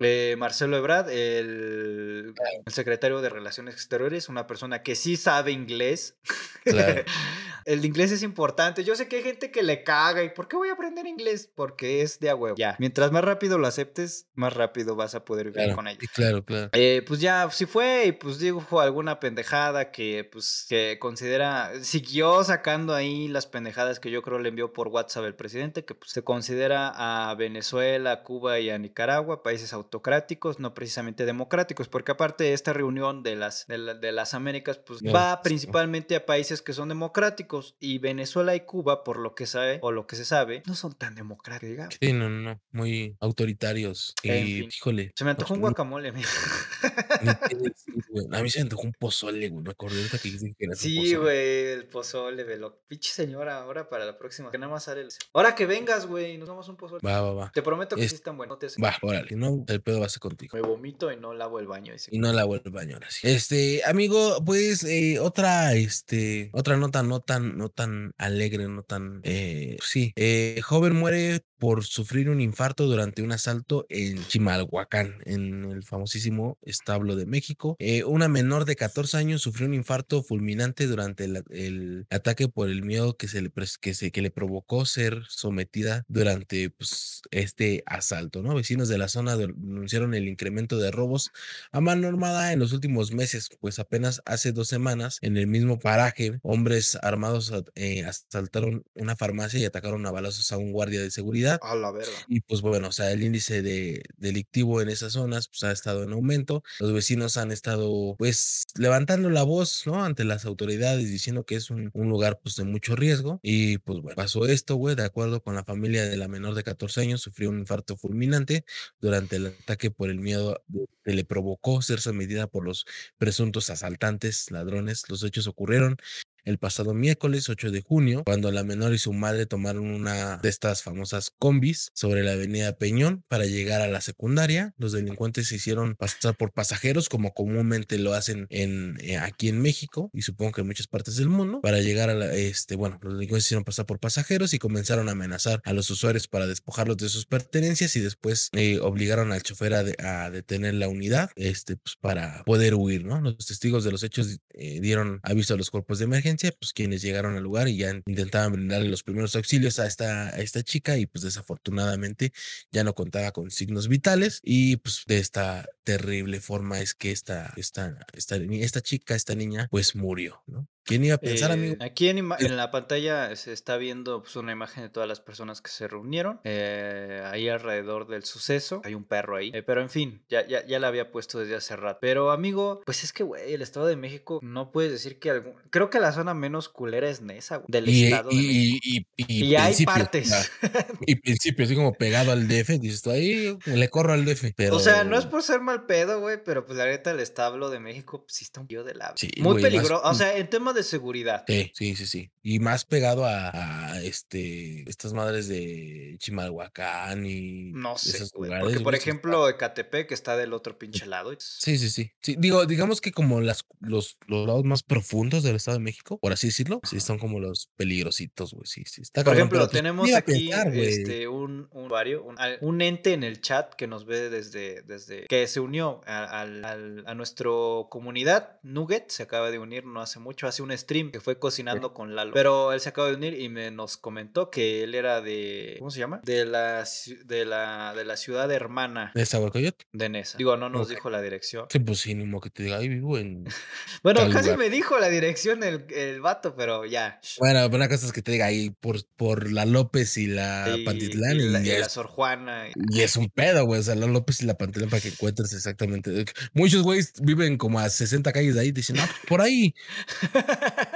[0.00, 2.34] eh, Marcelo Ebrard, el,
[2.64, 6.16] el secretario de Relaciones Exteriores, una persona que sí sabe inglés.
[6.64, 7.02] Claro.
[7.64, 8.84] el inglés es importante.
[8.84, 11.50] Yo sé que hay gente que le caga y ¿por qué voy a aprender inglés?
[11.54, 12.56] Porque es de a huevo.
[12.56, 16.00] Ya, mientras más rápido lo aceptes, más rápido vas a poder vivir Claro, con ello.
[16.14, 16.70] claro, claro.
[16.72, 22.42] Eh, pues ya, si fue y pues dijo alguna pendejada que pues que considera, siguió
[22.44, 26.10] sacando ahí las pendejadas que yo creo le envió por WhatsApp el presidente, que pues
[26.10, 26.92] se considera
[27.30, 32.52] a Venezuela, a Cuba y a Nicaragua países autocráticos, no precisamente democráticos, porque aparte de
[32.54, 36.72] esta reunión de las, de, la- de las Américas, pues va principalmente a países que
[36.72, 40.62] son democráticos y Venezuela y Cuba, por lo que sabe o lo que se sabe,
[40.66, 41.96] no son tan democráticos, digamos.
[42.00, 44.14] Sí, no, no, no, muy autoritarios.
[44.22, 44.68] Y, En fin.
[44.72, 45.12] híjole.
[45.16, 46.22] Se me antojó un guacamole, güey.
[48.32, 49.62] A mí se me antojó un pozole, güey.
[49.64, 52.82] Me acordé ahorita que dijiste que era Sí, güey, el pozole, velo.
[52.86, 54.50] Pinche señora, ahora para la próxima.
[54.50, 55.08] Que nada más sale el...
[55.32, 57.00] Ahora que vengas, güey, nos damos un pozole.
[57.04, 57.52] Va, va, va.
[57.52, 58.54] Te prometo que Es- sí están buenos.
[58.54, 59.28] No te hace- Va, órale.
[59.28, 60.56] Si no, el pedo va a ser contigo.
[60.56, 61.92] Me vomito y no lavo el baño.
[61.92, 62.10] dice.
[62.12, 63.26] Y no la vuelvo al baño ahora sí.
[63.28, 69.20] Este, amigo, pues, eh, otra, este, otra nota no tan, no tan alegre, no tan,
[69.24, 70.12] eh, sí.
[70.16, 76.58] Eh, joven muere por sufrir un infarto durante un asalto en Chimalhuacán, en el famosísimo
[76.62, 77.76] establo de México.
[77.78, 82.68] Eh, una menor de 14 años sufrió un infarto fulminante durante el, el ataque por
[82.68, 87.84] el miedo que se le, que se, que le provocó ser sometida durante, pues, este
[87.86, 88.56] asalto, ¿no?
[88.56, 91.30] Vecinos de la zona de- denunciaron el incremento de robos
[91.70, 95.78] a mano armada en los últimos meses, pues apenas hace dos semanas en el mismo
[95.78, 101.10] paraje, hombres armados eh, asaltaron una farmacia y atacaron a balazos a un guardia de
[101.10, 101.51] seguridad.
[101.62, 102.12] A la verga.
[102.28, 106.02] Y pues bueno, o sea, el índice de delictivo en esas zonas pues ha estado
[106.02, 106.62] en aumento.
[106.78, 110.04] Los vecinos han estado pues levantando la voz, ¿no?
[110.04, 113.40] Ante las autoridades diciendo que es un, un lugar pues de mucho riesgo.
[113.42, 116.62] Y pues bueno, pasó esto, güey, de acuerdo con la familia de la menor de
[116.62, 118.64] 14 años, sufrió un infarto fulminante
[119.00, 120.62] durante el ataque por el miedo
[121.04, 122.86] que le provocó ser sometida por los
[123.18, 125.04] presuntos asaltantes, ladrones.
[125.08, 125.96] Los hechos ocurrieron
[126.44, 130.48] el pasado miércoles 8 de junio, cuando la menor y su madre tomaron una de
[130.48, 134.74] estas famosas combis sobre la avenida Peñón para llegar a la secundaria.
[134.78, 139.60] Los delincuentes se hicieron pasar por pasajeros, como comúnmente lo hacen en, eh, aquí en
[139.60, 141.60] México y supongo que en muchas partes del mundo.
[141.60, 145.08] Para llegar a la, este, bueno, los delincuentes se hicieron pasar por pasajeros y comenzaron
[145.08, 149.42] a amenazar a los usuarios para despojarlos de sus pertenencias y después eh, obligaron al
[149.42, 153.20] chofer a, de- a detener la unidad, este, pues para poder huir, ¿no?
[153.20, 157.02] Los testigos de los hechos eh, dieron aviso a los cuerpos de emergencia, pues quienes
[157.02, 160.96] llegaron al lugar y ya intentaban brindarle los primeros auxilios a esta, a esta chica
[160.96, 162.32] y pues desafortunadamente
[162.70, 167.52] ya no contaba con signos vitales y pues de esta terrible forma es que esta,
[167.56, 170.68] esta, esta, esta chica, esta niña, pues murió, ¿no?
[170.84, 171.76] ¿Quién iba a pensar, Eh, amigo?
[171.80, 175.70] Aquí en, la pantalla se está viendo pues, una imagen de todas las personas que
[175.70, 178.82] se reunieron eh, ahí alrededor del suceso.
[178.84, 179.50] Hay un perro ahí.
[179.54, 181.98] Eh, pero en fin, ya, ya, ya la había puesto desde hace rato.
[182.00, 185.54] Pero amigo, pues es que, güey, el Estado de México no puedes decir que algún...
[185.70, 188.78] Creo que la zona menos culera es Nesa, güey, del Y, Estado de México.
[188.82, 190.50] y, y, y, Y hay partes.
[191.06, 194.46] y principio, así como pegado al DF, dices tú ahí, le corro al DF.
[194.56, 197.20] Pero, O sea, no es por ser mal pedo, güey, pero pues la neta el
[197.20, 199.12] establo de México pues, sí está un tío de la...
[199.16, 200.02] Sí, Muy más- peligroso.
[200.04, 201.44] O sea, en tema de seguridad.
[201.46, 202.30] Sí, sí, sí, sí.
[202.42, 203.50] Y más pegado a,
[203.92, 208.48] a, este estas madres de Chimalhuacán y No sé, esos güey.
[208.50, 211.32] lugares, Porque, por ejemplo, Ecatepec que está del otro pinche lado.
[211.38, 212.10] Sí, sí, sí.
[212.20, 216.18] Sí, digo, digamos que como las, los, los lados más profundos del Estado de México,
[216.18, 218.66] por así decirlo, sí son como los peligrositos, güey.
[218.66, 219.02] Sí, sí.
[219.02, 222.24] Está Por ejemplo, pero, pues, tenemos a aquí pensar, este, un, un usuario,
[222.60, 226.64] un, ente en el chat que nos ve desde, desde que se unió a, al-
[226.64, 228.58] al- a nuestro comunidad.
[228.62, 232.14] Nugget se acaba de unir no hace mucho, hace un stream que fue cocinando con
[232.14, 232.32] Lalo.
[232.32, 235.90] Pero él se acaba de unir y me nos comentó que él era de, ¿cómo
[235.90, 236.20] se llama?
[236.24, 236.84] De la,
[237.24, 239.76] de la, de la ciudad hermana ¿De Zahualcoyot?
[239.92, 240.38] de Nesa.
[240.38, 241.66] Digo, no nos dijo la dirección.
[241.70, 243.44] Sí, pues sí, ni modo que te diga, ahí vivo en.
[244.02, 244.58] Bueno, casi lugar".
[244.58, 247.20] me dijo la dirección el, el vato, pero ya.
[247.38, 250.84] Bueno, una cosa es que te diga ahí por, por la López y la Y-
[250.84, 252.68] Pantitlán y y, la, y la Sor Juana.
[252.68, 253.80] y- y es un pedo, güey.
[253.80, 256.24] O sea, la López y la Pantitlán para que encuentres exactamente.
[256.52, 259.74] Muchos güeyes viven como a 60 calles de ahí, dicen, ah, por ahí.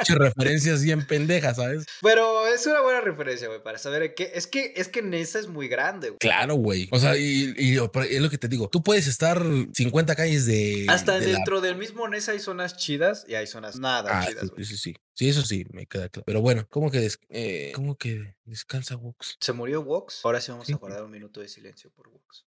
[0.09, 1.87] Referencias bien pendeja, ¿sabes?
[2.03, 5.49] Pero es una buena referencia, güey, para saber que es que es que Nesa es
[5.49, 6.19] muy grande, güey.
[6.19, 6.89] Claro, güey.
[6.93, 8.69] O sea, y, y es lo que te digo.
[8.69, 9.43] Tú puedes estar
[9.73, 10.87] 50 calles de.
[10.89, 14.27] Hasta de la- dentro del mismo Nesa hay zonas chidas y hay zonas nada Ah,
[14.27, 14.97] chidas, sí, sí, sí.
[15.15, 16.25] Sí, eso sí, me queda claro.
[16.27, 19.37] Pero bueno, ¿cómo que, des- eh, ¿cómo que descansa Wox?
[19.41, 20.21] ¿Se murió Wox?
[20.25, 20.73] Ahora sí vamos Sí.
[20.73, 22.45] a guardar un minuto de silencio por Wox.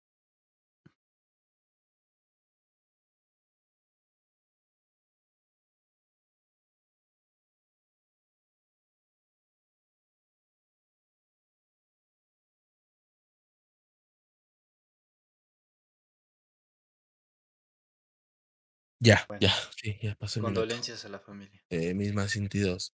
[19.06, 19.41] Ya, Bueno.
[19.41, 20.61] ya, sí, ya pasó el minuto.
[20.61, 21.61] Condolencias a la familia.
[21.69, 22.94] Eh, mis más sentidos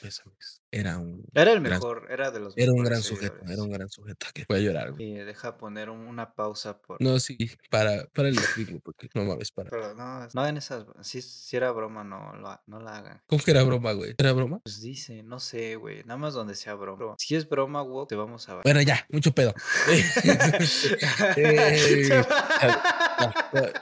[0.00, 0.62] pésames.
[0.70, 1.24] Era un.
[1.34, 4.26] Era el gran- mejor, era de los Era un gran sujeto, era un gran sujeto
[4.32, 5.12] que fue a llorar, güey.
[5.12, 7.00] Y deja poner un- una pausa por.
[7.02, 7.36] No, sí,
[7.70, 9.70] para, para el güey, porque no mames, para.
[9.70, 10.84] Pero no, no hagan esas.
[11.02, 13.22] Si, si era broma, no, lo no la hagan.
[13.26, 14.14] ¿Cómo que era broma, güey?
[14.18, 14.60] ¿Era broma?
[14.62, 16.04] Pues dice, no sé, güey.
[16.04, 17.16] Nada más donde sea broma.
[17.18, 18.62] Si es broma, wow, te vamos a ver.
[18.64, 19.52] Bueno, ya, mucho pedo.
[21.36, 22.22] Eh, ya,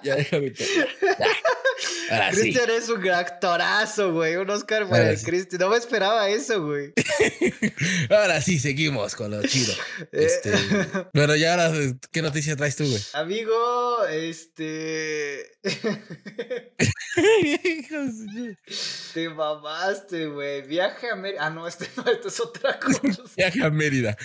[0.03, 1.27] ya, déjame ya.
[2.11, 2.41] Ahora sí.
[2.41, 4.37] Cristian es un actorazo, güey.
[4.37, 5.27] Un Oscar para Ahora el sí.
[5.27, 5.61] Cristian.
[5.61, 6.93] No me esperaba eso, güey.
[8.11, 9.75] Ahora sí, seguimos con lo chido.
[10.13, 10.53] Este,
[11.15, 11.73] bueno, ya ahora,
[12.11, 13.03] ¿qué noticia traes tú, güey?
[13.15, 15.53] Amigo, este.
[19.15, 20.63] Te mamaste, güey.
[20.63, 21.47] Viaje a Mérida.
[21.47, 23.01] Ah, no, este no, esto es otra cosa.
[23.37, 24.17] Viaje a Mérida.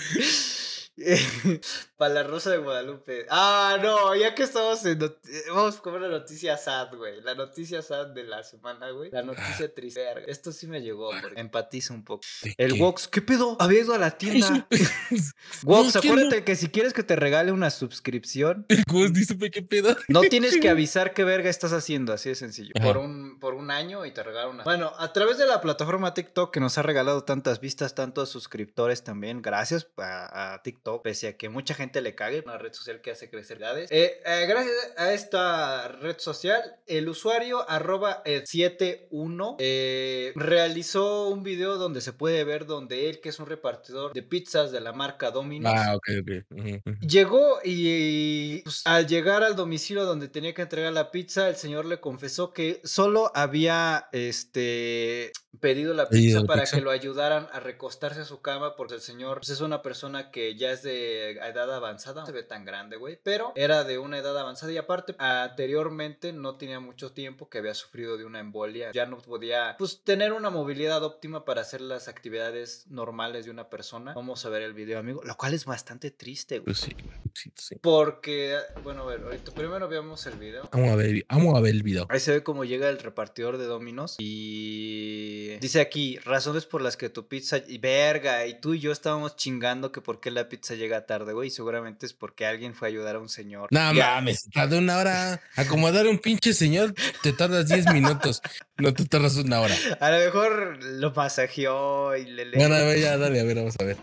[1.97, 3.25] Para la Rosa de Guadalupe.
[3.29, 5.01] Ah, no, ya que estamos en.
[5.03, 5.09] eh,
[5.49, 7.21] Vamos con una noticia sad, güey.
[7.21, 9.11] La noticia sad de la semana, güey.
[9.11, 10.01] La noticia triste.
[10.29, 12.23] Esto sí me llegó, porque empatiza un poco.
[12.43, 12.81] ¿De El qué?
[12.81, 13.55] Wox, ¿qué pedo?
[13.59, 14.67] Había ido a la tienda.
[15.63, 18.65] Wox, No, ¿quién acuérdate que si quieres que te regale una suscripción,
[19.27, 19.95] supe qué pedo.
[20.07, 22.71] no tienes que avisar qué verga estás haciendo, así de sencillo.
[22.75, 22.85] Ajá.
[22.87, 24.63] Por un, por un año y te regalan una.
[24.63, 29.03] Bueno, a través de la plataforma TikTok que nos ha regalado tantas vistas, tantos suscriptores
[29.03, 33.01] también, gracias a, a TikTok, pese a que mucha gente le cague, una red social
[33.01, 33.91] que hace crecer edades.
[33.91, 41.43] Eh, eh, gracias a esta red social, el usuario arroba el 71 eh, realizó un
[41.43, 44.93] video donde se puede ver donde él, que es un repartidor de pizzas de la
[44.93, 46.57] marca Domino's, Ah, ok, ok.
[46.57, 47.07] Ujú, ujú.
[47.07, 51.85] Llegó y pues, al llegar al domicilio donde tenía que entregar la pizza, el señor
[51.85, 56.77] le confesó que solo había este pedido la pizza para pizza.
[56.77, 60.31] que lo ayudaran a recostarse a su cama porque el señor pues, es una persona
[60.31, 63.97] que ya es de edad avanzada, no se ve tan grande, güey, pero era de
[63.97, 68.39] una edad avanzada y aparte anteriormente no tenía mucho tiempo que había sufrido de una
[68.39, 73.51] embolia, ya no podía pues tener una movilidad óptima para hacer las actividades normales de
[73.51, 74.13] una persona.
[74.13, 76.65] Vamos a ver el video, amigo, lo cual es bastante triste, güey.
[76.65, 76.95] Pues sí,
[77.33, 77.75] sí, sí.
[77.81, 80.69] Porque, bueno, a ver, ahorita primero veamos el video.
[80.71, 82.07] Vamos a ver, vamos a ver el video.
[82.09, 86.97] Ahí se ve cómo llega el repartidor de Dominos y dice aquí, razones por las
[86.97, 90.49] que tu pizza y verga, y tú y yo estábamos chingando que por qué la
[90.49, 93.67] pizza llega tarde, güey, seguramente es porque alguien fue a ayudar a un señor.
[93.71, 94.15] No Ya.
[94.15, 95.41] mames, tardé una hora.
[95.55, 96.93] Acomodar a un pinche señor,
[97.23, 98.41] te tardas 10 minutos.
[98.77, 99.75] No te tardas una hora.
[99.99, 103.55] A lo mejor lo masajeó y le le- Bueno, a ver, ya, dale, a ver,
[103.57, 103.97] vamos a ver.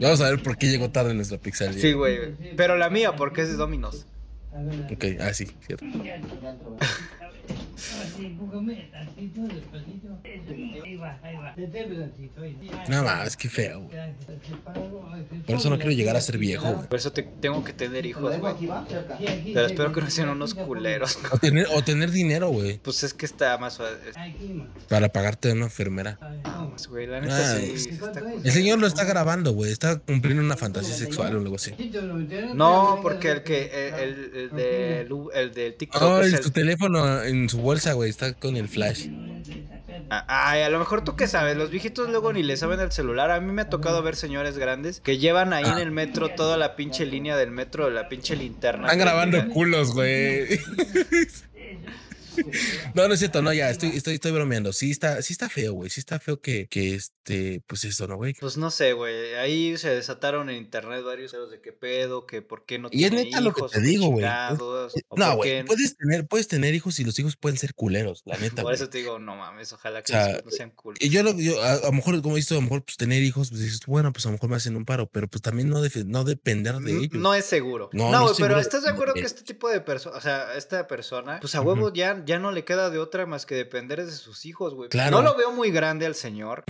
[0.00, 1.72] Vamos a ver por qué llegó tarde nuestra pizza.
[1.72, 4.06] Sí, güey, pero la mía porque es de Dominos.
[4.92, 5.84] Ok, ah, sí, cierto.
[12.88, 13.88] No mames, qué feo.
[15.46, 16.88] Por eso no quiero llegar a ser viejo, güey.
[16.88, 18.54] Por eso te- tengo que tener hijos, güey.
[19.54, 21.18] Pero espero que no sean unos culeros.
[21.32, 23.80] O tener, o tener dinero, güey, Pues es que está más
[24.88, 26.18] para pagarte a una enfermera.
[26.70, 28.12] Pues, güey, la neta Ah, sí, es- sí está
[28.44, 29.70] El señor lo está grabando, güey.
[29.72, 31.72] Está cumpliendo una fantasía sexual o algo así.
[32.54, 35.00] No, porque el que el, el, el de
[35.34, 38.10] el del TikTok Oh, es el- su teléfono, en su bolsa, güey.
[38.10, 39.06] Está con el flash.
[40.10, 42.90] Ah, Ay, a lo mejor tú qué sabes, los viejitos luego ni le saben el
[42.90, 43.30] celular.
[43.30, 46.56] A mí me ha tocado ver señores grandes que llevan ahí en el metro toda
[46.56, 48.86] la pinche línea del metro, la pinche linterna.
[48.86, 50.48] Están grabando culos, güey.
[52.94, 54.72] No, no es cierto, no, ya, estoy, estoy, estoy bromeando.
[54.72, 55.90] Sí está, sí está feo, güey.
[55.90, 58.34] Sí está feo que, que este, pues eso, ¿no, güey?
[58.34, 59.34] Pues no sé, güey.
[59.34, 63.12] Ahí se desataron en internet varios de qué pedo, que por qué no Y es
[63.12, 64.24] neta lo que te digo, güey.
[64.24, 65.64] o No, güey.
[65.64, 68.88] Puedes tener, puedes tener hijos y los hijos pueden ser culeros, la neta, Por eso
[68.88, 70.94] te digo, no mames, ojalá que O sea, no sean cool.
[71.00, 73.22] Y yo, lo, yo a, a lo mejor, como dices, a lo mejor pues, tener
[73.22, 75.68] hijos, pues dices, bueno, pues a lo mejor me hacen un paro, pero pues también
[75.68, 77.08] no, defe- no depender de ellos.
[77.12, 77.90] No es seguro.
[77.92, 80.86] No, No, pero ¿estás de acuerdo que de- este tipo de persona, o sea, esta
[80.86, 84.12] persona, pues a huevo ya, ya no le queda de otra más que depender de
[84.12, 84.88] sus hijos, güey.
[84.88, 85.16] Claro.
[85.16, 86.64] No lo veo muy grande al señor.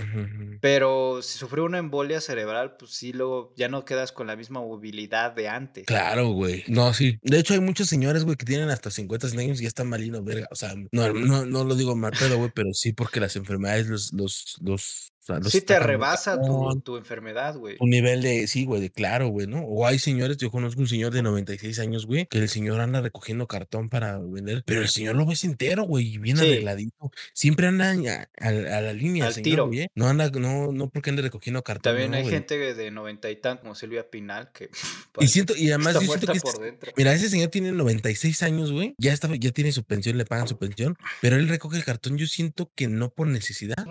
[0.61, 4.59] Pero si sufrió una embolia cerebral, pues sí, luego ya no quedas con la misma
[4.59, 5.85] movilidad de antes.
[5.85, 6.63] Claro, güey.
[6.67, 7.17] No, sí.
[7.23, 10.23] De hecho, hay muchos señores, güey, que tienen hasta 50 años y ya están malinos,
[10.23, 10.47] verga.
[10.51, 13.87] O sea, no, no, no lo digo mal pedo, güey, pero sí porque las enfermedades
[13.87, 17.75] los, los, los, sea, Sí te rebasa tu, tu enfermedad, güey.
[17.79, 19.59] Un nivel de, sí, güey, de claro, güey, ¿no?
[19.61, 23.01] O hay señores, yo conozco un señor de 96 años, güey, que el señor anda
[23.01, 26.45] recogiendo cartón para vender, pero el señor lo ves entero, güey, y bien Sí.
[26.45, 27.11] arregladito.
[27.33, 29.67] Siempre anda a, a- a la línea, Al señor, tiro.
[29.67, 29.87] güey.
[29.95, 32.33] No anda, no, no porque ande recogiendo cartón, También no, hay güey.
[32.33, 36.05] gente de noventa y tantos, como Silvia Pinal, que Y parece siento, y además está
[36.05, 36.91] yo siento que por este- dentro.
[36.97, 40.47] mira, ese señor tiene 96 años, güey, ya está, ya tiene su pensión, le pagan
[40.47, 43.85] su pensión, pero él recoge el cartón, yo siento que no por necesidad,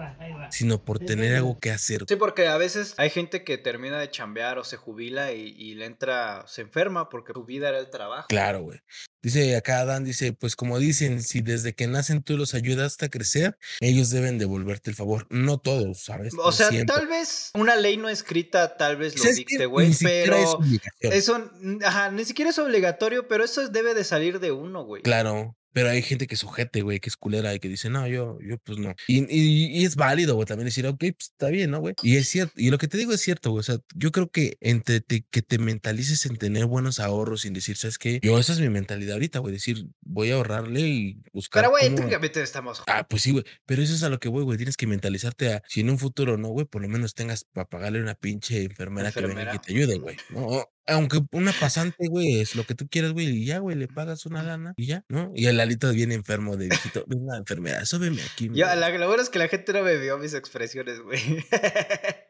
[0.50, 2.04] sino por tener algo que hacer.
[2.08, 5.74] Sí, porque a veces hay gente que termina de chambear o se jubila y, y
[5.74, 8.26] le entra, se enferma porque su vida era el trabajo.
[8.28, 8.80] Claro, güey.
[9.22, 13.08] Dice acá Dan, dice, pues como dicen, si desde que nacen tú los ayudaste a
[13.10, 15.26] crecer, ellos deben devolverte el favor.
[15.28, 16.32] No todos, ¿sabes?
[16.34, 16.94] O No sea, siempre.
[16.94, 20.56] tal vez una ley no escrita tal vez lo dicte, güey, Ni siquiera es
[21.00, 21.50] pero eso,
[21.84, 25.02] ajá, ni siquiera es obligatorio, pero eso debe de salir de uno, güey.
[25.02, 28.38] Claro, pero hay gente que sujete, güey, que es culera y que dice, no, yo,
[28.40, 28.94] yo, pues no.
[29.06, 31.94] Y, y, y es válido, güey, también decir, ok, pues está bien, ¿no, güey?
[32.02, 34.30] Y es cierto, y lo que te digo es cierto, güey, o sea, yo creo
[34.30, 38.20] que entre te- que te mentalices en tener buenos ahorros sin decir, ¿sabes qué?
[38.22, 41.84] Yo, esa es mi mentalidad ahorita, güey, decir, voy a ahorrarle y buscar Pero, güey,
[41.84, 42.82] cómo- técnicamente estamos.
[42.86, 43.44] Ah, pues sí, güey.
[43.66, 44.56] Pero eso es a lo que voy, güey.
[44.58, 47.68] Tienes que mentalizarte a si en un futuro no, güey, por lo menos tengas para
[47.68, 49.52] pagarle una pinche enfermera, que venga y Enfermera.
[49.60, 50.16] que te ayude, güey.
[50.30, 50.68] ¿no?
[50.90, 54.26] Aunque una pasante, güey, es lo que tú quieras, güey, y ya, güey, le pagas
[54.26, 55.32] una lana y ya, ¿no?
[55.34, 57.04] Y el alito viene enfermo de viejito.
[57.06, 58.46] Venga, enfermera, súbeme aquí.
[58.46, 58.76] Ya, mira".
[58.76, 61.20] la, lo bueno es que la gente no me vio mis expresiones, güey.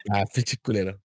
[0.09, 0.99] Ah, pinche culero.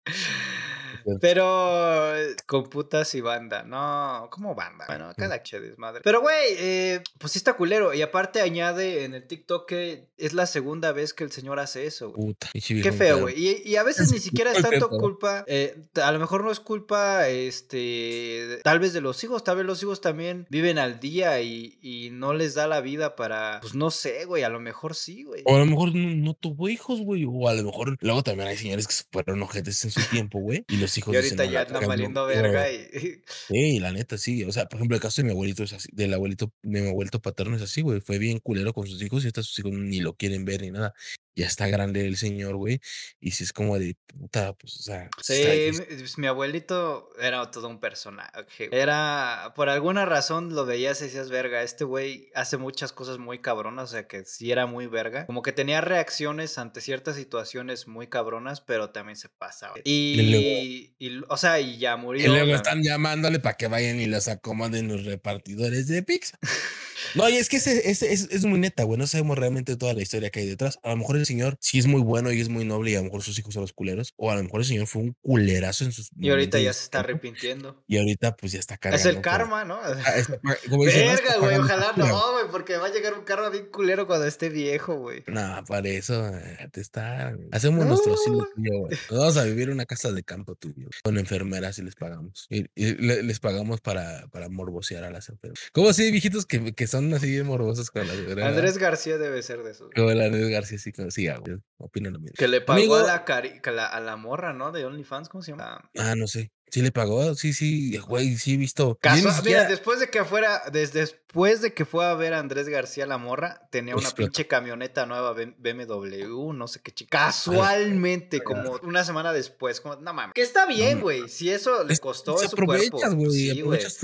[1.21, 3.63] Pero eh, con putas y banda.
[3.63, 4.85] No, ¿cómo banda?
[4.87, 6.01] Bueno, cada che desmadre.
[6.05, 7.95] Pero, güey, eh, pues sí está culero.
[7.95, 11.87] Y aparte añade en el TikTok que es la segunda vez que el señor hace
[11.87, 12.29] eso, güey.
[12.29, 13.35] Puta, Qué feo, güey.
[13.37, 15.45] Y, y a veces ni siquiera es tanto culpa.
[15.47, 18.61] eh, a lo mejor no es culpa, este.
[18.63, 19.45] Tal vez de los hijos.
[19.45, 23.17] Tal vez los hijos también viven al día y, y no les da la vida
[23.17, 23.59] para.
[23.61, 24.43] Pues no sé, güey.
[24.43, 25.43] A lo mejor sí, güey.
[25.45, 27.25] O a lo mejor no, no tuvo hijos, güey.
[27.29, 30.65] O a lo mejor luego también hay señores que fueron ojetes en su tiempo, güey.
[30.69, 32.27] Y los hijos Y ahorita "No, ya andan valiendo no".
[32.27, 32.89] verga y.
[33.49, 34.43] Sí, la neta, sí.
[34.45, 36.89] O sea, por ejemplo, el caso de mi abuelito es así, del abuelito, de mi
[36.89, 38.01] abuelito paterno es así, güey.
[38.01, 40.71] Fue bien culero con sus hijos y hasta sus hijos ni lo quieren ver ni
[40.71, 40.95] nada.
[41.36, 42.81] Ya está grande el señor, güey.
[43.20, 45.09] Y si es como de puta, pues, o sea.
[45.20, 45.86] Sí, está mi, difícil.
[45.98, 48.69] pues, mi abuelito era todo un personaje.
[48.70, 53.40] Era, por alguna razón lo veías y decías, verga, este güey hace muchas cosas muy
[53.40, 55.27] cabronas, o sea que sí era muy verga.
[55.27, 59.74] Como que tenía reacciones ante ciertas situaciones muy cabronas, pero también se pasaba.
[59.82, 62.24] Y luego- Y, y, o sea, y ya murió.
[62.24, 66.39] Y luego están llamándole para que vayan y los acomoden los repartidores de pizza.
[67.15, 68.99] No, y es que ese, ese- es, es muy neta, güey.
[68.99, 70.79] No sabemos realmente toda la historia que hay detrás.
[70.83, 72.99] A lo mejor el señor sí es muy bueno y es muy noble y a
[72.99, 74.13] lo mejor sus hijos son los culeros.
[74.17, 76.11] O a lo mejor el señor fue un culerazo en sus.
[76.19, 77.83] Y ahorita ya se está arrepintiendo.
[77.87, 79.09] Y ahorita pues ya está cargando.
[79.09, 79.79] Es el karma, ¿no?
[79.83, 80.55] Ah, está como
[80.85, 80.91] ¿no?
[80.93, 84.49] Verga, güey, ojalá no, güey, porque va a llegar un karma bien culero cuando esté
[84.49, 85.23] viejo, güey.
[85.27, 87.35] No, para eso eh, te está.
[87.53, 88.99] Hacemos nuestro asilo tuyo, güey.
[89.11, 90.89] Nos vamos a vivir en una casa de campo tuyo.
[91.03, 92.47] Con enfermeras y les pagamos.
[92.51, 95.65] Y, y le- les pagamos para, para morbosear a las enfermeras.
[95.73, 98.53] ¿Cómo así, viejitos que, que son así de morbosos con las enfermeras?
[98.53, 99.91] Andrés García debe ser de esos.
[99.95, 102.35] Como el Andrés García, sí, como- sí, ah, güey, opino lo mismo.
[102.39, 104.73] Que le pagó Amigo- a, la cari- que la- a la morra, ¿no?
[104.73, 105.91] De OnlyFans, ¿cómo se llama?
[105.99, 106.53] Ah, no sé.
[106.75, 107.37] ¿Sí le pagó?
[107.37, 108.99] Sí, sí, güey, sí he visto.
[109.01, 112.69] Caso- Mira, después de que fuera, desde después de que fue a ver a Andrés
[112.69, 117.27] García la morra, tenía una pinche camioneta nueva BMW, no sé qué chica.
[117.27, 120.35] Casualmente, como una semana después, como, no mames.
[120.35, 121.29] Que está bien, No, güey.
[121.29, 123.31] Si eso le costó es su aprovechas, güey.
[123.31, 123.99] Sí, aprovechas,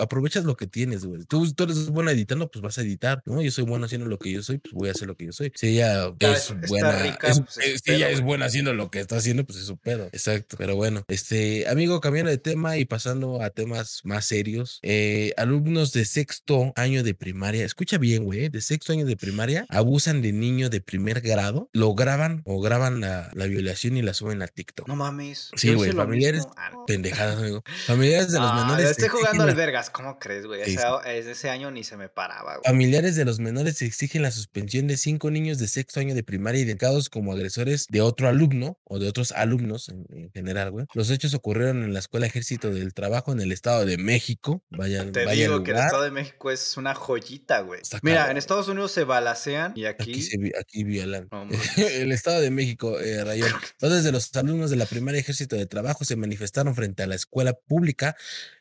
[0.00, 1.24] aprovechas lo que tienes, güey.
[1.24, 3.42] Tú, tú eres bueno editando, pues vas a editar, ¿no?
[3.42, 5.32] Yo soy bueno haciendo lo que yo soy, pues voy a hacer lo que yo
[5.32, 5.52] soy.
[5.54, 8.90] Si ella es buena, rica, es- pues, es eh, si ella es buena haciendo lo
[8.90, 10.06] que está haciendo, pues es su pedo.
[10.12, 10.56] Exacto.
[10.58, 14.80] Pero bueno, este, amigo, cambiando de tema y pasando a temas más serios.
[14.82, 19.66] eh, alumnos de sexto año de primaria, escucha bien, güey, de sexto año de primaria,
[19.68, 24.14] abusan de niño de primer grado, lo graban o graban la, la violación y la
[24.14, 24.88] suben a TikTok.
[24.88, 25.50] No mames.
[25.56, 26.54] Sí, güey, familiares, mismo.
[26.56, 27.62] Ah, pendejadas, amigo.
[27.86, 28.90] Familiares de los Ah, menores.
[28.90, 30.62] estoy jugando al vergas, ¿cómo crees, güey?
[30.62, 32.64] Ese- ese año ni se me paraba, güey.
[32.64, 36.60] Familiares de los menores exigen la suspensión de cinco niños de sexto año de primaria
[36.62, 40.86] identificados como agresores de otro alumno o de otros alumnos en, en general, güey.
[40.94, 44.62] Los hechos ocurrieron en en la Escuela Ejército del Trabajo en el Estado de México.
[44.70, 45.86] Vaya, Te vaya digo que el lugar.
[45.86, 47.80] Estado de México es una joyita, güey.
[48.02, 50.22] Mira, en Estados Unidos se balacean y Aquí, aquí.
[50.22, 51.28] se vi- aquí violan.
[51.76, 53.50] El Estado de México, eh, Rayón.
[53.80, 57.14] Dos desde los alumnos de la primaria Ejército de Trabajo se manifestaron frente a la
[57.16, 58.14] escuela pública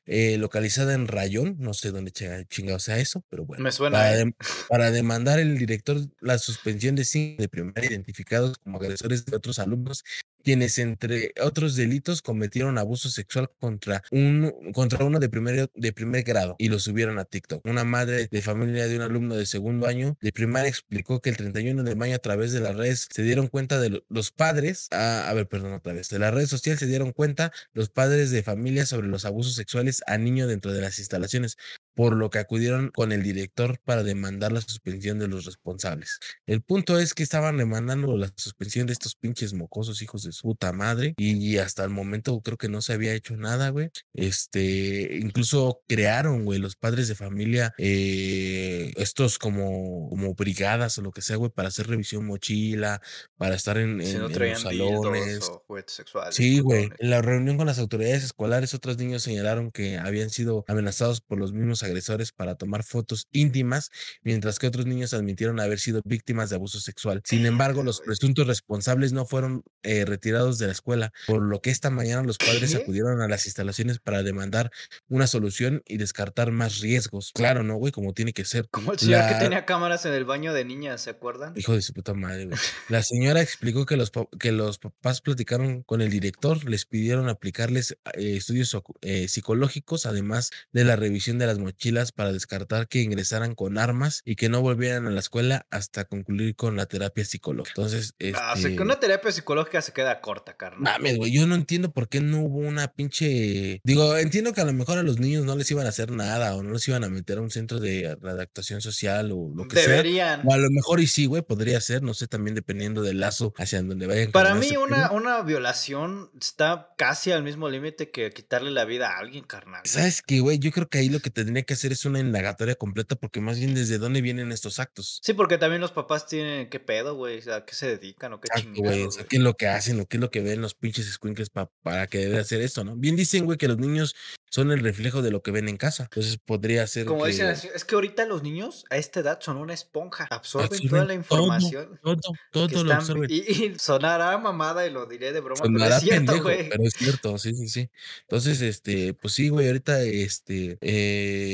[0.06, 1.58] eh, localizada en Rayón.
[1.60, 3.64] No sé dónde chinga- chingado sea eso, pero bueno.
[3.64, 4.34] Me suena, Para, ¿eh?
[4.70, 9.60] para demandar el director la suspensión de cinco de primaria identificados como agresores de otros
[9.60, 10.04] alumnos
[10.48, 16.24] quienes entre otros delitos cometieron abuso sexual contra un contra uno de primer de primer
[16.24, 17.66] grado y lo subieron a TikTok.
[17.66, 21.36] Una madre de familia de un alumno de segundo año de primaria explicó que el
[21.36, 24.88] 31 de mayo a través de las redes se dieron cuenta de lo- los padres,
[24.92, 28.32] ah, a ver, perdón, otra vez, de las redes sociales se dieron cuenta los padres
[28.32, 31.58] de familia sobre los abusos sexuales a niños dentro de las instalaciones,
[31.98, 36.20] por lo que acudieron con el director para demandar la suspensión de los responsables.
[36.46, 40.44] El punto es que estaban demandando la suspensión de estos pinches mocosos hijos de su
[40.44, 43.90] puta madre y hasta el momento creo que no se había hecho nada, güey.
[44.14, 51.12] Este, incluso crearon, güey, los padres de familia, eh, estos como, como brigadas o lo
[51.12, 53.02] que sea, güey, para hacer revisión mochila,
[53.38, 55.40] para estar en, Si en- no en los salones.
[55.50, 56.36] o sexuales.
[56.36, 56.90] Sí, güey.
[57.00, 61.40] En la reunión con las autoridades escolares, otros niños señalaron que habían sido amenazados por
[61.40, 63.90] los mismos agresores para tomar fotos íntimas,
[64.22, 67.22] mientras que otros niños admitieron haber sido víctimas de abuso sexual.
[67.26, 71.70] Sin embargo, los presuntos responsables no fueron eh, retirados de la escuela, por lo que
[71.72, 74.70] esta mañana los padres acudieron a las instalaciones para demandar
[75.08, 77.32] una solución y descartar más riesgos.
[77.34, 77.92] Claro, ¿no, güey?
[77.92, 78.68] Como tiene que ser.
[78.70, 81.54] Como el señor que La- tenía cámaras en el baño de niñas, ¿se acuerdan?
[81.56, 82.58] Hijo de su puta madre, güey.
[82.90, 87.92] La señora explicó que los, que los papás platicaron con el director, les pidieron aplicarles
[88.14, 93.54] eh, estudios eh, psicológicos, además de la revisión de las mochilas para descartar que ingresaran
[93.54, 97.74] con armas y que no volvieran a la escuela hasta concluir con la terapia psicológica.
[97.78, 100.82] Entonces, Ah, o sea, que este, una terapia psicológica se queda corta, carnal.
[100.82, 103.80] Mames, güey, yo no entiendo por qué no hubo una pinche.
[103.84, 106.56] Digo, entiendo que a lo mejor a los niños no les iban a hacer nada
[106.56, 109.76] o no los iban a meter a un centro de adaptación social o lo que
[109.80, 110.42] Deberían.
[110.42, 110.50] sea.
[110.50, 113.54] O a lo mejor y sí, güey, podría ser, no sé, también dependiendo del lazo
[113.58, 114.32] hacia donde vayan.
[114.32, 119.20] Para mí, una, una violación está casi al mismo límite que quitarle la vida a
[119.20, 119.82] alguien, carnal.
[119.86, 120.58] ¿Sabes qué, güey?
[120.60, 123.58] Yo creo que ahí lo que tendría que hacer es una indagatoria completa porque más
[123.60, 125.20] bien desde dónde vienen estos actos.
[125.24, 127.40] Sí, porque también los papás tienen qué pedo, güey.
[127.40, 129.42] O sea, ¿a qué se dedican o qué Exacto, güey, o chingados, sea, qué es
[129.44, 132.20] lo que hacen o qué es lo que ven los pinches squinkles pa- para que
[132.20, 132.96] debe hacer esto, ¿no?
[132.96, 134.16] Bien dicen, güey, que los niños
[134.50, 136.04] son el reflejo de lo que ven en casa.
[136.04, 137.32] Entonces podría ser Como que...
[137.32, 140.28] dicen es que ahorita los niños a esta edad son una esponja.
[140.32, 142.00] Absorben toda la todo, información.
[142.02, 142.18] Todo,
[142.52, 143.30] todo, que lo están- absorben.
[143.30, 146.70] y, y sonará mamada y lo diré de broma, pero Sonará es cierto, pendejo, güey.
[146.70, 147.90] pero es cierto, sí, sí, sí.
[148.22, 151.47] Entonces, este, pues sí, güey, ahorita, este, eh,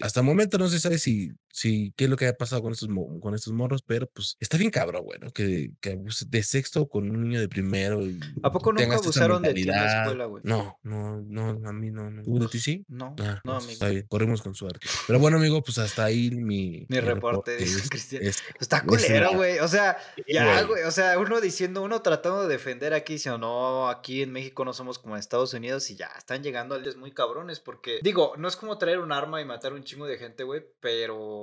[0.00, 2.72] hasta el momento no se sabe si, si, qué es lo que ha pasado con
[2.72, 2.88] estos,
[3.20, 5.30] con estos morros, pero pues está bien cabrón, güey, ¿no?
[5.30, 9.42] Que, que abuse de sexto con un niño de primero y ¿A poco nunca abusaron
[9.42, 10.42] de ti en la escuela, güey?
[10.46, 12.22] No, no, no, a mí no, no.
[12.22, 12.84] ¿Tú de ti sí?
[12.88, 13.72] No, Ah, no, pues, amigo.
[13.72, 14.86] Está bien, corremos con suerte.
[15.06, 18.22] Pero bueno, amigo, pues hasta ahí mi, Mi reporte, dice es- Cristian.
[18.22, 19.58] es- Está es culero, güey.
[19.58, 20.84] O sea, Sí, ya, güey.
[20.84, 24.72] O sea, uno diciendo, uno tratando de defender aquí, diciendo, no, aquí en México no
[24.72, 27.60] somos como en Estados Unidos y ya están llegando a muy cabrones.
[27.60, 30.62] Porque, digo, no es como traer un arma y matar un chingo de gente, güey,
[30.80, 31.39] pero,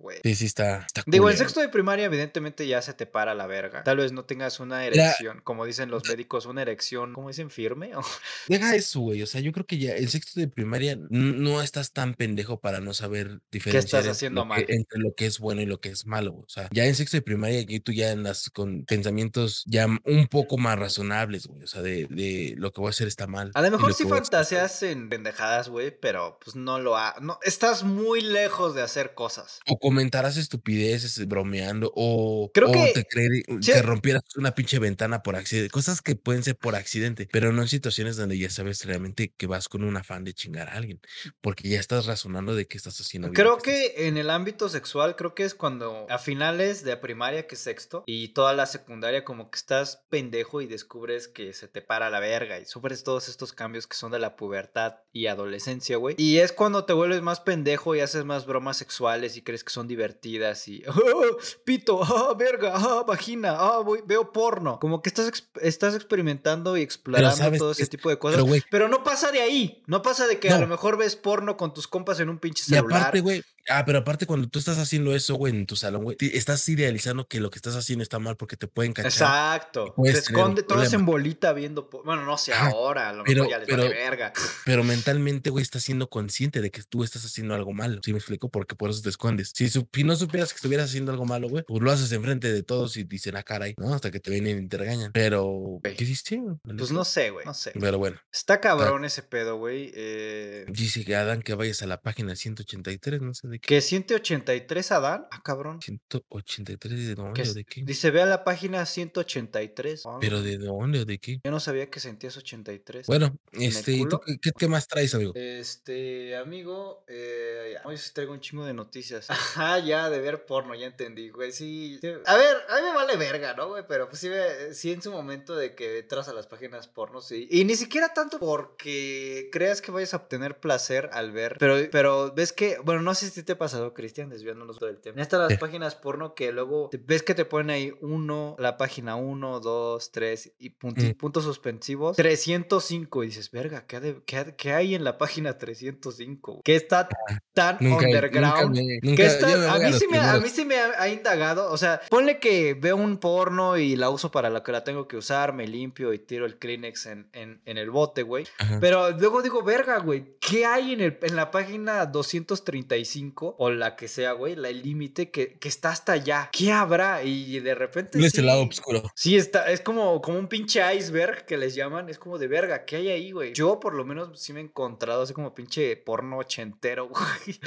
[0.00, 0.18] güey.
[0.24, 3.46] Sí, sí, está, está Digo, en sexto de primaria, evidentemente ya se te para la
[3.46, 3.82] verga.
[3.84, 7.50] Tal vez no tengas una erección, como dicen los médicos, una erección, ¿cómo dicen?
[7.50, 7.94] Firme.
[7.96, 8.02] o-
[8.48, 9.22] Deja eso, güey.
[9.22, 12.80] O sea, yo creo que ya en sexto de primaria no estás tan pendejo para
[12.80, 14.66] no saber diferenciar entre haciendo lo que- mal?
[14.68, 16.34] entre lo que es bueno y lo que es malo.
[16.34, 20.26] O sea, ya en sexto de primaria aquí tú ya andas con pensamientos ya un
[20.28, 21.62] poco más razonables, güey.
[21.62, 23.50] O sea, de, de lo que voy a hacer está mal.
[23.54, 27.14] A lo mejor lo sí fantaseas en pendejadas, güey, pero pues no lo ha...
[27.20, 29.39] No, estás muy lejos de hacer cosas.
[29.68, 33.72] O comentarás estupideces eh, bromeando, o, Creo o que- te creer- sí.
[33.72, 35.70] que rompieras una pinche ventana por accidente.
[35.70, 39.46] Cosas que pueden ser por accidente, pero no en situaciones donde ya sabes realmente que
[39.46, 41.00] vas con un afán de chingar a alguien,
[41.40, 45.34] porque ya estás razonando de que estás haciendo Creo que en el ámbito sexual, creo
[45.34, 49.50] que es cuando a finales de primaria, que es sexto, y toda la secundaria, como
[49.50, 53.52] que estás pendejo y descubres que se te para la verga y sufres todos estos
[53.52, 56.14] cambios que son de la pubertad y adolescencia, güey.
[56.18, 59.72] Y es cuando te vuelves más pendejo y haces más bromas sexuales y crees que
[59.72, 64.78] son divertidas y "Oh, pito, ah, verga, ah, vagina, ah, voy- veo porno.
[64.80, 65.30] Como que estás,
[65.60, 67.90] estás experimentando y explorando ¿sabes todo ese es?
[67.90, 68.44] tipo de cosas.
[68.70, 69.82] Pero, no pasa de ahí.
[69.86, 72.62] No pasa de que a lo mejor ves porno con tus compas en un pinche
[72.66, 73.00] Y celular.
[73.00, 76.16] aparte, güey, Ah, pero aparte cuando tú estás haciendo eso, güey, en tu salón, güey,
[76.20, 79.10] estás idealizando que lo que estás haciendo está mal porque te pueden cachar.
[79.10, 79.94] Exacto.
[80.04, 81.88] Se esconde todos en bolita viendo.
[82.04, 83.10] Bueno, no sé ahora.
[83.10, 84.32] A lo pero- mejor ya les pero- vale verga.
[84.64, 88.00] Pero mentalmente, güey, estás siendo consciente de que tú estás haciendo algo malo.
[88.04, 88.48] ¿Sí me explico?
[88.50, 89.52] Porque por eso te escondes.
[89.54, 89.70] Si,
[90.04, 93.04] no supieras que estuvieras haciendo algo malo, güey, pues lo haces enfrente de todos y
[93.04, 93.94] dicen, ah, caray, ¿no?
[93.94, 95.12] Hasta que te vienen y te regañan.
[95.12, 96.40] Pero, ¿qué hiciste?
[96.78, 97.44] Pues no sé, güey.
[97.46, 97.72] No sé.
[97.78, 99.92] Pero bueno, Está cabrón ese pedo, güey.
[99.94, 103.66] Eh, dice que Adán que vayas a la página 183, no sé de qué.
[103.76, 105.26] que 183 Adán.
[105.30, 105.80] Ah, cabrón.
[105.82, 107.82] 183 de dónde o de qué.
[107.84, 110.06] Dice, ve a la página 183.
[110.06, 111.40] Ah, Pero de dónde o de qué.
[111.44, 113.06] Yo no sabía que sentías 83.
[113.06, 114.20] Bueno, ¿En el este, ¿y tú
[114.58, 115.32] qué, más traes, amigo?
[115.34, 119.30] Este, amigo, eh, ya, hoy traigo un chingo de noticias.
[119.30, 121.98] Ajá, ya, de ver porno, ya entendí, güey, sí.
[122.00, 122.08] sí.
[122.26, 123.84] A ver, a mí me vale verga, ¿no, güey?
[123.88, 127.20] Pero pues sí, me- sí en su momento de que entras a las páginas porno,
[127.20, 127.48] sí.
[127.50, 132.32] Y ni siquiera tanto porque creas que vayas a obtener placer al ver, pero, pero
[132.34, 135.16] ves que, bueno, no sé si te ha pasado, Cristian, desviándonos del tema.
[135.16, 135.58] Ya están las Sí.
[135.58, 140.12] páginas porno que luego te- ves que te ponen ahí uno, la página 1, 2,
[140.12, 141.14] 3 y punti- Mm.
[141.16, 143.22] puntos suspensivos, 305.
[143.24, 146.60] Y dices, verga, ¿qué, de- qué qué hay en la página 305?
[146.64, 147.08] ¿Qué está
[147.54, 148.76] tan Ah, Nunca, underground?
[149.02, 151.70] nunca me- está- a, mí sí me, a mí sí me ha, ha indagado.
[151.72, 155.06] O sea, ponle que veo un porno y la uso para lo que la tengo
[155.08, 158.46] que usar, me limpio y tiro el Kleenex en, en, en el bote, güey.
[158.80, 163.96] Pero luego digo, verga, güey, ¿qué hay en, el, en la página 235 o la
[163.96, 164.56] que sea, güey?
[164.56, 166.48] La el límite que, que está hasta allá.
[166.52, 167.22] ¿Qué habrá?
[167.22, 168.18] Y de repente.
[168.18, 169.02] En este sí- lado oscuro.
[169.14, 172.08] Sí, está, es como, como un pinche iceberg que les llaman.
[172.08, 173.52] Es como de verga, ¿qué hay ahí, güey?
[173.52, 177.60] Yo por lo menos sí me he encontrado así como pinche porno ochentero, güey.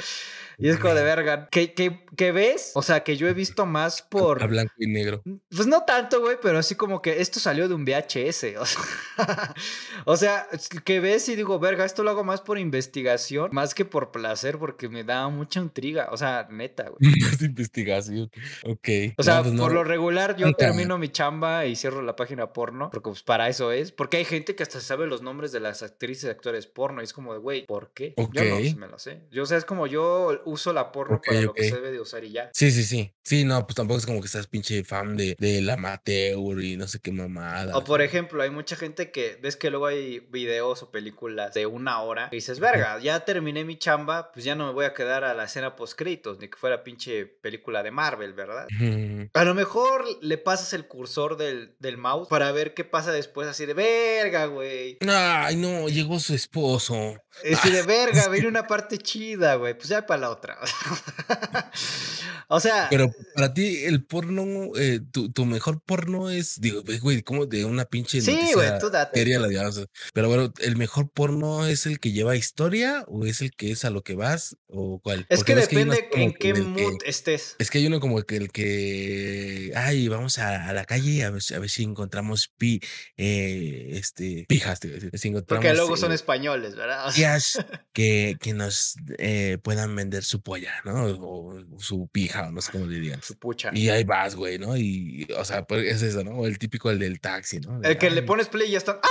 [0.58, 1.48] Y es como de verga.
[1.50, 2.72] ¿Qué, qué, qué ves?
[2.74, 4.42] O sea, que yo he visto más por...
[4.42, 5.22] A blanco y negro.
[5.50, 8.46] Pues no tanto, güey, pero así como que esto salió de un VHS.
[8.58, 9.54] O sea,
[10.06, 10.48] o sea,
[10.84, 14.58] que ves y digo, verga, esto lo hago más por investigación, más que por placer,
[14.58, 16.08] porque me da mucha intriga.
[16.10, 16.98] O sea, neta, güey.
[17.20, 18.30] Más investigación.
[18.64, 18.88] Ok.
[19.16, 22.52] O sea, No, pues por lo regular yo termino mi chamba y cierro la página
[22.52, 23.92] porno, porque pues para eso es.
[23.92, 27.04] Porque hay gente que hasta sabe los nombres de las actrices y actores porno y
[27.04, 28.14] es como de, güey, ¿por qué?
[28.16, 28.76] Yo no Ok.
[28.76, 29.22] me lo sé.
[29.30, 32.00] Yo, o sea, es como yo uso la porno para lo que se debe de
[32.00, 32.50] usar y ya.
[32.52, 33.12] Sí, sí, sí.
[33.22, 36.76] Sí, no, pues tampoco es como que seas pinche fan de, de la amateur y
[36.76, 37.76] no sé qué mamada.
[37.76, 41.66] O por ejemplo, hay mucha gente que ves que luego hay videos o películas de
[41.66, 44.94] una hora y dices, verga, ya terminé mi chamba, pues ya no me voy a
[44.94, 48.66] quedar a la escena post créditos, ni que fuera pinche película de Marvel, ¿verdad?
[49.32, 53.48] A lo mejor le pasas el cursor del, del mouse para ver qué pasa después,
[53.48, 54.98] así de verga, güey.
[55.06, 57.16] Ay, no, llegó su esposo.
[57.52, 59.74] Así de verga, viene una parte chida, güey.
[59.74, 60.58] Pues ya para la otra.
[62.48, 66.98] o sea, Pero para ti, el porno, eh, tu, tu mejor porno es, digo, ve,
[66.98, 69.86] güey, como de una pinche Sí, güey, tú date, seria la digamos.
[70.12, 73.84] Pero bueno, ¿el mejor porno es el que lleva historia o es el que es
[73.84, 75.26] a lo que vas o cuál?
[75.34, 77.56] Es que depende en que qué en que- mood estés.
[77.58, 81.30] Es que hay uno como que el que, ay, vamos a, a la calle a
[81.30, 82.80] ver, a ver si encontramos pi,
[83.16, 87.10] eh, este, pijas, si encontramos Porque luego son eh, españoles, ¿verdad?
[87.14, 91.04] Tías que, que nos eh, puedan vender su polla, ¿no?
[91.06, 93.22] O, o su pija, o no sé cómo le digan.
[93.22, 93.70] su pucha.
[93.74, 94.76] Y ahí vas, güey, ¿no?
[94.76, 96.46] Y, o sea, pues es eso, ¿no?
[96.46, 97.80] El típico, el del taxi, ¿no?
[97.80, 98.96] De, El que le "Ay", pones play y ya están.
[99.02, 99.08] ¡Ah!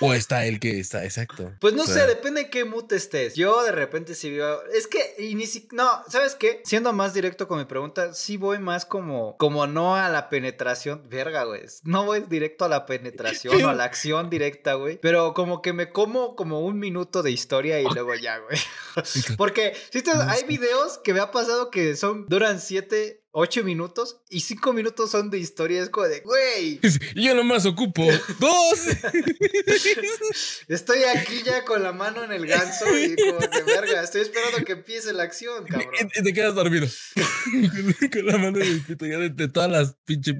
[0.00, 1.52] O está el que está, exacto.
[1.60, 3.34] Pues no O sé, depende en qué mood estés.
[3.34, 4.62] Yo de repente sí veo.
[4.72, 6.62] Es que, y ni si- No, ¿sabes qué?
[6.64, 9.36] Siendo más directo con mi pregunta, sí voy más como.
[9.36, 11.08] Como no a la penetración.
[11.08, 11.60] Verga, güey.
[11.84, 14.98] No voy directo a la penetración o a la acción directa, güey.
[15.00, 18.58] Pero como que me como como un minuto de historia y luego ya, güey.
[19.36, 22.26] Porque si te- hay videos que me ha pasado que son.
[22.26, 23.18] duran siete.
[23.32, 25.82] 8 minutos y 5 minutos son de historia.
[25.82, 26.80] Es como de, güey,
[27.14, 28.04] Y yo nomás ocupo
[28.38, 28.86] dos.
[30.68, 34.64] estoy aquí ya con la mano en el ganso y como que verga, estoy esperando
[34.64, 35.94] que empiece la acción, cabrón.
[36.16, 36.86] Y te quedas dormido.
[38.12, 40.34] Con la mano en el pito ya de, de todas las pinche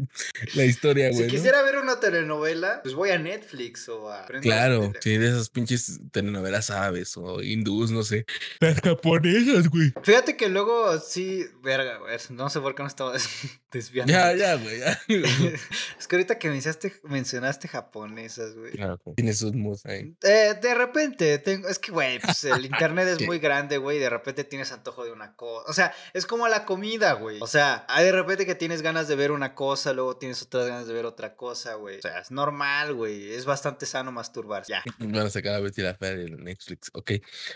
[0.54, 1.18] la historia, güey.
[1.18, 1.30] Si ¿no?
[1.30, 4.26] quisiera ver una telenovela, pues voy a Netflix o a...
[4.40, 8.26] Claro, sí, de esas pinches telenovelas árabes o hindús, no sé.
[8.60, 9.92] Las japonesas, güey.
[10.02, 13.12] Fíjate que luego sí, verga, güey, no sé por qué no estaba
[13.73, 14.12] desviando.
[14.12, 14.78] Ya, ya, güey.
[14.81, 15.01] ya.
[15.98, 18.73] Es que ahorita que mencionaste, mencionaste japonesas, güey.
[18.73, 20.15] Claro, tiene sus mods ahí.
[20.23, 24.09] Eh, de repente, tengo, es que, güey, pues el internet es muy grande, güey, de
[24.11, 25.70] repente tienes antojo de una cosa.
[25.70, 27.39] O sea, es como la comida, güey.
[27.40, 30.66] O sea, hay de repente que tienes ganas de ver una cosa, luego tienes otras
[30.66, 31.98] ganas de ver otra cosa, güey.
[31.98, 33.32] O sea, es normal, güey.
[33.32, 34.73] Es bastante sano masturbarse.
[34.73, 34.82] Ya.
[34.98, 36.90] Van a sacar a Betty la Fea en Netflix.
[36.94, 37.12] Ok.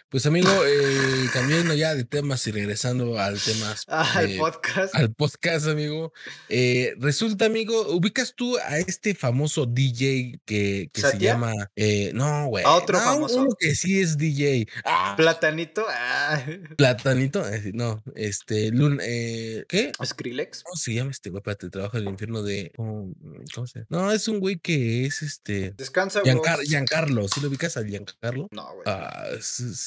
[0.09, 4.95] Pues amigo, eh, cambiando ya de temas y regresando al tema Ah, eh, podcast.
[4.95, 6.13] al podcast, amigo.
[6.49, 11.53] Eh, resulta, amigo, ubicas tú a este famoso DJ que, que se llama.
[11.77, 12.65] eh, no, güey.
[12.65, 13.37] ¿A otro no, famoso?
[13.43, 14.67] uno que sí es DJ.
[14.85, 15.85] Ah, Platanito.
[15.89, 16.43] Ah.
[16.77, 17.47] Platanito.
[17.49, 18.71] eh, No, este.
[18.71, 19.93] Lun, eh, ¿Qué?
[20.05, 20.63] Skrillex.
[20.63, 21.41] ¿Cómo se llama este güey?
[21.41, 22.73] Espérate, trabaja en el infierno de.
[22.77, 23.13] ¿Cómo,
[23.55, 23.87] cómo se llama?
[23.91, 25.73] No, es un güey que es este.
[25.77, 26.61] Descansa, Giancar-.
[26.65, 27.29] Giancarlo.
[27.29, 28.49] ¿Sí lo ubicas a Giancarlo?
[28.51, 28.83] No, güey.
[28.87, 29.25] Ah,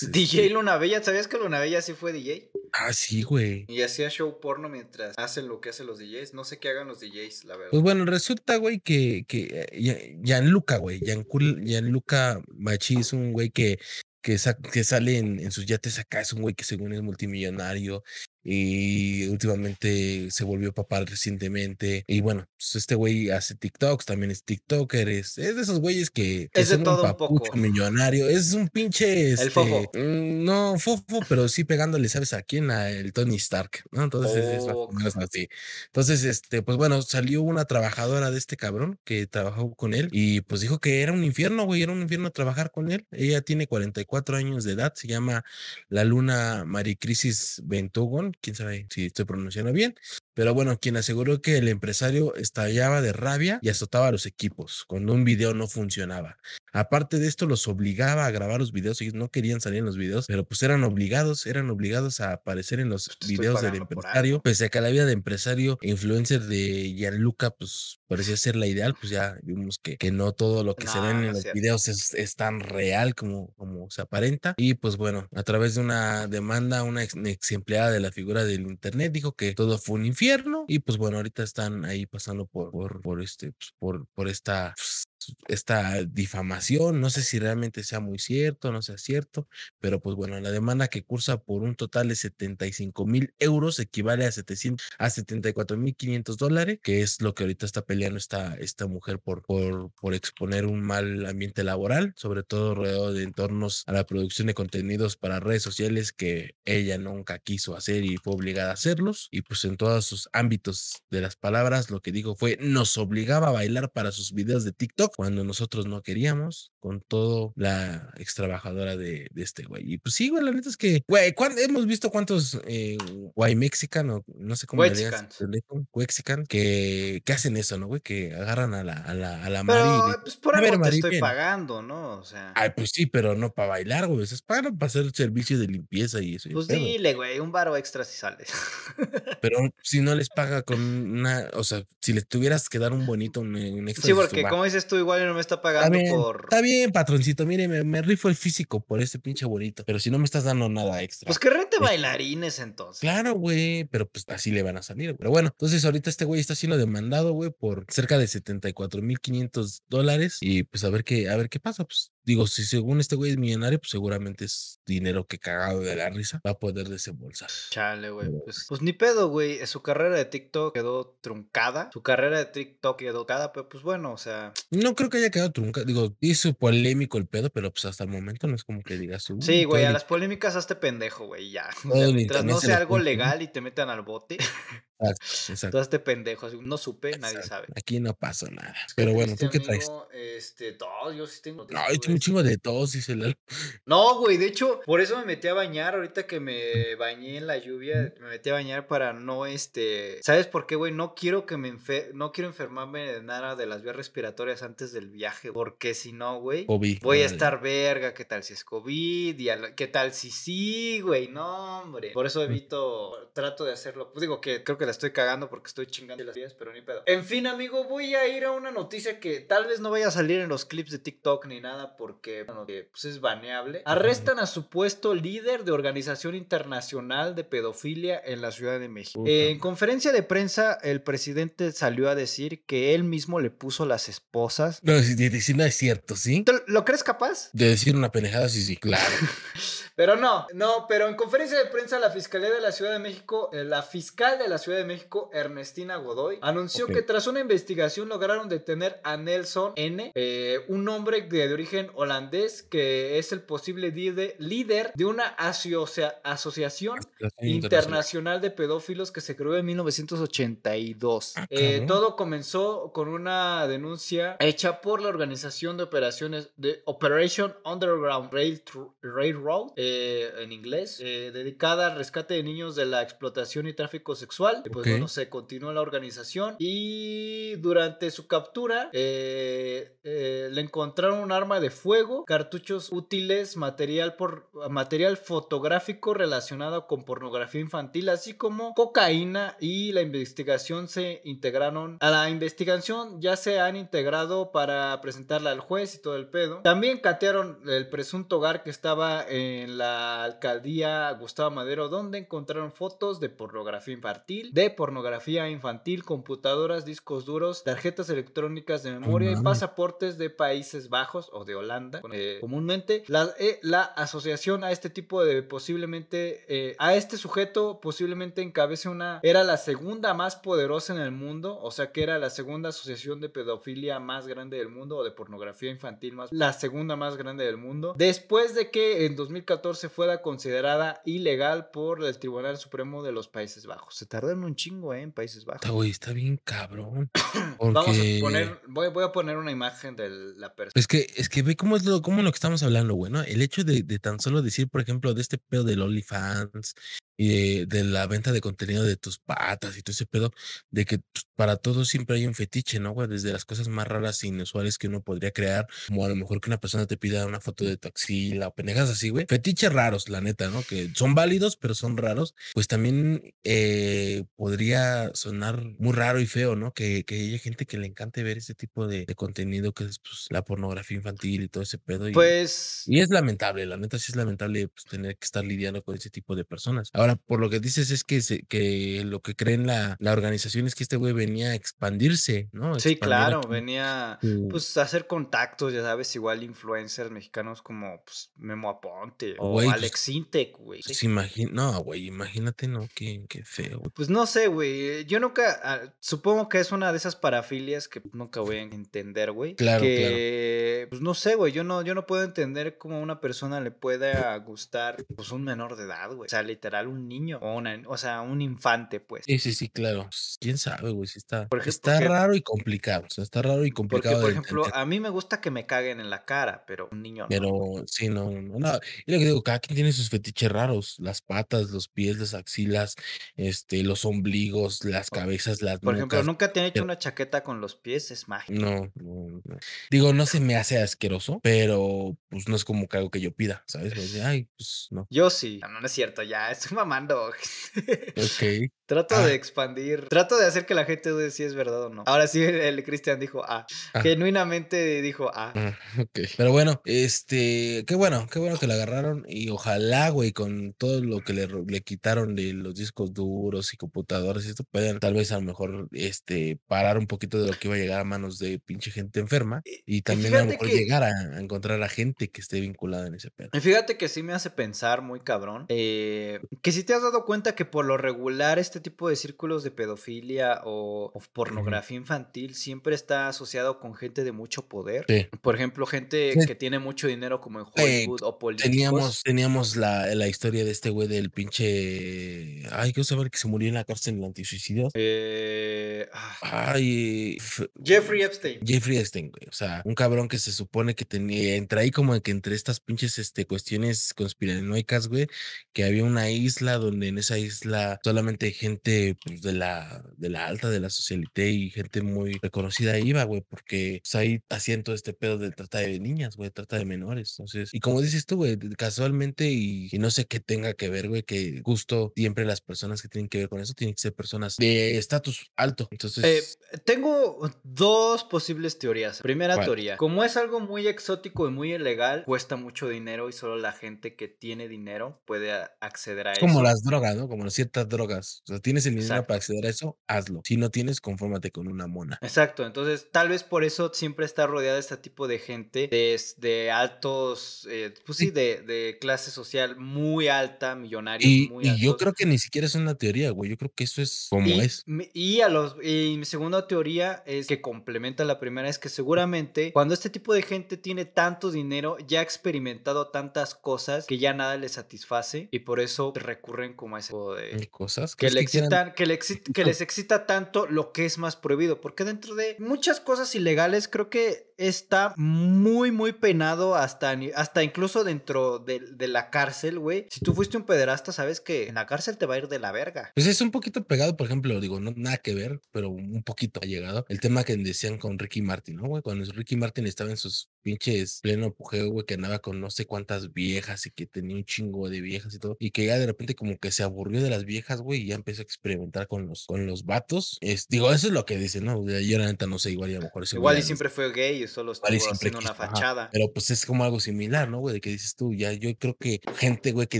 [0.09, 2.51] DJ este- Luna Bella, ¿sabías que Luna Bella sí fue DJ?
[2.73, 3.65] Ah, sí, güey.
[3.67, 6.33] Y hacía show porno mientras hacen lo que hacen los DJs.
[6.33, 7.71] No sé qué hagan los DJs, la verdad.
[7.71, 13.49] Pues bueno, resulta, güey, que, que eh, Gian- Gianluca, güey, Gianluca Machi es un güey
[13.49, 13.79] que,
[14.21, 17.01] que, sa- que sale en, en sus yates acá, es un güey que según es
[17.01, 18.03] multimillonario
[18.49, 22.05] y últimamente se volvió papá recientemente.
[22.07, 26.09] Y bueno, pues este güey hace TikToks, también es TikToker, es, es de esos güeyes
[26.11, 27.57] que, que Es de todo un papucho poco.
[27.57, 29.33] millonario, es un pinche...
[29.37, 29.91] El este, fofo.
[29.93, 32.71] mm, No, fofo, pero sí pegándole, ¿sabes a quién?
[32.71, 34.03] A el Tony Stark, ¿no?
[34.03, 35.49] Entonces es Oh, menos así.
[35.87, 40.41] Entonces, este, pues bueno, salió una trabajadora de este cabrón que trabajó con él y
[40.41, 43.05] pues dijo que era un infierno, güey, era un infierno trabajar con él.
[43.11, 45.43] Ella tiene 44 años de edad, se llama
[45.89, 49.95] la Luna Maricrisis Ventugon, quién sabe si estoy pronunciando bien,
[50.37, 54.85] pero bueno, quien aseguró que el empresario estallaba de rabia y azotaba a los equipos
[54.87, 56.37] cuando un video no funcionaba.
[56.73, 59.97] Aparte de esto, los obligaba a grabar los videos, ellos no querían salir en los
[59.97, 63.77] videos, pero pues eran obligados, eran obligados a aparecer en los Pues estoy videos del
[63.77, 68.57] empresario, pese a que la vida de empresario e influencer de Gianluca, pues parecía ser
[68.57, 71.41] la ideal, pues ya vimos que, que no todo lo que se ven en los
[71.41, 71.59] cierto.
[71.59, 74.53] videos es, es tan real como, como se aparenta.
[74.55, 78.43] Y pues bueno, a través de una demanda, una ex, ex empleada de la figura
[78.43, 80.26] del internet dijo que todo fue un infierno
[80.67, 84.73] y pues bueno, ahorita están ahí pasando por, por, por este, pues, por, por esta,
[84.75, 85.06] pues,
[85.47, 87.01] esta difamación.
[87.01, 89.47] No sé si realmente sea muy cierto, no sea cierto,
[89.79, 94.25] pero pues bueno, la demanda que cursa por un total de 75 mil euros equivale
[94.25, 98.55] a 700, a 74 mil 500 dólares, que es lo que ahorita está peleando esta,
[98.55, 103.83] esta mujer por, por, por exponer un mal ambiente laboral, sobre todo alrededor de entornos
[103.87, 108.33] a la producción de contenidos para redes sociales que ella nunca quiso hacer y fue
[108.33, 109.27] obligada a hacerlos.
[109.31, 113.47] Y pues en todos sus ámbitos de las palabras, lo que dijo fue, nos obligaba
[113.49, 118.35] a bailar para sus videos de TikTok cuando nosotros no queríamos, con todo la ex
[118.35, 119.93] trabajadora de, de este güey.
[119.93, 122.97] Y pues sí, güey, la neta es que, güey, ¿cuán- hemos visto cuántos eh,
[123.35, 128.01] guay mexican o no sé cómo pendejo, Wexican, que, que hacen eso, ¿no, güey?
[128.01, 130.77] Que agarran a la, a la, a la Mari Pero le- pues por algo te
[130.77, 131.19] Mari, estoy ven.
[131.19, 132.17] pagando, ¿no?
[132.19, 132.53] O sea.
[132.55, 134.23] Ay, pues sí, pero no para bailar, güey.
[134.23, 136.49] Es para, para hacer servicio de limpieza y eso.
[136.51, 138.49] Pues dile, güey, un varo extra si sales.
[139.41, 143.05] Pero si no les paga con una, o sea, si les tuvieras que dar un
[143.05, 144.07] bonito, un, un extra.
[144.07, 146.41] Sí, porque "Va, como dices tú, igual no me está Está pagando bien, por.
[146.43, 147.45] está bien, patroncito.
[147.45, 149.83] Mire, me, me rifo el físico por este pinche bonito.
[149.85, 151.27] Pero si no me estás dando nada extra.
[151.27, 152.99] Pues que rente Es- bailarines entonces.
[153.01, 155.15] Claro, güey, pero pues así le van a salir.
[155.17, 159.19] Pero bueno, entonces ahorita este güey está siendo demandado, güey, por cerca de 74 mil
[159.19, 160.37] 500 dólares.
[160.41, 161.83] Y pues a ver qué, a ver qué pasa.
[161.85, 165.95] Pues digo, si según este güey es millonario, pues seguramente es dinero que cagado de
[165.95, 167.49] la risa va a poder desembolsar.
[167.69, 168.27] Chale, güey.
[168.27, 169.65] Pero- Pues, pues ni pedo, güey.
[169.65, 171.89] Su carrera de TikTok quedó truncada.
[171.93, 174.51] Su carrera de TikTok quedó truncada, pero pues bueno, o sea.
[174.71, 175.85] No creo que haya quedado trunca.
[175.85, 179.29] Digo, hizo polémico el pedo, pero pues hasta el momento no es como que digas.
[179.29, 181.69] "Uy, Sí, güey, a las polémicas hazte pendejo, güey, ya.
[181.89, 184.37] O sea, mientras no se sea algo legal y te metan al bote,
[184.99, 185.77] Exacto, exacto.
[185.77, 186.47] tú hazte pendejo.
[186.47, 187.67] así, No supe, nadie sabe.
[187.75, 188.75] Aquí no pasa nada.
[188.95, 189.91] Pero bueno, ¿tú qué traes?
[190.13, 191.65] Este, todo, yo sí tengo.
[191.69, 193.33] No, yo tengo un chingo de tos, dice Lalo.
[193.85, 195.95] No, güey, de hecho, por eso me metí a bañar.
[195.95, 200.21] Ahorita que me bañé en la lluvia, me metí a bañar para no, este.
[200.23, 200.91] ¿Sabes por qué, güey?
[200.91, 202.11] No quiero que me enfer...
[202.13, 205.51] No quiero enfermarme de nada de las vías respiratorias antes del viaje.
[205.53, 206.65] Porque si no, güey.
[207.01, 209.37] Voy a estar verga, ¿qué tal si es COVID?
[209.39, 211.27] Y a lo- ¿Qué tal si sí, güey?
[211.27, 212.11] No, hombre.
[212.11, 214.11] Por eso evito, trato de hacerlo.
[214.11, 216.81] Pues digo que creo que la estoy cagando porque estoy chingando las vías, pero ni
[216.81, 217.03] pedo.
[217.05, 220.11] En fin, amigo, voy a ir a una noticia que tal vez no vaya a
[220.11, 223.83] salir en los clips de TikTok ni nada porque, bueno, que, pues es baneable.
[223.85, 229.23] Arrestan a supuesto líder de organización internacional de pedofilia en la Ciudad de México.
[229.27, 234.09] En conferencia de prensa, el presidente salió a decir que él mismo le puso las
[234.09, 234.79] esposas.
[234.83, 236.43] No, si no es cierto, ¿sí?
[236.43, 237.49] ¿Te- ¿Lo crees capaz?
[237.53, 239.03] De decir una pendejada, sí, sí, claro.
[239.95, 243.49] Pero no, no, pero en conferencia de prensa la Fiscalía de la Ciudad de México,
[243.51, 248.09] eh, la fiscal de la Ciudad de México, Ernestina Godoy, anunció que tras una investigación
[248.09, 253.41] lograron detener a Nelson N., eh, un hombre de, de origen holandés que es el
[253.41, 256.99] posible líder, de una asocia- asociación
[257.41, 261.33] internacional de pedófilos que se creó en 1982.
[261.37, 267.55] Ah, Eh, todo comenzó con una denuncia hecha por la organización de operaciones de Operation
[267.65, 268.61] Underground Rail
[269.01, 274.15] Railroad, eh, en inglés, eh, dedicada al rescate de niños de la explotación y tráfico
[274.15, 274.63] sexual.
[274.67, 274.91] Y pues Ok.
[274.91, 281.59] bueno, se continuó la organización y durante su captura eh, eh, le encontraron un arma
[281.59, 289.55] de fuego, cartuchos útiles, material, por, material fotográfico relacionado con pornografía infantil, así como cocaína
[289.59, 291.97] y la investigación se integraron.
[291.99, 296.61] A la investigación ya se han integrado para presentarla al juez y todo el pedo.
[296.61, 303.19] También catearon el presunto hogar que estaba en la alcaldía Gustavo Madero, donde encontraron fotos
[303.19, 310.17] de pornografía infantil, de pornografía infantil, computadoras, discos duros, tarjetas electrónicas de memoria y pasaportes
[310.17, 312.01] de Países Bajos o de Holanda.
[312.11, 317.79] eh, comúnmente, la, eh, la asociación a este tipo de posiblemente, eh, a este sujeto
[317.79, 322.17] posiblemente encabece una, era la segunda más poderosa en el mundo, o sea que era
[322.17, 326.51] la segunda asociación de pedofilia más grande del mundo o de pornografía infantil más, la
[326.51, 332.17] segunda más grande del mundo, después de que en 2014 fuera considerada ilegal por el
[332.17, 333.93] Tribunal Supremo de los Países Bajos.
[333.93, 335.01] Se tardaron un chingo, ¿eh?
[335.01, 335.61] En Países Bajos.
[335.61, 337.11] Está, güey, está bien cabrón.
[337.59, 340.73] Vamos a poner, voy, voy a poner una imagen de la persona.
[340.75, 343.21] Es que, es que ve cómo es lo, cómo lo que estamos hablando, güey, ¿no?
[343.21, 346.73] El hecho de, de tan solo decir, por ejemplo, de este pedo del OnlyFans
[347.17, 350.31] y de, de la venta de contenido de tus patas y todo ese pedo,
[350.71, 353.07] de que pues, para todos siempre hay un fetiche, ¿no, güey?
[353.07, 356.39] Desde las cosas más raras e inusuales que uno podría crear, como a lo mejor
[356.41, 359.25] que una persona te pida una foto de tu axila o pendejas así, güey.
[359.27, 360.63] Fetiches raros, la neta, ¿no?
[360.63, 362.35] Que son válidos, pero son raros.
[362.53, 366.73] Pues también eh, podría sonar muy raro y feo, ¿no?
[366.73, 369.99] Que, que haya gente que le encante ver ese tipo de, de contenido que es
[369.99, 372.09] pues, la pornografía infantil y todo ese pedo.
[372.09, 375.83] Y, Pues y es lamentable, la neta sí es lamentable pues, tener que estar lidiando
[375.83, 376.89] con ese tipo de personas.
[376.93, 380.67] Ahora, por lo que dices es que, se- que lo que creen la, la organización
[380.67, 382.79] es que este güey venía a expandirse, ¿no?
[382.79, 384.19] Sí, Expandir claro, venía
[384.49, 389.69] pues a hacer contactos, ya sabes, igual influencers mexicanos como pues, Memo Aponte o pues,
[389.69, 390.81] Alex Intec, güey.
[390.83, 391.03] Pues
[391.51, 392.87] no, güey, imagínate, ¿no?
[392.93, 393.81] Qué, qué feo.
[393.93, 395.05] Pues no sé, güey.
[395.05, 399.31] Yo nunca, ah, supongo que es una de esas parafilias que nunca voy a entender,
[399.31, 399.55] güey.
[399.55, 401.51] Claro, que, pues no sé, güey.
[401.53, 405.43] Yo no, yo no puedo entender cómo a una persona le pueda gustar, pues un
[405.43, 406.27] menor de edad, güey.
[406.27, 409.23] O sea, literal, un niño o una, o sea, un infante, pues.
[409.25, 410.03] Sí, sí, sí, claro.
[410.03, 413.05] Pues, quién sabe, güey, sí está, Por ejemplo, está porque- raro y complicado.
[413.07, 414.81] O sea, está raro y Porque, complicado por de ejemplo, entender.
[414.81, 417.27] a mí me gusta que me caguen en la cara, pero un niño no.
[417.29, 418.79] Pero sí, no, no, no.
[419.05, 422.33] Y lo que digo, cada quien tiene sus fetiches raros, las patas, los pies, las
[422.33, 422.95] axilas,
[423.35, 427.61] este, los ombligos, las cabezas, las Por ejemplo, nunca te han hecho una chaqueta con
[427.61, 428.59] los pies, es mágico.
[428.59, 429.57] No, no, no.
[429.89, 433.31] Digo, no se me hace asqueroso, pero pues no es como que algo que yo
[433.31, 433.93] pida, ¿sabes?
[433.95, 435.07] Dice, ay, pues no.
[435.09, 435.59] Yo sí.
[435.61, 437.33] No, no es cierto, ya, estoy mamando.
[438.17, 438.71] Ok.
[438.87, 439.25] Trato Ah.
[439.25, 442.03] de expandir, trato de hacer que la gente dude si es verdad o no.
[442.07, 443.65] Ahora sí, el, Cristian dijo ah.
[443.93, 444.01] Ah.
[444.01, 445.51] Genuinamente dijo ah.
[445.55, 446.19] Ah, ok.
[446.37, 451.01] Pero bueno, este, qué bueno, qué bueno que la agarraron y ojalá, güey, con todo
[451.03, 455.13] lo que le, le quitaron de los discos duros y computadoras y esto, puedan tal
[455.13, 458.03] vez a lo mejor, este, parar un poquito de lo que iba a llegar a
[458.03, 461.81] manos de pinche gente enferma y también a lo mejor que- llegar a, a encontrar
[461.83, 463.49] a gente que esté vinculada en ese pedo.
[463.53, 465.65] Y fíjate que sí me hace pensar muy cabrón.
[465.69, 469.63] eh, que si te has dado cuenta que por lo regular este tipo de círculos
[469.63, 475.05] de pedofilia o, o pornografía infantil siempre está asociado con gente de mucho poder.
[475.07, 475.27] Sí.
[475.41, 476.45] Por ejemplo, gente Sí.
[476.47, 478.71] que tiene mucho dinero como en Eh, Hollywood o políticos.
[478.71, 482.63] Teníamos, teníamos la, la historia de este güey del pinche.
[482.71, 484.89] Ay, quiero saber que se murió en la cárcel en el antisuicidio.
[484.93, 487.37] Eh, ah, Ay,
[487.83, 488.59] Jeffrey Epstein.
[488.65, 489.47] Jeffrey Epstein, güey.
[489.49, 492.79] O sea, un cabrón que se supone que tenía, entra ahí como que entre estas
[492.79, 495.27] pinches este, cuestiones conspiranoicas, güey,
[495.73, 500.47] que había una isla donde en esa isla solamente gente pues, de la, de la
[500.47, 504.95] alta, de la socialité y gente muy reconocida iba, güey, porque pues, ahí hacían todo
[504.95, 507.35] este pedo de trata de niñas, güey, trata de menores.
[507.37, 511.07] Entonces, y como dices tú, güey, casualmente y, y no sé qué tenga que ver,
[511.09, 514.13] güey, que justo siempre las personas que tienen que ver con eso tienen que ser
[514.13, 515.87] personas de estatus alto.
[515.91, 519.21] Entonces, Eh, tengo dos posibles teorías.
[519.21, 519.65] Primera ¿Cuál?
[519.65, 523.71] teoría, como es algo muy exótico y muy ilegal, cuesta mucho dinero y solo la
[523.71, 526.63] gente que tiene dinero puede acceder a Es como eso.
[526.63, 527.27] las drogas, ¿no?
[527.27, 528.41] Como ciertas drogas.
[528.43, 529.27] O sea, tienes el dinero Exacto.
[529.27, 530.41] para acceder a eso, hazlo.
[530.43, 532.19] Si no tienes, confórmate con una mona.
[532.21, 536.19] Exacto, entonces tal vez por eso siempre está rodeada de este tipo de gente de,
[536.37, 541.79] de altos, eh, pues sí, de, de clase social muy alta, millonarios Y, muy y
[541.79, 543.49] yo creo que ni siquiera es una teoría, güey.
[543.49, 544.83] Yo creo que eso es como y, es.
[545.13, 549.71] Y, a los, y mi segunda teoría es que complementa la primera, es que seguramente
[549.73, 554.33] cuando este tipo de gente tiene tanto dinero, ya ha experimentado tantas cosas que ya
[554.33, 557.67] nada le satisface y por eso recurren como a ese tipo de...
[557.69, 561.35] Cosas Que, le excitan, que, le exi- que les excita tanto lo que es más
[561.35, 567.63] prohibido, porque dentro de muchas cosas ilegales creo que está muy, muy penado hasta, hasta
[567.63, 570.07] incluso dentro de, de la cárcel, güey.
[570.09, 572.59] Si tú fuiste un pederasta, sabes que en la cárcel te va a ir de
[572.59, 573.11] la verga.
[573.15, 576.59] Pues es un poquito pegado, por ejemplo, digo, no nada que ver, pero un poquito
[576.63, 577.05] ha llegado.
[577.09, 579.03] El tema que decían con Ricky Martin, ¿no, güey?
[579.03, 582.85] Cuando Ricky Martin estaba en sus pinches pleno apogeo, güey, que andaba con no sé
[582.85, 586.05] cuántas viejas y que tenía un chingo de viejas y todo, y que ya de
[586.05, 589.27] repente como que se aburrió de las viejas, güey, y ya empezó a experimentar con
[589.27, 590.37] los, con los vatos.
[590.41, 591.87] Es, digo, eso es lo que dicen, ¿no?
[591.87, 594.43] Yo la neta no sé, igual y a lo mejor Igual y siempre fue gay
[594.47, 596.09] solo estuvo haciendo una quiso, ajá, fachada.
[596.11, 597.73] Pero pues es como algo similar, ¿no, güey?
[597.73, 599.99] De que dices tú, ya, yo creo que gente, güey, que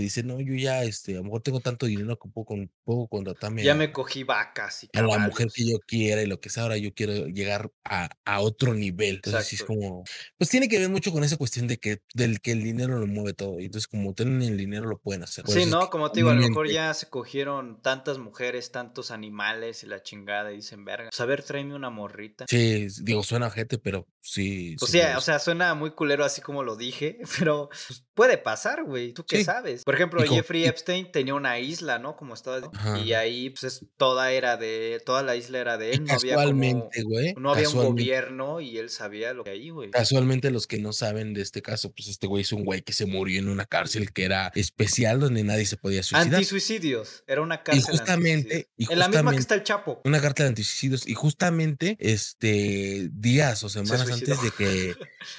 [0.00, 3.06] dice, no, yo ya, este, a lo mejor tengo tanto dinero que puedo, con, puedo
[3.08, 6.40] contratarme Ya a, me cogí vacas y a la mujer que yo quiera y lo
[6.40, 9.16] que sea, ahora yo quiero llegar a, a otro nivel.
[9.16, 10.04] Entonces sí es como,
[10.36, 13.06] pues tiene que ver mucho con esa cuestión de que, del que el dinero lo
[13.06, 13.60] mueve todo.
[13.60, 15.44] Y entonces como tienen el dinero lo pueden hacer.
[15.44, 15.90] Por Sí, es ¿no?
[15.90, 20.02] Como te digo, a lo mejor ya se cogieron tantas mujeres, tantos animales y la
[20.02, 22.46] chingada y dicen, verga, pues a ver, tráeme una morrita.
[22.48, 24.37] Sí, digo, suena gente, pero sí.
[24.80, 28.04] O sí sea, lo o sea, suena muy culero así como lo dije, pero pues,
[28.14, 29.12] puede pasar, güey.
[29.12, 29.44] ¿Tú qué Sí.
[29.44, 29.84] sabes?
[29.84, 32.16] Por ejemplo, Jeffrey Epstein tenía una isla, ¿no?
[32.16, 32.60] Como estaba.
[32.74, 32.98] Ajá.
[32.98, 35.00] Y ahí, pues, es- toda era de.
[35.04, 36.00] Toda la isla era de él.
[36.04, 39.90] No casualmente, güey, No había un gobierno y él sabía lo que ahí, güey.
[39.90, 42.92] Casualmente los que no saben de este caso, pues este güey es un güey que
[42.92, 46.34] se murió en una cárcel que era especial donde nadie se podía suicidar.
[46.34, 47.24] Antisuicidios.
[47.26, 47.84] Era una cárcel.
[47.84, 48.90] justamente- y antisuicidios.
[48.92, 50.00] En la misma que justamente- está el Chapo.
[50.04, 54.94] Una carta de antisuicidios y justamente este días o semanas antes de que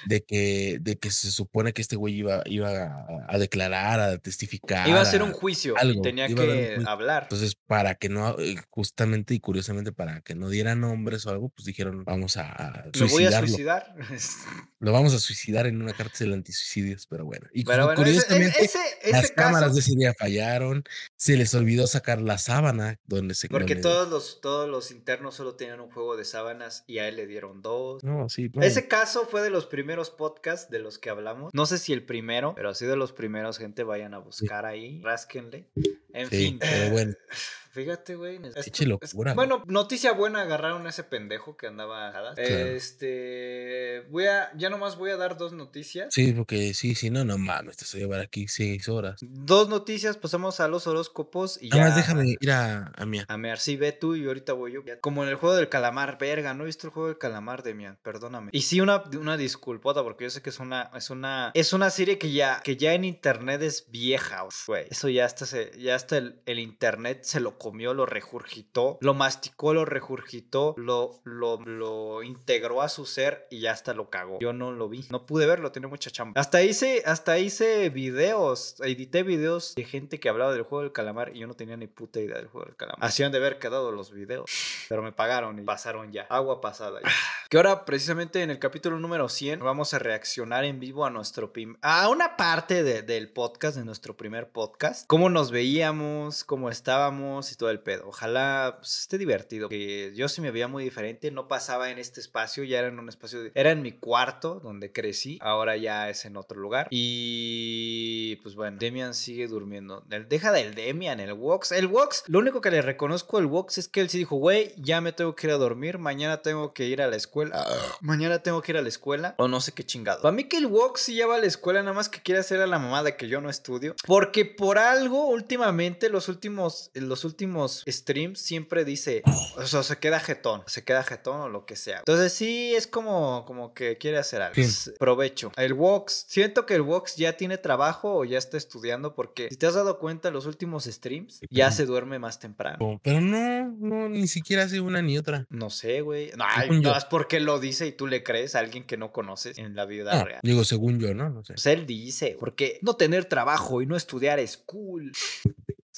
[0.08, 4.18] de que de que se supone que este güey iba iba a, a declarar, a
[4.18, 7.24] testificar, Iba a hacer un juicio y algo, tenía iba a haber un que hablar.
[7.24, 11.50] Entonces, para que no, eh, justamente y curiosamente, para que no dieran nombres o algo,
[11.50, 13.96] pues dijeron, vamos a, Me voy a suicidar.
[14.80, 17.48] Lo vamos a suicidar en una cárcel antisuicidios, pero bueno.
[17.54, 20.84] Y Pero bueno, ese, curiosamente, ese, ese las cámaras caso- de ese día fallaron,
[21.18, 23.50] se les olvidó sacar la sábana donde se...
[23.50, 27.10] Porque donde- todos los, todos los internos solo tenían un juego de sábanas y a
[27.10, 28.04] él le dieron dos.
[28.06, 28.50] No, sí.
[28.62, 31.54] Ese caso fue de los primeros podcasts de los que hablamos.
[31.54, 35.02] No sé si el primero, pero sí de los primeros, gente, vayan a buscar ahí,
[35.04, 35.68] rásquenle.
[36.14, 36.60] En Sí, fin.
[36.60, 37.14] pero bueno.
[37.84, 38.40] Fíjate, güey.
[38.56, 39.36] es- locura, güey.
[39.36, 42.12] Bueno, noticia buena, agarraron a ese pendejo que andaba.
[42.12, 42.34] Claro.
[42.38, 44.06] Este.
[44.10, 44.52] Voy a.
[44.56, 46.08] Ya nomás voy a dar dos noticias.
[46.12, 49.20] Sí, porque sí, sí, no, no mames, te voy a llevar aquí seis horas.
[49.22, 51.96] Dos noticias, pasamos a los horóscopos y ya.
[51.96, 53.22] déjame ir a, a mi...
[53.28, 54.82] A Mear, sí, ve tú y ahorita voy yo.
[55.02, 57.98] Como en el juego del calamar, verga, no he visto el juego del calamar, Demian,
[58.04, 58.50] perdóname.
[58.54, 61.90] Y sí, una, una disculpota, porque yo sé que es una, es una, es una
[61.90, 64.88] serie que ya, que ya en internet es vieja, güey.
[64.90, 69.14] Eso ya hasta se, ya hasta el, el internet se lo comió, lo regurgitó, lo
[69.14, 74.40] masticó, lo regurgitó, lo, lo, lo integró a su ser y ya hasta lo cagó.
[74.40, 76.40] Yo no lo vi, no pude verlo, tenía mucha chamba.
[76.42, 81.36] Hasta hice, hasta hice videos, edité videos de gente que hablaba del juego del calamar
[81.36, 83.06] y yo no tenía ni puta idea del juego del calamar.
[83.06, 84.50] Hacían de haber quedado los videos,
[84.90, 86.24] pero me pagaron y pasaron ya.
[86.24, 87.02] Agua pasada.
[87.50, 91.52] Que ahora, precisamente en el capítulo número 100, vamos a reaccionar en vivo a nuestro
[91.54, 95.06] prim- a una parte de- del podcast, de nuestro primer podcast.
[95.08, 98.08] Cómo nos veíamos, cómo estábamos y todo el pedo.
[98.08, 99.70] Ojalá pues, esté divertido.
[99.70, 101.32] Que yo sí me veía muy diferente.
[101.32, 103.52] No pasaba en este espacio, ya era en un espacio.
[103.54, 105.38] era en mi cuarto donde crecí.
[105.42, 106.88] Ahora ya es en otro lugar.
[106.90, 110.04] Y pues bueno, Demian sigue durmiendo.
[110.28, 111.72] Deja del Demian, el Wox.
[111.72, 114.74] El Wox, lo único que le reconozco al Wox es que él sí dijo, güey,
[114.78, 115.98] ya me tengo que ir a dormir.
[115.98, 117.66] Mañana tengo que ir a la escuela.
[118.02, 119.36] Mañana tengo que ir a la escuela.
[119.38, 120.22] O no sé qué chingado.
[120.22, 122.40] Para mí que el Wox sí ya va a la escuela, nada más que quiere
[122.40, 123.96] hacer a la mamá de que yo no estudio.
[124.06, 127.39] Porque por algo, últimamente, los últimos, los últimos
[127.88, 129.22] streams siempre dice,
[129.58, 132.00] o sea, se queda jetón, se queda jetón o lo que sea.
[132.00, 134.56] Entonces sí, es como, como que quiere hacer algo.
[134.62, 134.92] Sí.
[135.00, 135.52] Provecho.
[135.58, 139.58] El Wox, siento que el Wox ya tiene trabajo o ya está estudiando porque si
[139.58, 143.00] te has dado cuenta, los últimos streams ya se duerme más temprano.
[143.04, 145.46] Pero no, no, ni siquiera hace una ni otra.
[145.50, 146.32] No sé, güey.
[146.38, 146.82] No, yo.
[146.82, 149.76] no, es porque lo dice y tú le crees a alguien que no conoces en
[149.76, 150.40] la vida Ah, real.
[150.44, 151.30] digo, según yo, ¿no?
[151.30, 151.54] No sé.
[151.54, 155.12] Pues él dice, porque no tener trabajo y no estudiar es cool.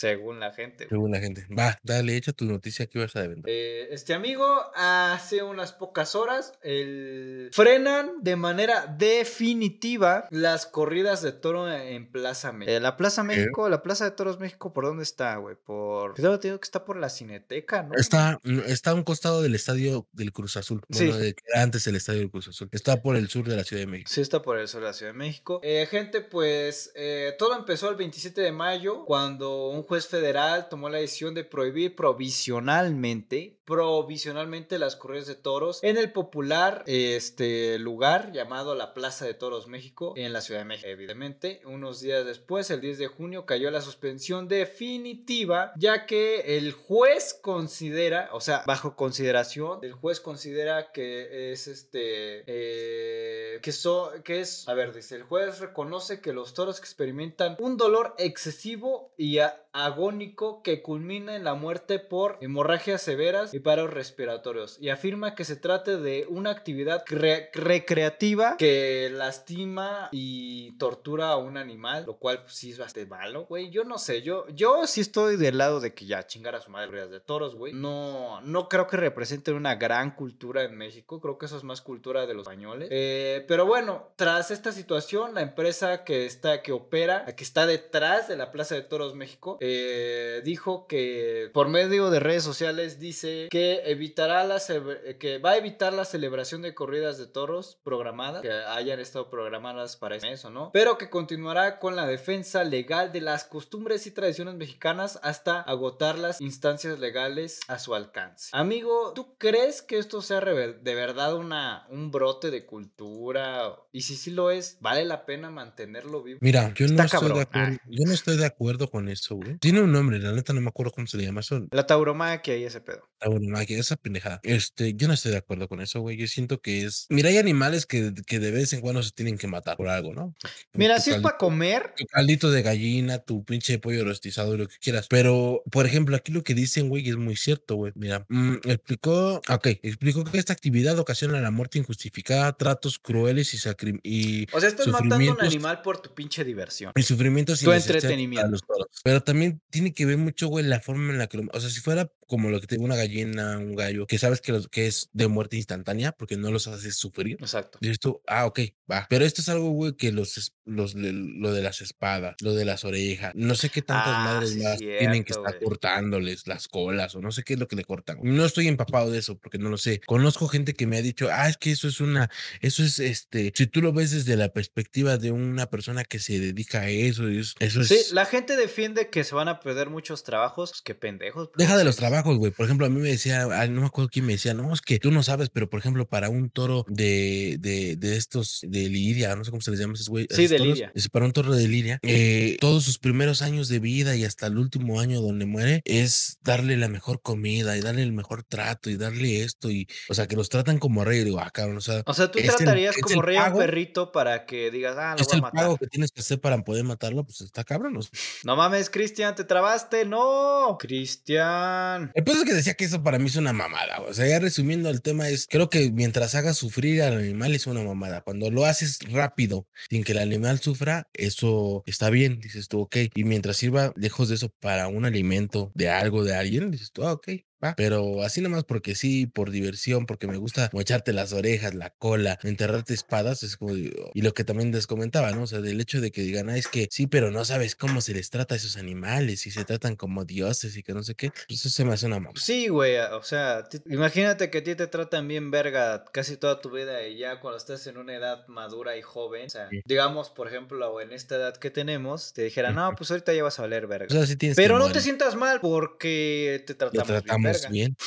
[0.01, 0.87] Según la gente.
[0.89, 1.45] Según la gente.
[1.55, 3.43] Va, dale, echa tu noticia que vas a vender.
[3.45, 7.51] Eh, este amigo, hace unas pocas horas, el...
[7.53, 12.75] frenan de manera definitiva las corridas de toro en Plaza México.
[12.75, 15.55] Eh, la Plaza México, la Plaza de Toros México, ¿por dónde está, güey?
[15.55, 16.15] Por...
[16.15, 17.93] Creo que está por la Cineteca, ¿no?
[17.93, 20.81] Está, mm, está a un costado del estadio del Cruz Azul.
[20.89, 21.19] Bueno, Sí.
[21.19, 22.69] de que era antes el estadio del Cruz Azul.
[22.71, 24.09] Está por el sur de la Ciudad de México.
[24.11, 25.59] Sí, está por el sur de la Ciudad de México.
[25.61, 30.87] Eh, gente, pues eh, todo empezó el 27 de mayo cuando un juez federal tomó
[30.87, 38.33] la decisión de prohibir provisionalmente, provisionalmente las corridas de toros en el popular este, lugar
[38.33, 40.89] llamado la Plaza de Toros México en la Ciudad de México.
[40.89, 46.73] Evidentemente, unos días después, el 10 de junio, cayó la suspensión definitiva ya que el
[46.73, 54.11] juez considera, o sea, bajo consideración, el juez considera que es este, eh, que, so-
[54.25, 58.15] que es, a ver, dice, el juez reconoce que los toros que experimentan un dolor
[58.17, 59.37] excesivo y
[59.73, 65.55] agónico que culmina en la muerte por hemorragias severas paros respiratorios y afirma que se
[65.55, 72.41] trata de una actividad cre- recreativa que lastima y tortura a un animal, lo cual
[72.43, 73.69] pues, sí es bastante malo, güey.
[73.69, 76.69] Yo no sé, yo, yo sí estoy del lado de que ya chingar a su
[76.71, 77.73] madre de toros, güey.
[77.73, 81.81] No, no creo que representen una gran cultura en México, creo que eso es más
[81.81, 82.89] cultura de los españoles.
[82.91, 88.27] Eh, pero bueno, tras esta situación, la empresa que está, que opera, que está detrás
[88.27, 93.40] de la Plaza de Toros México, eh, dijo que por medio de redes sociales dice
[93.49, 98.41] que evitará la cele- que va a evitar la celebración de corridas de toros programadas,
[98.41, 100.71] que hayan estado programadas para eso, ¿no?
[100.73, 106.17] Pero que continuará con la defensa legal de las costumbres y tradiciones mexicanas hasta agotar
[106.17, 108.49] las instancias legales a su alcance.
[108.53, 113.75] Amigo, ¿tú crees que esto sea de verdad una, un brote de cultura?
[113.91, 116.39] Y si sí lo es, ¿vale la pena mantenerlo vivo?
[116.41, 119.57] Mira, yo no, estoy de acuerdo, yo no estoy de acuerdo con eso, güey.
[119.59, 121.67] Tiene un nombre, la neta no me acuerdo cómo se le llama eso.
[121.71, 123.07] La tauromaquia y ese pedo.
[123.33, 124.39] Tauromaquia, esa pendejada.
[124.43, 126.17] Este, yo no estoy de acuerdo con eso, güey.
[126.17, 127.05] Yo siento que es.
[127.09, 130.13] Mira, hay animales que, que de vez en cuando se tienen que matar por algo,
[130.13, 130.35] ¿no?
[130.73, 134.67] Mira, Tu si es para comer, tu caldito de gallina, tu pinche pollo rostizado, lo
[134.67, 135.07] que quieras.
[135.09, 137.91] Pero, por ejemplo, aquí lo que dicen, güey, es muy cierto, güey.
[137.95, 143.57] Mira, mm, explicó, ok, explicó que esta actividad ocasiona la muerte injustificada, tratos crueles y,
[144.03, 146.91] y o sea, estás matando a un animal por tu pinche diversión.
[146.95, 148.51] y sufrimientos Tu innecesarios para entretenimiento.
[148.77, 148.87] los.
[149.03, 151.43] Pero también tiene que ver mucho, güey, la forma en la que lo...
[151.53, 154.53] O sea, si fuera como lo que te una gallina, un gallo, que sabes que,
[154.53, 157.35] los, que es de muerte instantánea porque no los haces sufrir.
[157.41, 157.77] Exacto.
[157.81, 159.07] Dices tú, ah, ok, va.
[159.09, 162.83] Pero esto es algo, güey, que los, los, lo de las espadas, lo de las
[162.83, 167.21] orejas, no sé qué tantas Ah, madres más tienen que estar cortándoles las colas o
[167.21, 168.17] no sé qué es lo que le cortan.
[168.21, 170.01] No estoy empapado de eso porque no lo sé.
[170.05, 172.29] Conozco gente que me ha dicho, ah, es que eso es una,
[172.61, 176.39] eso es este, si tú lo ves desde la perspectiva de una persona que se
[176.39, 177.87] dedica a eso, es- eso es...
[177.87, 180.71] Sí, la gente defiende que se van a perder muchos trabajos.
[180.71, 181.49] Pues qué pendejos.
[181.57, 182.51] Deja de los trabajos, güey.
[182.51, 184.99] Por ejemplo, a mí me decía, no me acuerdo quién me decía, no, es que
[184.99, 189.35] tú no sabes, pero por ejemplo, para un toro de, de, de estos, de Lidia,
[189.35, 190.27] no sé cómo se les llama esos güey.
[190.29, 190.91] Sí, de toros, lidia.
[190.95, 194.47] es para un toro de Lidia, eh, todos sus primeros años de vida y hasta
[194.47, 198.89] el último año donde muere, es darle la mejor comida y darle el mejor trato
[198.89, 201.23] y darle esto y, o sea, que los tratan como rey.
[201.23, 203.51] Digo, ah, cabrón, o sea, O sea, tú el- tratarías es como el rey a
[203.51, 205.61] un perrito para que digas, ah, lo es voy a el matar.
[205.63, 207.97] pago que tienes que hacer para poder matarlo, pues está cabrón.
[207.97, 208.11] o sea,
[208.43, 210.05] No mames, Cristian, te trabaste.
[210.05, 212.11] No, Cristian.
[212.13, 214.01] El punto es que decía que eso para mí es una mamada.
[214.01, 217.67] O sea, ya resumiendo el tema es, creo que mientras hagas sufrir al animal es
[217.67, 218.21] una mamada.
[218.21, 222.97] Cuando lo haces rápido, sin que el animal sufra, eso está bien, dices tú, ok.
[223.15, 227.03] Y mientras sirva lejos de eso para un alimento de algo, de alguien, dices tú,
[227.03, 227.29] ah, ok.
[227.63, 227.75] Va.
[227.75, 232.39] Pero así nomás porque sí, por diversión, porque me gusta mocharte las orejas, la cola,
[232.43, 235.43] enterrarte espadas, es como, digo, y lo que también les comentaba, ¿no?
[235.43, 238.01] O sea, del hecho de que digan, ah, es que sí, pero no sabes cómo
[238.01, 241.15] se les trata a esos animales y se tratan como dioses y que no sé
[241.15, 242.41] qué, pues eso se me hace una mamada.
[242.41, 246.71] Sí, güey, o sea, imagínate que a ti te tratan bien verga casi toda tu
[246.71, 249.81] vida y ya cuando estás en una edad madura y joven, o sea, Sí.
[249.85, 253.59] digamos, por ejemplo, en esta edad que tenemos, te dijeran, no, pues ahorita ya vas
[253.59, 254.07] a valer verga.
[254.09, 257.50] O sea, sí tienes que Pero no te sientas mal porque te tratamos, tratamos bien.
[257.53, 257.69] Verga.
[257.69, 257.97] bien.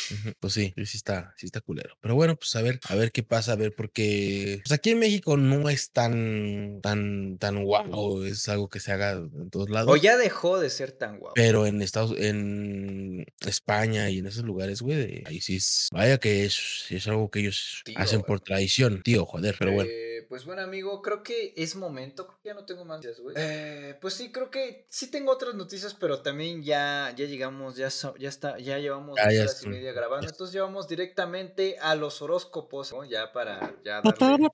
[0.40, 1.96] Pues sí, sí está, sí está culero.
[2.00, 4.98] Pero bueno, pues a ver, a ver qué pasa, a ver, porque pues aquí en
[4.98, 9.92] México no es tan, tan, tan guau, es algo que se haga en todos lados.
[9.92, 11.34] O ya dejó de ser tan guapo.
[11.34, 16.44] Pero en Estados, en España y en esos lugares, güey, ahí sí es, vaya que
[16.44, 19.90] es, es algo que ellos Tío, hacen por tradición, tío, joder, pero bueno.
[19.90, 22.26] Eh, pues bueno, amigo, creo que es momento.
[22.26, 23.36] Creo que ya no tengo más noticias, güey.
[23.38, 27.88] Eh, pues sí, creo que sí tengo otras noticias, pero también ya, ya llegamos, ya,
[27.88, 30.28] so- ya está, ya llevamos Ah, dos ya horas y media grabando.
[30.28, 33.04] Entonces llevamos directamente a los horóscopos, ¿no?
[33.04, 34.48] Ya para ya darle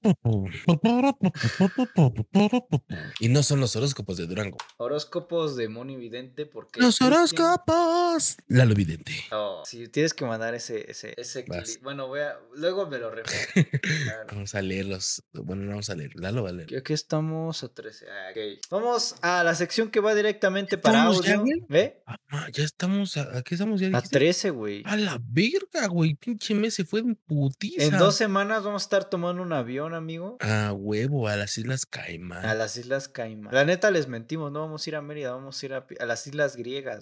[3.19, 4.59] Y no son los horóscopos de Durango.
[4.77, 8.37] horóscopos de Moni Vidente, porque Los horóscopos.
[8.49, 9.13] Lalo Vidente.
[9.31, 11.83] No, sí, tienes que mandar ese, ese, ese clip.
[11.83, 13.31] Bueno, voy a, luego me lo repito.
[14.11, 14.27] Claro.
[14.33, 15.23] Vamos a leerlos.
[15.33, 16.13] Bueno, vamos a leer.
[16.15, 16.69] Lalo va a leer.
[16.69, 18.07] Creo que estamos a 13.
[18.09, 18.33] Ah.
[18.71, 21.57] Vamos a la sección que va directamente para ¿Estamos ya, audio.
[21.69, 22.03] ¿Ve?
[22.07, 23.17] Ah, ya estamos.
[23.17, 23.89] ¿A, a qué estamos ya?
[23.89, 24.19] A dijiste?
[24.19, 24.83] 13, güey.
[24.87, 26.15] A la verga, güey.
[26.15, 27.85] Pinche mes se fue en putiza.
[27.85, 30.37] En dos semanas vamos a estar tomando un avión, amigo.
[30.41, 32.45] A huevo, a las Islas Caimán.
[32.45, 33.55] A las Islas Caimán.
[33.55, 36.07] La neta les mentimos, no vamos a ir a Mérida, vamos a ir a, a
[36.07, 37.01] las Islas Griegas.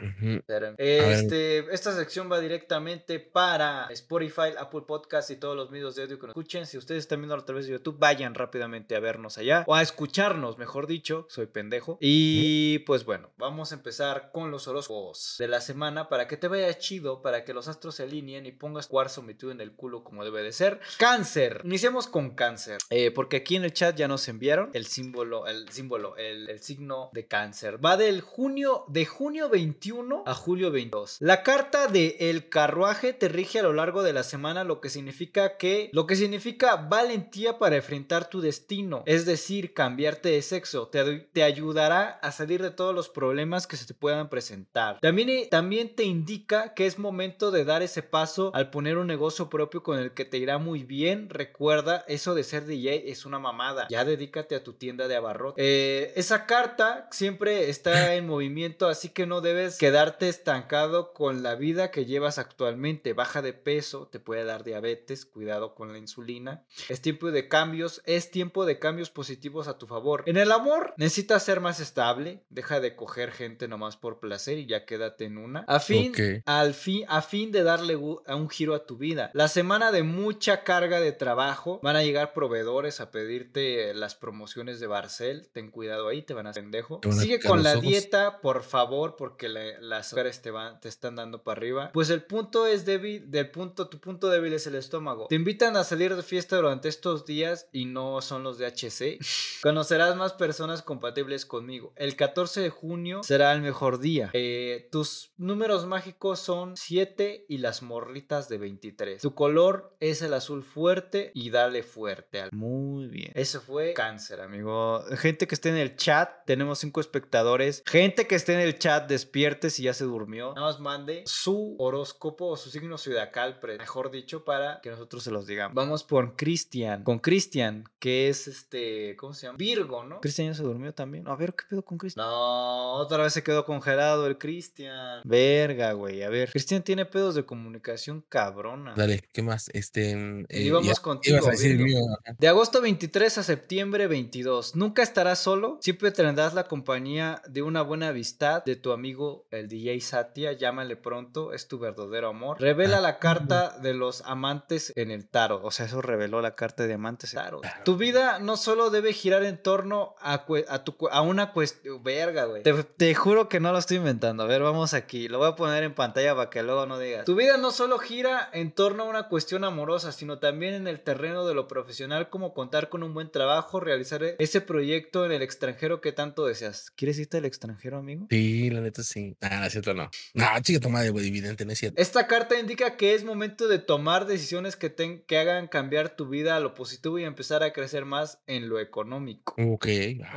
[0.79, 6.19] Este, esta sección va directamente para Spotify, Apple Podcast y todos los medios de audio
[6.19, 6.67] que nos escuchen.
[6.67, 9.83] Si ustedes están viendo a través de YouTube, vayan rápidamente a vernos allá o a
[9.83, 11.27] escucharnos, mejor dicho.
[11.29, 11.99] Soy pendejo.
[12.01, 16.49] Y pues bueno, vamos a empezar con los horóscopos de la semana para que te
[16.49, 20.03] vaya chido, para que los astros se alineen y pongas cuarzo metido en el culo
[20.03, 20.81] como debe de ser.
[20.99, 21.61] Cáncer.
[21.65, 22.79] Iniciemos con cáncer.
[22.89, 26.61] Eh, porque aquí en el chat ya nos enviaron el símbolo, el símbolo, el, el
[26.61, 27.85] signo de cáncer.
[27.85, 31.19] Va del junio, de junio 21 a julio 22.
[31.21, 34.89] La carta de el carruaje te rige a lo largo de la semana, lo que
[34.89, 39.03] significa que, lo que significa valentía para enfrentar tu destino.
[39.07, 40.89] Es decir, cambiarte de sexo.
[40.89, 45.01] Te, te ayudará a salir de todos los problemas que se te puedan presentar.
[45.01, 49.07] También, eh, también te indica que es momento de dar ese paso al poner un
[49.07, 51.29] negocio propio con el que te irá muy bien.
[51.31, 53.87] Recuerda, eso de ser DJ es una mamada.
[53.91, 55.65] Ya dedícate a tu tienda de abarrotes.
[55.65, 61.55] Eh, esa carta siempre está en movimiento, así que no debes quedarte estancado con la
[61.55, 63.13] vida que llevas actualmente.
[63.13, 66.65] Baja de peso, te puede dar diabetes, cuidado con la insulina.
[66.89, 70.23] Es tiempo de cambios, es tiempo de cambios positivos a tu favor.
[70.27, 74.67] En el amor, necesitas ser más estable, deja de coger gente nomás por placer y
[74.67, 75.61] ya quédate en una.
[75.69, 76.13] A fin,
[76.47, 77.95] al fin, a fin de darle
[78.27, 79.31] a un giro a tu vida.
[79.35, 84.81] La semana de mucha carga de trabajo, van a llegar proveedores a pedirte las promociones
[84.81, 85.49] de Barcel.
[85.53, 87.01] Ten cuidado ahí, te van a pendejo.
[87.23, 91.43] Sigue con la dieta, por favor, porque la- las azúcares te van, te están dando
[91.43, 91.91] para arriba.
[91.93, 95.27] Pues el punto es débil, del punto, tu punto débil es el estómago.
[95.29, 99.19] Te invitan a salir de fiesta durante estos días y no son los de HC.
[99.63, 101.93] Conocerás más personas compatibles conmigo.
[101.97, 104.31] El 14 de junio será el mejor día.
[104.33, 109.21] Eh, tus números mágicos son 7 y las morritas de 23.
[109.23, 112.41] Tu color es el azul fuerte y dale fuerte.
[112.41, 113.33] al- Muy bien.
[113.35, 115.03] Eso fue cáncer, amigo.
[115.17, 117.83] Gente que esté en el chat, tenemos 5 espectadores.
[117.87, 120.55] Gente que esté en el chat, despierte si ya se durmió.
[120.55, 125.31] Nada más mande su horóscopo o su signo zodiacal, mejor dicho, para que nosotros se
[125.31, 125.75] los digamos.
[125.75, 127.03] Vamos por Cristian.
[127.05, 129.59] Con Cristian, que es este, ¿cómo se llama?
[129.59, 130.21] Virgo, ¿no?
[130.21, 131.27] Cristian ya se durmió también.
[131.29, 132.25] A ver, ¿qué pedo con Cristian?
[132.27, 135.21] No, otra vez se quedó congelado el Cristian.
[135.25, 136.23] Verga, güey.
[136.23, 138.95] A ver, Cristian tiene pedos de comunicación cabrona.
[138.97, 139.69] Dale, ¿qué más?
[139.73, 140.15] Este.
[140.17, 142.01] mm, eh, Y vamos ya- contigo, Ibas a decir mío.
[142.39, 144.77] De agosto 23 a septiembre 22.
[144.77, 145.79] Nunca estarás solo.
[145.81, 150.53] Siempre tendrás la compañía de una buena amistad de tu amigo el DJ Satya.
[150.53, 151.53] Llámale pronto.
[151.53, 152.61] Es tu verdadero amor.
[152.61, 155.61] Revela Ah, la carta de los amantes en el tarot.
[155.65, 157.63] O sea, eso reveló la carta de amantes en el tarot.
[157.63, 157.85] Tarot.
[157.85, 161.53] Tu vida no solo debe girar en torno a, cue- a, tu cu- a una
[161.53, 162.03] cuestión.
[162.03, 162.63] Verga, güey.
[162.63, 164.45] Te, te juro que no lo estoy inventando.
[164.45, 165.29] A ver, vamos aquí.
[165.29, 167.25] Lo voy a poner en pantalla para que luego no digas.
[167.25, 171.01] Tu vida no solo gira en torno a una cuestión amorosa, sino también en el
[171.01, 175.33] terreno de lo profesional, como contar con un buen trabajo, realizar e- ese proyecto en
[175.33, 176.91] el extranjero que tanto deseas.
[176.95, 178.27] ¿Quieres irte al extranjero, amigo?
[178.31, 179.37] Sí, la neta sí.
[179.41, 180.11] Ah, no es cierto, no.
[180.35, 182.01] No, chica, toma de evidente, no es cierto.
[182.01, 186.29] Esta carta indica que es momento de tomar decisiones que, ten- que hagan cambiar tu
[186.29, 189.55] vida a lo positivo y empezar a crecer más en lo económico.
[189.59, 189.87] Ok.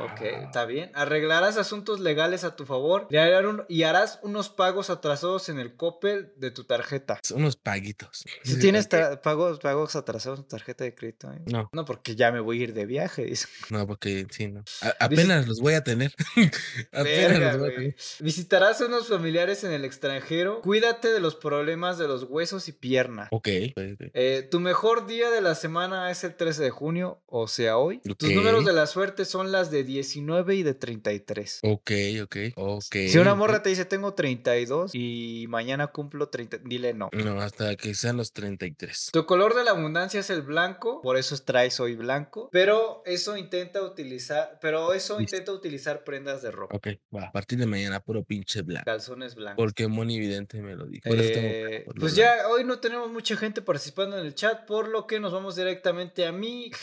[0.00, 0.90] Ok, ah, está bien.
[0.94, 5.58] Arreglarás asuntos legales a tu favor y harán un- y harás unos pagos atrasados en
[5.58, 7.18] el Coppel de tu tarjeta.
[7.22, 8.24] son unos paguitos.
[8.42, 11.40] Si tienes tra- pagos, pagos atrasados en tu tarjeta de crédito, ¿eh?
[11.46, 13.46] No, No, porque ya me voy a ir de viaje, dice.
[13.70, 14.64] no, porque sí, no.
[14.80, 16.12] A- apenas los voy a tener.
[16.92, 17.96] apenas Verga, los voy a tener.
[18.20, 20.60] Visitarás a unos familiares en el extranjero.
[20.62, 23.28] Cuídate de los problemas de los huesos y piernas.
[23.30, 23.48] Ok.
[23.76, 24.10] ok, ok.
[24.14, 28.00] Eh, tu mejor día de la semana es el 13 de junio, o sea, hoy.
[28.18, 31.60] Tus números de la suerte son las de 19 y de 33.
[31.62, 31.90] Ok,
[32.22, 32.92] ok, ok.
[33.08, 37.08] Si una morra te dice tengo 32 y mañana cumplo 30, dile no.
[37.12, 39.10] No, hasta que sean los 33.
[39.12, 43.36] Tu color de la abundancia es el blanco, por eso traes hoy blanco, pero eso
[43.36, 45.36] intenta utilizar, pero eso Listo.
[45.36, 47.24] intenta utilizar prendas de ropa, Ok, va.
[47.28, 48.84] A partir de mañana, puro pinche blanco.
[48.84, 49.56] calzones blancos.
[49.62, 51.08] Porque Moni Evidente me lo dijo.
[51.08, 52.32] Por eso tengo Eh, por pues blanco.
[52.40, 55.56] ya hoy no tenemos mucha gente participando en el chat, por lo que nos vamos
[55.56, 56.76] directamente a Géminis.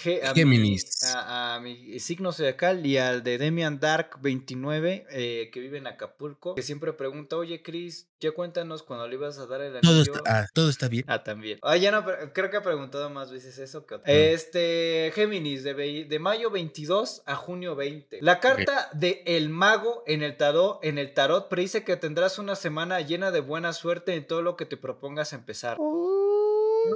[0.57, 1.03] Géminis.
[1.03, 5.87] a, a mi signo zodiacal y al de Demian Dark 29, eh, que vive en
[5.87, 9.81] Acapulco, que siempre pregunta, oye, Chris, ya cuéntanos cuando le ibas a dar el anillo.
[9.81, 11.05] Todo está, ah, todo está bien.
[11.07, 11.59] Ah, también.
[11.61, 14.11] Ah, ya no, creo que ha preguntado más veces eso que otra.
[14.11, 18.19] Este, Géminis, de, de mayo 22 a junio 20.
[18.21, 22.55] La carta de El Mago en el tarot, en el tarot predice que tendrás una
[22.55, 25.77] semana llena de buena suerte en todo lo que te propongas empezar.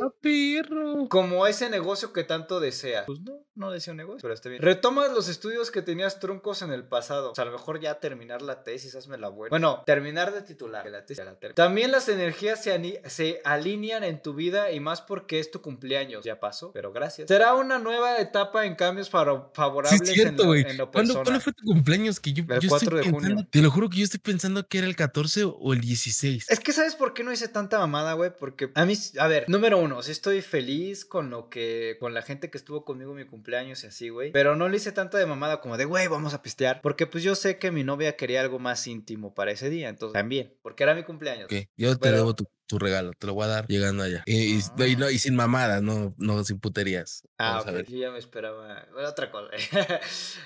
[0.02, 1.08] Ah, perro.
[1.10, 3.06] Como ese negocio que tanto deseas.
[3.06, 4.62] Pues no, no deseo un negocio, pero está bien.
[4.62, 7.32] Retomas los estudios que tenías truncos en el pasado.
[7.32, 9.50] O sea, a lo mejor ya terminar la tesis, hazme la buena.
[9.50, 10.86] Bueno, terminar de titular.
[10.90, 11.34] la tesis la.
[11.54, 16.24] También las energías se, se alinean en tu vida y más porque es tu cumpleaños.
[16.24, 17.28] Ya pasó, pero gracias.
[17.28, 19.12] Será una nueva etapa en cambios Sí,
[19.54, 22.20] favorables es en, cierto, lo, en lo ¿Cuándo, fue tu cumpleaños?
[22.20, 23.20] Que yo, El yo 4 estoy de junio.
[23.30, 26.50] pensando- Te lo juro que yo estoy pensando que era el 14 o el 16.
[26.50, 29.46] Es que sabes por qué no hice tanta mamada, güey, porque a mí, a ver,
[29.50, 33.18] número uno, sí estoy feliz con lo que, con la gente que estuvo conmigo en
[33.18, 36.08] mi cumpleaños y así, güey, pero no le hice tanta de mamada como de, güey,
[36.08, 39.52] vamos a pistear, porque pues yo sé que mi novia quería algo más íntimo para
[39.52, 41.46] ese día, entonces también, porque era mi cumpleaños.
[41.46, 44.24] Ok, yo te Pero- debo tu, tu regalo, te lo voy a dar llegando allá.
[44.26, 47.22] Y, y- no, y no- y sin mamadas, no, no sin puterías.
[47.38, 49.50] Ah, Vamos ok, yo ya me esperaba bueno, otra cosa.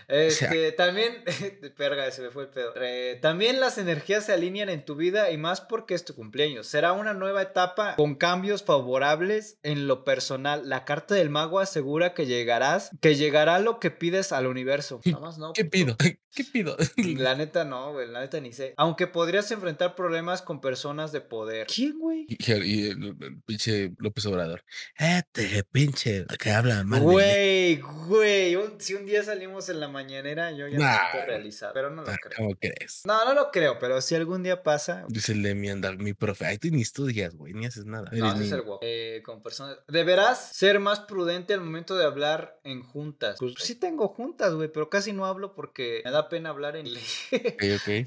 [0.07, 1.23] este, también,
[1.77, 2.73] perga, se me fue el pedo.
[2.81, 6.67] Eh, también las energías se alinean en tu vida y más porque es tu cumpleaños.
[6.67, 10.67] Será una nueva etapa con cambios favorables en lo personal.
[10.67, 14.99] La carta del mago asegura que llegarás, que llegará lo que pides al universo.
[15.05, 15.53] Nada más no.
[15.53, 15.95] ¿Qué pido?
[16.37, 16.77] ¿Qué pido?
[17.17, 18.75] La neta no, güey, la neta ni sé.
[18.77, 21.65] Aunque podrías enfrentar problemas con personas de poder.
[21.65, 22.27] ¿Quién, güey?
[22.29, 24.63] Y, y el, el pinche López Obrador.
[24.97, 26.99] Este pinche que habla mal.
[26.99, 27.11] de mí".
[27.11, 27.75] Güey,
[28.07, 31.11] güey, un- si un día salimos en la mañanera, yo ya Nah.
[31.11, 32.37] siento realizado, pero no lo Ah, creo.
[32.37, 33.01] ¿Cómo crees?
[33.05, 36.13] No, no lo creo, pero si algún día pasa, Dice el de mi andar, mi
[36.13, 36.45] profe.
[36.45, 38.09] Ay, tú ni estudias, güey, ni haces nada.
[38.11, 38.63] no, Eres ese es el niño.
[38.63, 38.79] guapo.
[38.83, 39.77] Eh, con personas.
[39.87, 43.37] Deberás ser más prudente al momento de hablar en juntas.
[43.39, 46.87] Pues sí tengo juntas, güey, pero casi no hablo porque me da pena hablar en
[46.87, 47.27] inglés.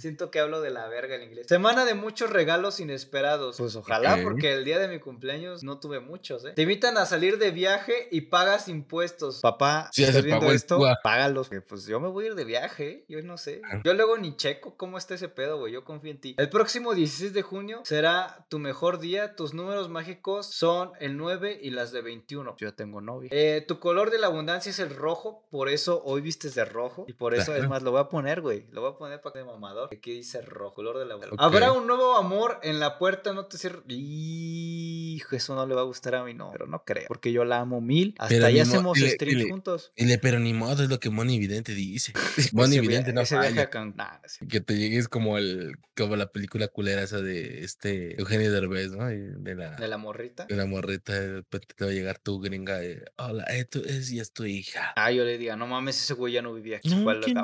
[0.01, 1.47] Siento que hablo de la verga en inglés.
[1.47, 3.57] Semana de muchos regalos inesperados.
[3.59, 6.53] Pues ojalá, porque el día de mi cumpleaños no tuve muchos, ¿eh?
[6.55, 9.41] Te invitan a salir de viaje y pagas impuestos.
[9.41, 11.51] Papá, si estás viendo esto, págalos.
[11.69, 13.05] Pues yo me voy a ir de viaje, ¿eh?
[13.09, 13.63] yo no sé.
[13.85, 15.73] Yo luego ni checo cómo está ese pedo, güey.
[15.73, 16.35] Yo confío en ti.
[16.39, 19.37] El próximo 16 de junio será tu mejor día.
[19.37, 22.57] Tus números mágicos son el 9 y las de 21.
[22.57, 23.31] Yo ya tengo novia.
[23.33, 25.47] Eh, tu color de la abundancia es el rojo.
[25.51, 27.05] Por eso hoy vistes de rojo.
[27.09, 28.67] Y por eso, es más, lo voy a poner, güey.
[28.73, 29.89] Lo voy a poner para que de mamador.
[29.93, 31.47] Aquí dice rojo, color de la abundancia.
[31.47, 31.55] Ok.
[31.55, 33.33] Habrá un nuevo amor en la puerta.
[33.33, 33.83] No te cierres.
[33.89, 36.51] Hijo, eso no le va a gustar a mí, no.
[36.53, 37.05] Pero no creo.
[37.09, 38.15] Porque yo la amo mil.
[38.19, 39.49] Hasta Pero mo- hacemos dile.
[39.51, 39.93] juntos.
[39.97, 42.13] Dile, pero ni modo, es lo que Moni Vidente dice.
[42.53, 43.69] Moni Vidente no falla.
[43.71, 43.97] Cancún.
[43.97, 44.47] Nah, sé.
[44.47, 49.07] Que te llegues como el, como la película culera esa de este Eugenio Derbez, ¿no?
[49.07, 50.47] De la, De la morrita.
[50.47, 54.11] de la morrita, de repente te va a llegar tu gringa, eh, hola, esto es,
[54.13, 54.93] y es tu hija.
[54.97, 57.37] Ah, yo le diga, no mames, ese güey ya no vivía aquí, fue al ¿quién?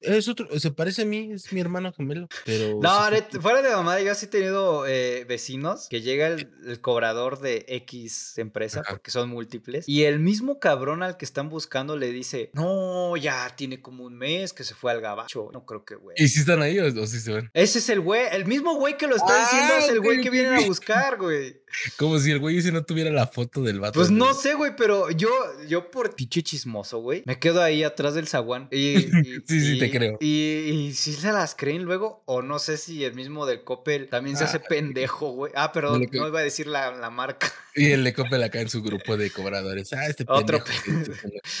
[0.00, 2.78] Es otro, se parece a mí, es mi hermano gemelo, pero...
[2.82, 6.80] No, sí fuera de mamada, yo sí he tenido eh, vecinos que llega el, el
[6.80, 8.90] cobrador de X empresa, Ajá.
[8.90, 13.54] porque son múltiples, y el mismo cabrón al que están buscando le dice, no, ya
[13.56, 15.50] tiene como un mes que se fue al gabacho.
[15.52, 16.16] No creo que, güey.
[16.18, 17.50] ¿Y si están ahí o, o si se van?
[17.54, 20.20] Ese es el güey, el mismo güey que lo está Ah, diciendo es el güey
[20.20, 21.60] que vienen a buscar, güey.
[21.98, 23.94] Como si el güey ese no tuviera la foto del vato.
[23.98, 25.28] Pues no sé, güey, pero yo,
[25.68, 28.68] yo por pinche chismoso, güey, me quedo ahí atrás del zaguán.
[28.70, 29.10] Y, y-
[29.46, 30.16] Sí, sí, te creo.
[30.20, 34.08] Y, y si se las creen luego, o no sé si el mismo del Coppel
[34.08, 35.52] también se hace Ah, pendejo, güey.
[35.54, 37.52] Ah, perdón, que- no iba a decir la, la marca.
[37.78, 39.92] Y el de Coppel acá en su grupo de cobradores.
[39.92, 41.12] Ah, este Otro pendejo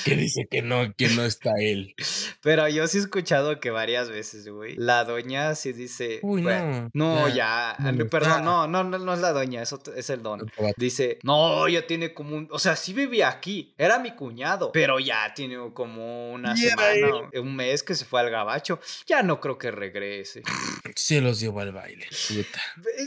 [0.04, 1.94] que dice que no- que no, está él.
[2.42, 4.76] Pero yo sí he escuchado que varias veces, güey.
[4.76, 6.20] La doña sí dice.
[6.22, 7.92] Uy, bueno, no, No, ya, ya.
[7.92, 10.50] no lo perdón, no, no, no, no es la doña, es, otro- es el don.
[10.78, 12.48] Dice, no, ya tiene como un.
[12.50, 13.74] O sea, sí vivía aquí.
[13.76, 14.72] Era mi cuñado.
[14.72, 18.80] Pero ya tiene como una Y era semana, un mes que se fue al gabacho.
[19.06, 20.42] Ya no creo que regrese.
[20.96, 22.06] Se los llevó al baile.
[22.30, 22.44] Y-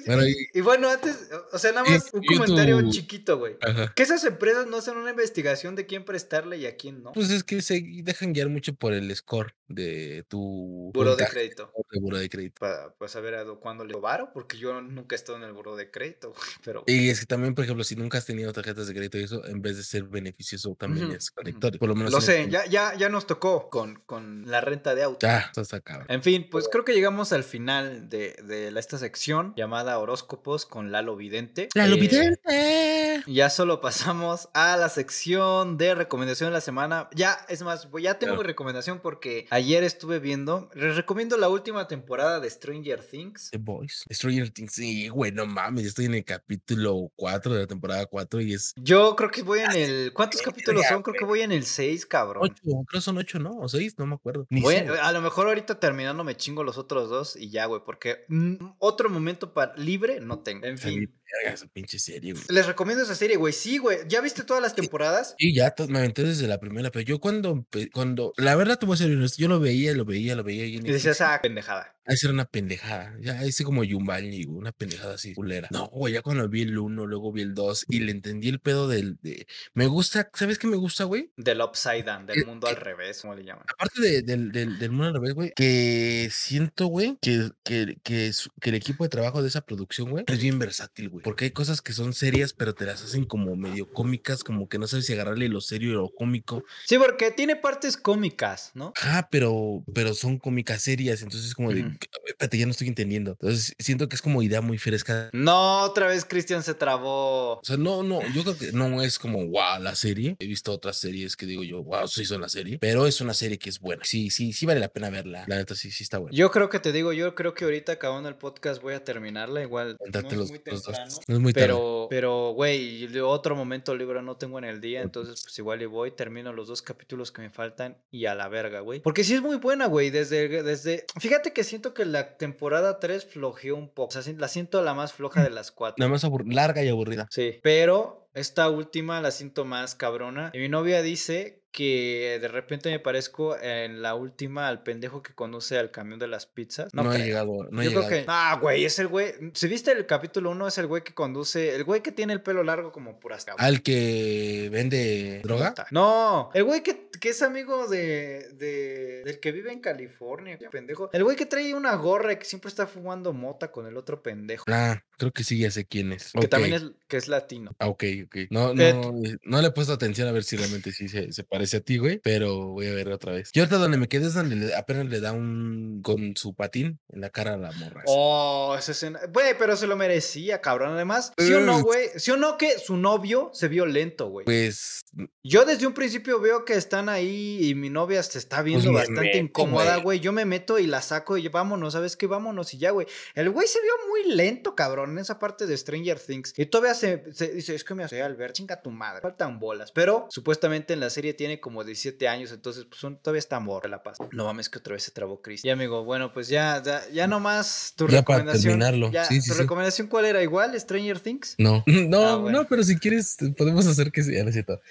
[0.05, 3.55] Bueno, y, y- y bueno, antes, o sea, nada más un comentario tu- chiquito, güey.
[3.61, 3.93] Ajá.
[3.95, 7.11] Que esas empresas no hacen una investigación de quién prestarle y a quién no.
[7.13, 11.71] Pues es que se dejan guiar mucho por el score de tu Buro de crédito.
[11.91, 12.59] de buro de crédito.
[12.59, 15.53] Para pues, saber a do- cuándo le varo, porque yo nunca he estado en el
[15.53, 16.83] buro de crédito, güey, pero.
[16.87, 19.45] Y es que también, por ejemplo, si nunca has tenido tarjetas de crédito y eso,
[19.45, 21.79] en vez de ser beneficioso, también es contradictorio.
[21.79, 24.61] Por lo menos Lo en sé, este- ya, ya, ya nos tocó con, con la
[24.61, 25.25] renta de auto.
[25.25, 26.05] Ya, está.
[26.07, 30.91] En fin, pues creo que llegamos al final de, de esta sección llamada Horóscopos con
[30.91, 31.69] Lalo Vidente.
[31.75, 33.08] ¡La Eh, vidente!
[33.27, 33.49] Ya.
[33.49, 37.09] Solo pasamos a la sección de recomendación de la semana.
[37.15, 38.41] Ya, es más, ya tengo Claro.
[38.43, 40.69] mi recomendación porque ayer estuve viendo.
[40.75, 43.49] Les recomiendo la última temporada de Stranger Things.
[43.51, 44.05] The Boys.
[44.11, 44.73] Stranger Things.
[44.73, 45.85] Sí, güey, no mames.
[45.85, 49.59] Estoy en el capítulo 4 de la temporada 4 y es Yo creo que voy
[49.59, 50.13] en el.
[50.13, 51.01] ¿Cuántos capítulos son?
[51.03, 52.43] Creo que voy en el 6, cabrón.
[52.43, 52.55] 8.
[52.63, 53.57] Creo que son 8, ¿no?
[53.59, 54.45] O 6, no me acuerdo.
[54.49, 57.81] Ni Voy- a lo mejor ahorita terminando me chingo los otros dos y ya, güey,
[57.85, 60.65] porque mm, otro momento para libre no tengo.
[60.65, 62.43] En fin, verga esa pinche serie, güey.
[62.49, 63.53] les recomiendo esa serie, güey.
[63.53, 63.99] Sí, güey.
[64.07, 65.35] ¿Ya viste todas las temporadas?
[65.37, 68.95] Y ya me aventé desde la primera, pero yo cuando, cuando, la verdad te voy
[68.95, 71.95] a ser honesto, yo lo veía, lo veía, lo veía y Y decías, ah, pendejada.
[72.05, 73.15] Esa era una pendejada.
[73.21, 75.67] Ya hice como Yumbani, güey, una pendejada así, culera.
[75.71, 78.59] No, güey, ya cuando vi el 1, luego vi el 2 y le entendí el
[78.59, 79.19] pedo del.
[79.21, 79.45] De...
[79.75, 81.31] Me gusta, ¿sabes qué me gusta, güey?
[81.37, 83.63] Del upside down, del Eh, mundo al revés, como le llaman.
[83.71, 88.31] Aparte de- del, del, del mundo al revés, güey, que siento, güey, que, que, que,
[88.59, 91.18] que el equipo de trabajo de esa producción, güey, es bien versátil, güey.
[91.23, 94.77] Porque hay cosas que son serias, pero te las hacen como medio cómicas, como que
[94.77, 96.63] no sabes si agarrarle lo serio y lo cómico.
[96.85, 98.93] Sí, porque tiene partes cómicas, ¿no?
[99.01, 101.91] Ah, pero, pero son cómicas serias, entonces como de, Ujú.
[102.27, 103.31] espérate, ya no estoy entendiendo.
[103.31, 105.29] Entonces siento que es como idea muy fresca.
[105.33, 107.53] No, otra vez Cristian se trabó.
[107.59, 110.35] O sea, no, no, yo creo que no es como wow la serie.
[110.39, 113.33] He visto otras series que digo yo, wow, sí son la serie, pero es una
[113.33, 114.03] serie que es buena.
[114.05, 115.45] Sí, sí, sí vale la pena verla.
[115.47, 116.35] La neta sí, sí está buena.
[116.35, 119.61] Yo creo que te digo, yo creo que ahorita acabando el podcast voy a terminarla.
[119.61, 120.97] Igual no los- muy los dos.
[121.27, 121.67] No es muy tarde.
[121.67, 125.81] Pero, pero, güey, de otro momento libre no tengo en el día, entonces pues igual
[125.81, 128.99] y voy, termino los dos capítulos que me faltan y a la verga, güey.
[129.01, 131.05] Porque sí es muy buena, güey, desde, desde...
[131.19, 134.93] Fíjate que siento que la temporada 3 flojeó un poco, o sea, la siento la
[134.93, 135.95] más floja de las cuatro.
[135.99, 137.27] Nada más larga y aburrida.
[137.29, 140.51] Sí, pero esta última la siento más cabrona.
[140.53, 145.33] Y mi novia dice que de repente me parezco en la última al pendejo que
[145.33, 146.93] conduce al camión de las pizzas.
[146.93, 147.25] No, he creo.
[147.27, 148.09] llegado, no he Yo creo llegado.
[148.09, 148.25] que.
[148.27, 149.33] Ah, güey, es el güey.
[149.53, 151.75] Si viste el capítulo 1, es el güey que conduce.
[151.75, 153.65] El güey que tiene el pelo largo como puras cabras.
[153.65, 155.73] Al que vende droga.
[155.91, 161.09] No, el güey que, que es amigo de, de- del que vive en California, pendejo.
[161.13, 164.23] El güey que trae una gorra y que siempre está fumando mota con el otro
[164.23, 164.65] pendejo.
[164.69, 166.31] Ah, creo que sí, ya sé quién es.
[166.39, 167.75] Que también es, que es latino.
[167.79, 168.35] Ah, ok, ok.
[168.49, 169.13] No, no,
[169.43, 171.97] no le he puesto atención a ver si realmente sí se, se parece a ti,
[171.97, 173.51] güey, pero voy a ver otra vez.
[173.53, 176.99] Yo ahorita donde me quedé es donde le- apenas le da un con su patín
[177.09, 178.03] en la cara a la morra.
[178.07, 179.19] Oh, esa escena.
[179.33, 180.93] Güey, pero se lo merecía, cabrón.
[180.93, 181.81] Además, ¿sí o no, Eh.
[181.81, 182.07] güey?
[182.15, 184.45] ¿Sí o no que su novio se vio lento, güey?
[184.45, 185.01] Pues
[185.43, 188.99] Yo desde un principio veo que están ahí y mi novia se está viendo me
[188.99, 190.19] bastante meto, incómoda, güey.
[190.19, 192.27] Yo me meto y la saco y vámonos, ¿sabes qué?
[192.27, 193.07] Vámonos y ya, güey.
[193.33, 196.53] El güey se vio muy lento, cabrón, en esa parte de Stranger Things.
[196.57, 199.59] Y todavía se, se dice, es que me hace al ver, chinga tu madre, faltan
[199.59, 199.91] bolas.
[199.91, 203.89] Pero supuestamente en la serie tiene como 17 años, entonces pues son, todavía está morra
[203.89, 204.17] la paz.
[204.31, 205.65] No mames que otra vez se trabó Chris.
[205.65, 208.79] Y amigo, bueno, pues ya, ya, ya nomás tu Ya para recomendación.
[208.79, 209.61] terminarlo, ya, sí, sí, ¿Tu sí.
[209.61, 210.43] recomendación cuál era?
[210.43, 210.79] ¿Igual?
[210.79, 211.55] ¿Stranger Things?
[211.57, 212.61] no, no, Ah, bueno.
[212.61, 214.81] no, pero si quieres podemos hacer que sea, no es cierto.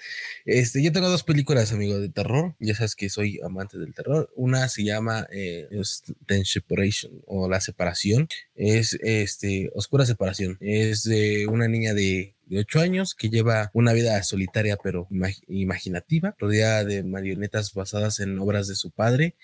[0.45, 2.55] Este, yo tengo dos películas, amigo, de terror.
[2.59, 4.31] Ya sabes que soy amante del terror.
[4.35, 5.67] Una se llama eh,
[6.25, 8.27] The Separation o La Separación.
[8.55, 10.57] Es este Oscura Separación.
[10.59, 15.43] Es de una niña de de 8 años que lleva una vida solitaria pero imag-
[15.47, 19.35] imaginativa, rodeada de marionetas basadas en obras de su padre.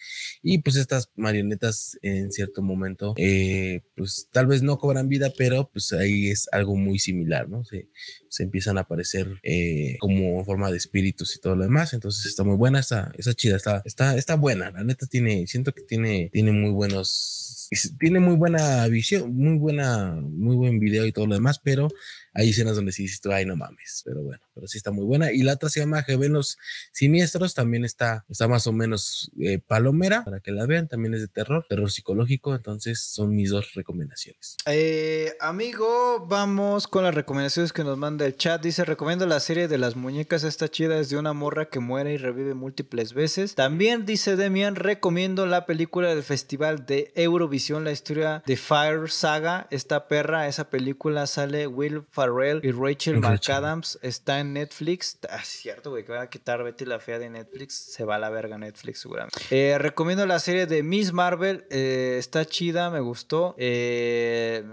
[0.42, 5.70] Y pues estas marionetas en cierto momento eh, pues tal vez no cobran vida pero
[5.72, 7.64] pues ahí es algo muy similar, ¿no?
[7.66, 7.90] Se,
[8.30, 12.44] se empiezan a aparecer eh, como forma de espíritus y todo lo demás, entonces está
[12.44, 16.30] muy buena, está, está chida, está, está, está buena, la neta tiene, siento que tiene,
[16.34, 17.70] tiene muy buenos,
[18.00, 21.88] tiene muy buena visión, muy buena, muy buen video y todo lo demás, pero
[22.36, 25.06] hay escenas donde sí dices tú, ay, no mames, pero bueno, pero sí está muy
[25.06, 25.32] buena.
[25.32, 26.58] Y la otra se llama Gemelos
[26.94, 31.22] Siniestros, también está, está más o menos eh, palomera, para que la vean, también es
[31.22, 34.58] de terror, terror psicológico, entonces son mis dos recomendaciones.
[34.66, 38.62] Eh, amigo, vamos con las recomendaciones que nos manda el chat.
[38.64, 42.14] Dice, recomiendo la serie de las muñecas, está chida, es de una morra que muere
[42.14, 43.56] y revive múltiples veces.
[43.56, 49.68] También dice Demian, recomiendo la película del festival de Eurovisión, la historia de Fire Saga.
[49.70, 53.56] Esta perra, esa película sale Will Farrell y Rachel Rachel.
[53.56, 54.00] McAdams.
[54.02, 55.18] Está en Netflix.
[55.30, 57.74] Ah, es cierto, güey, que van a quitar Betty la Fea de Netflix.
[57.74, 59.40] Se va a la verga Netflix, seguramente.
[59.50, 61.66] Eh, recomiendo la serie de Miss Marvel.
[61.70, 63.56] eh, está chida, me gustó.
[63.58, 64.64] Eh,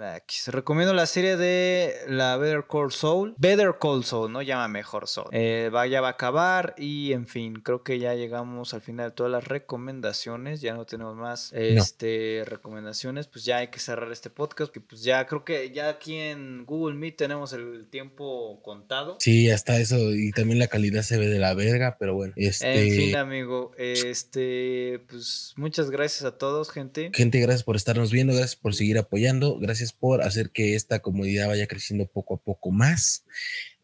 [0.47, 3.35] recomiendo la serie de la Better Call Saul.
[3.39, 5.29] Better Call Saul, no llama mejor Saul.
[5.33, 6.75] Eh, va, ya va a acabar.
[6.79, 10.61] Y en fin, creo que ya llegamos al final de todas las recomendaciones.
[10.61, 13.27] Ya no tenemos más este, recomendaciones.
[13.27, 14.73] Pues ya hay que cerrar este podcast.
[14.73, 19.17] Que pues ya creo que ya aquí en Google Meet tenemos el tiempo contado.
[19.21, 22.89] Sí, hasta eso, y también la calidad se ve de la verga, pero bueno, este...
[22.89, 27.13] En fin, amigo, este, pues muchas gracias a todos, gente.
[27.15, 31.47] Gente, gracias por estarnos viendo, gracias por seguir apoyando, gracias por hacer que esta comunidad
[31.47, 33.25] vaya creciendo poco a poco más.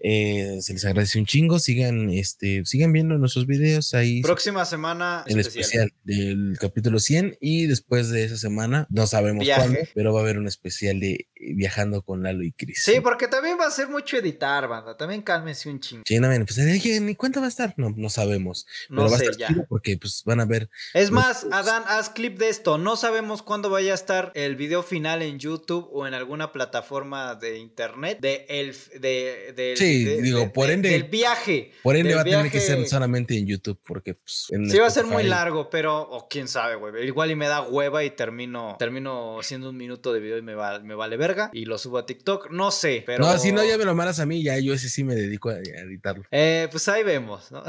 [0.00, 1.58] Eh, se les agradece un chingo.
[1.58, 4.22] Sigan, este, sigan viendo nuestros videos ahí.
[4.22, 5.92] Próxima semana el especial.
[6.04, 10.38] del capítulo 100 y después de esa semana, no sabemos cuándo, pero va a haber
[10.38, 12.82] un especial de eh, viajando con Lalo y Chris.
[12.82, 14.96] Sí, porque también va a ser mucho editar, banda.
[14.96, 16.02] También cálmense un chingo.
[16.06, 17.74] Sí, no, pues dije, ni cuánto va a estar.
[17.76, 18.66] No, no sabemos.
[18.88, 19.66] Pero no va a estar ya.
[19.68, 20.70] porque pues van a ver.
[20.94, 22.78] Es más, Adán, haz clip de esto.
[22.78, 27.34] No sabemos cuándo vaya a estar el video final en YouTube o en alguna plataforma
[27.34, 30.90] de internet de el de, de Sí, digo, por ende.
[30.90, 31.72] Del viaje.
[31.82, 34.48] Por ende va a tener que ser solamente en YouTube, porque pues.
[34.48, 36.00] sí, va a ser muy largo, pero.
[36.00, 37.06] O quién sabe, güey.
[37.06, 38.76] Igual y me da hueva y termino.
[38.78, 41.50] Termino haciendo un minuto de video y me, me vale verga.
[41.52, 42.50] Y lo subo a TikTok.
[42.50, 43.24] No sé, pero.
[43.24, 45.50] No, si no, ya me lo mandas a mí, ya yo ese sí me dedico
[45.50, 46.24] a, editarlo.
[46.30, 47.62] Eh, pues ahí vemos, ¿no?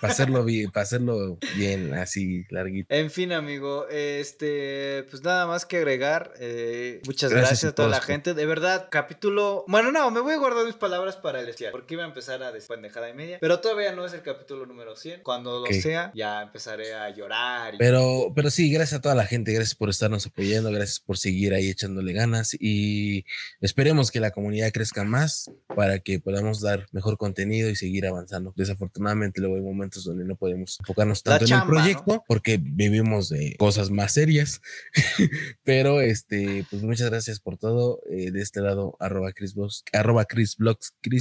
[0.00, 2.94] Para hacerlo bien, para hacerlo bien, así, larguito.
[2.94, 6.32] En fin, amigo, este, pues nada más que agregar.
[6.38, 8.34] Eh, muchas gracias, a toda la gente.
[8.34, 9.64] De verdad, capítulo.
[9.68, 12.52] Bueno, no, me voy a guardar mis palabras para el porque iba a empezar a
[12.52, 13.38] despendejada y media.
[13.40, 15.22] Pero todavía no es el capítulo número 100.
[15.22, 17.74] Cuando lo sea, ya empezaré a llorar.
[17.78, 19.52] Pero, pero sí, gracias a toda la gente.
[19.52, 20.70] Gracias por estarnos apoyando.
[20.70, 22.56] Gracias por seguir ahí echándole ganas.
[22.58, 23.24] Y
[23.60, 28.52] esperemos que la comunidad crezca más para que podamos dar mejor contenido y seguir avanzando.
[28.56, 33.56] Desafortunadamente, luego hay momentos donde no podemos enfocarnos tanto en el proyecto porque vivimos de
[33.58, 34.60] cosas más serias.
[35.62, 38.00] pero, este, pues muchas gracias por todo.
[38.10, 39.54] Eh, de este lado, arroba Chris
[39.92, 40.56] arroba Chris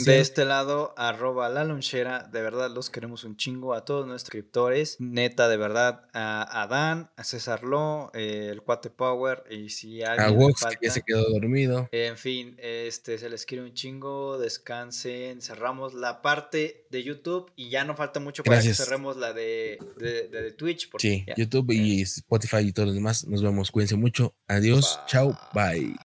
[0.05, 2.29] De este lado, arroba la lonchera.
[2.31, 4.95] De verdad, los queremos un chingo a todos nuestros suscriptores.
[4.99, 9.43] Neta, de verdad, a Dan, a César Lo, eh, el Cuate Power.
[9.49, 10.29] Y si alguien.
[10.29, 11.89] A Wox, que ya se quedó dormido.
[11.91, 14.37] en fin, este, se les quiere un chingo.
[14.37, 15.41] Descansen.
[15.41, 19.79] Cerramos la parte de YouTube y ya no falta mucho para que cerremos la de,
[19.97, 20.89] de, Twitch.
[20.97, 23.27] sí, YouTube y Spotify y todos los demás.
[23.27, 23.69] Nos vemos.
[23.69, 24.33] Cuídense mucho.
[24.47, 24.97] Adiós.
[25.07, 25.37] Chao.
[25.53, 25.97] Bye.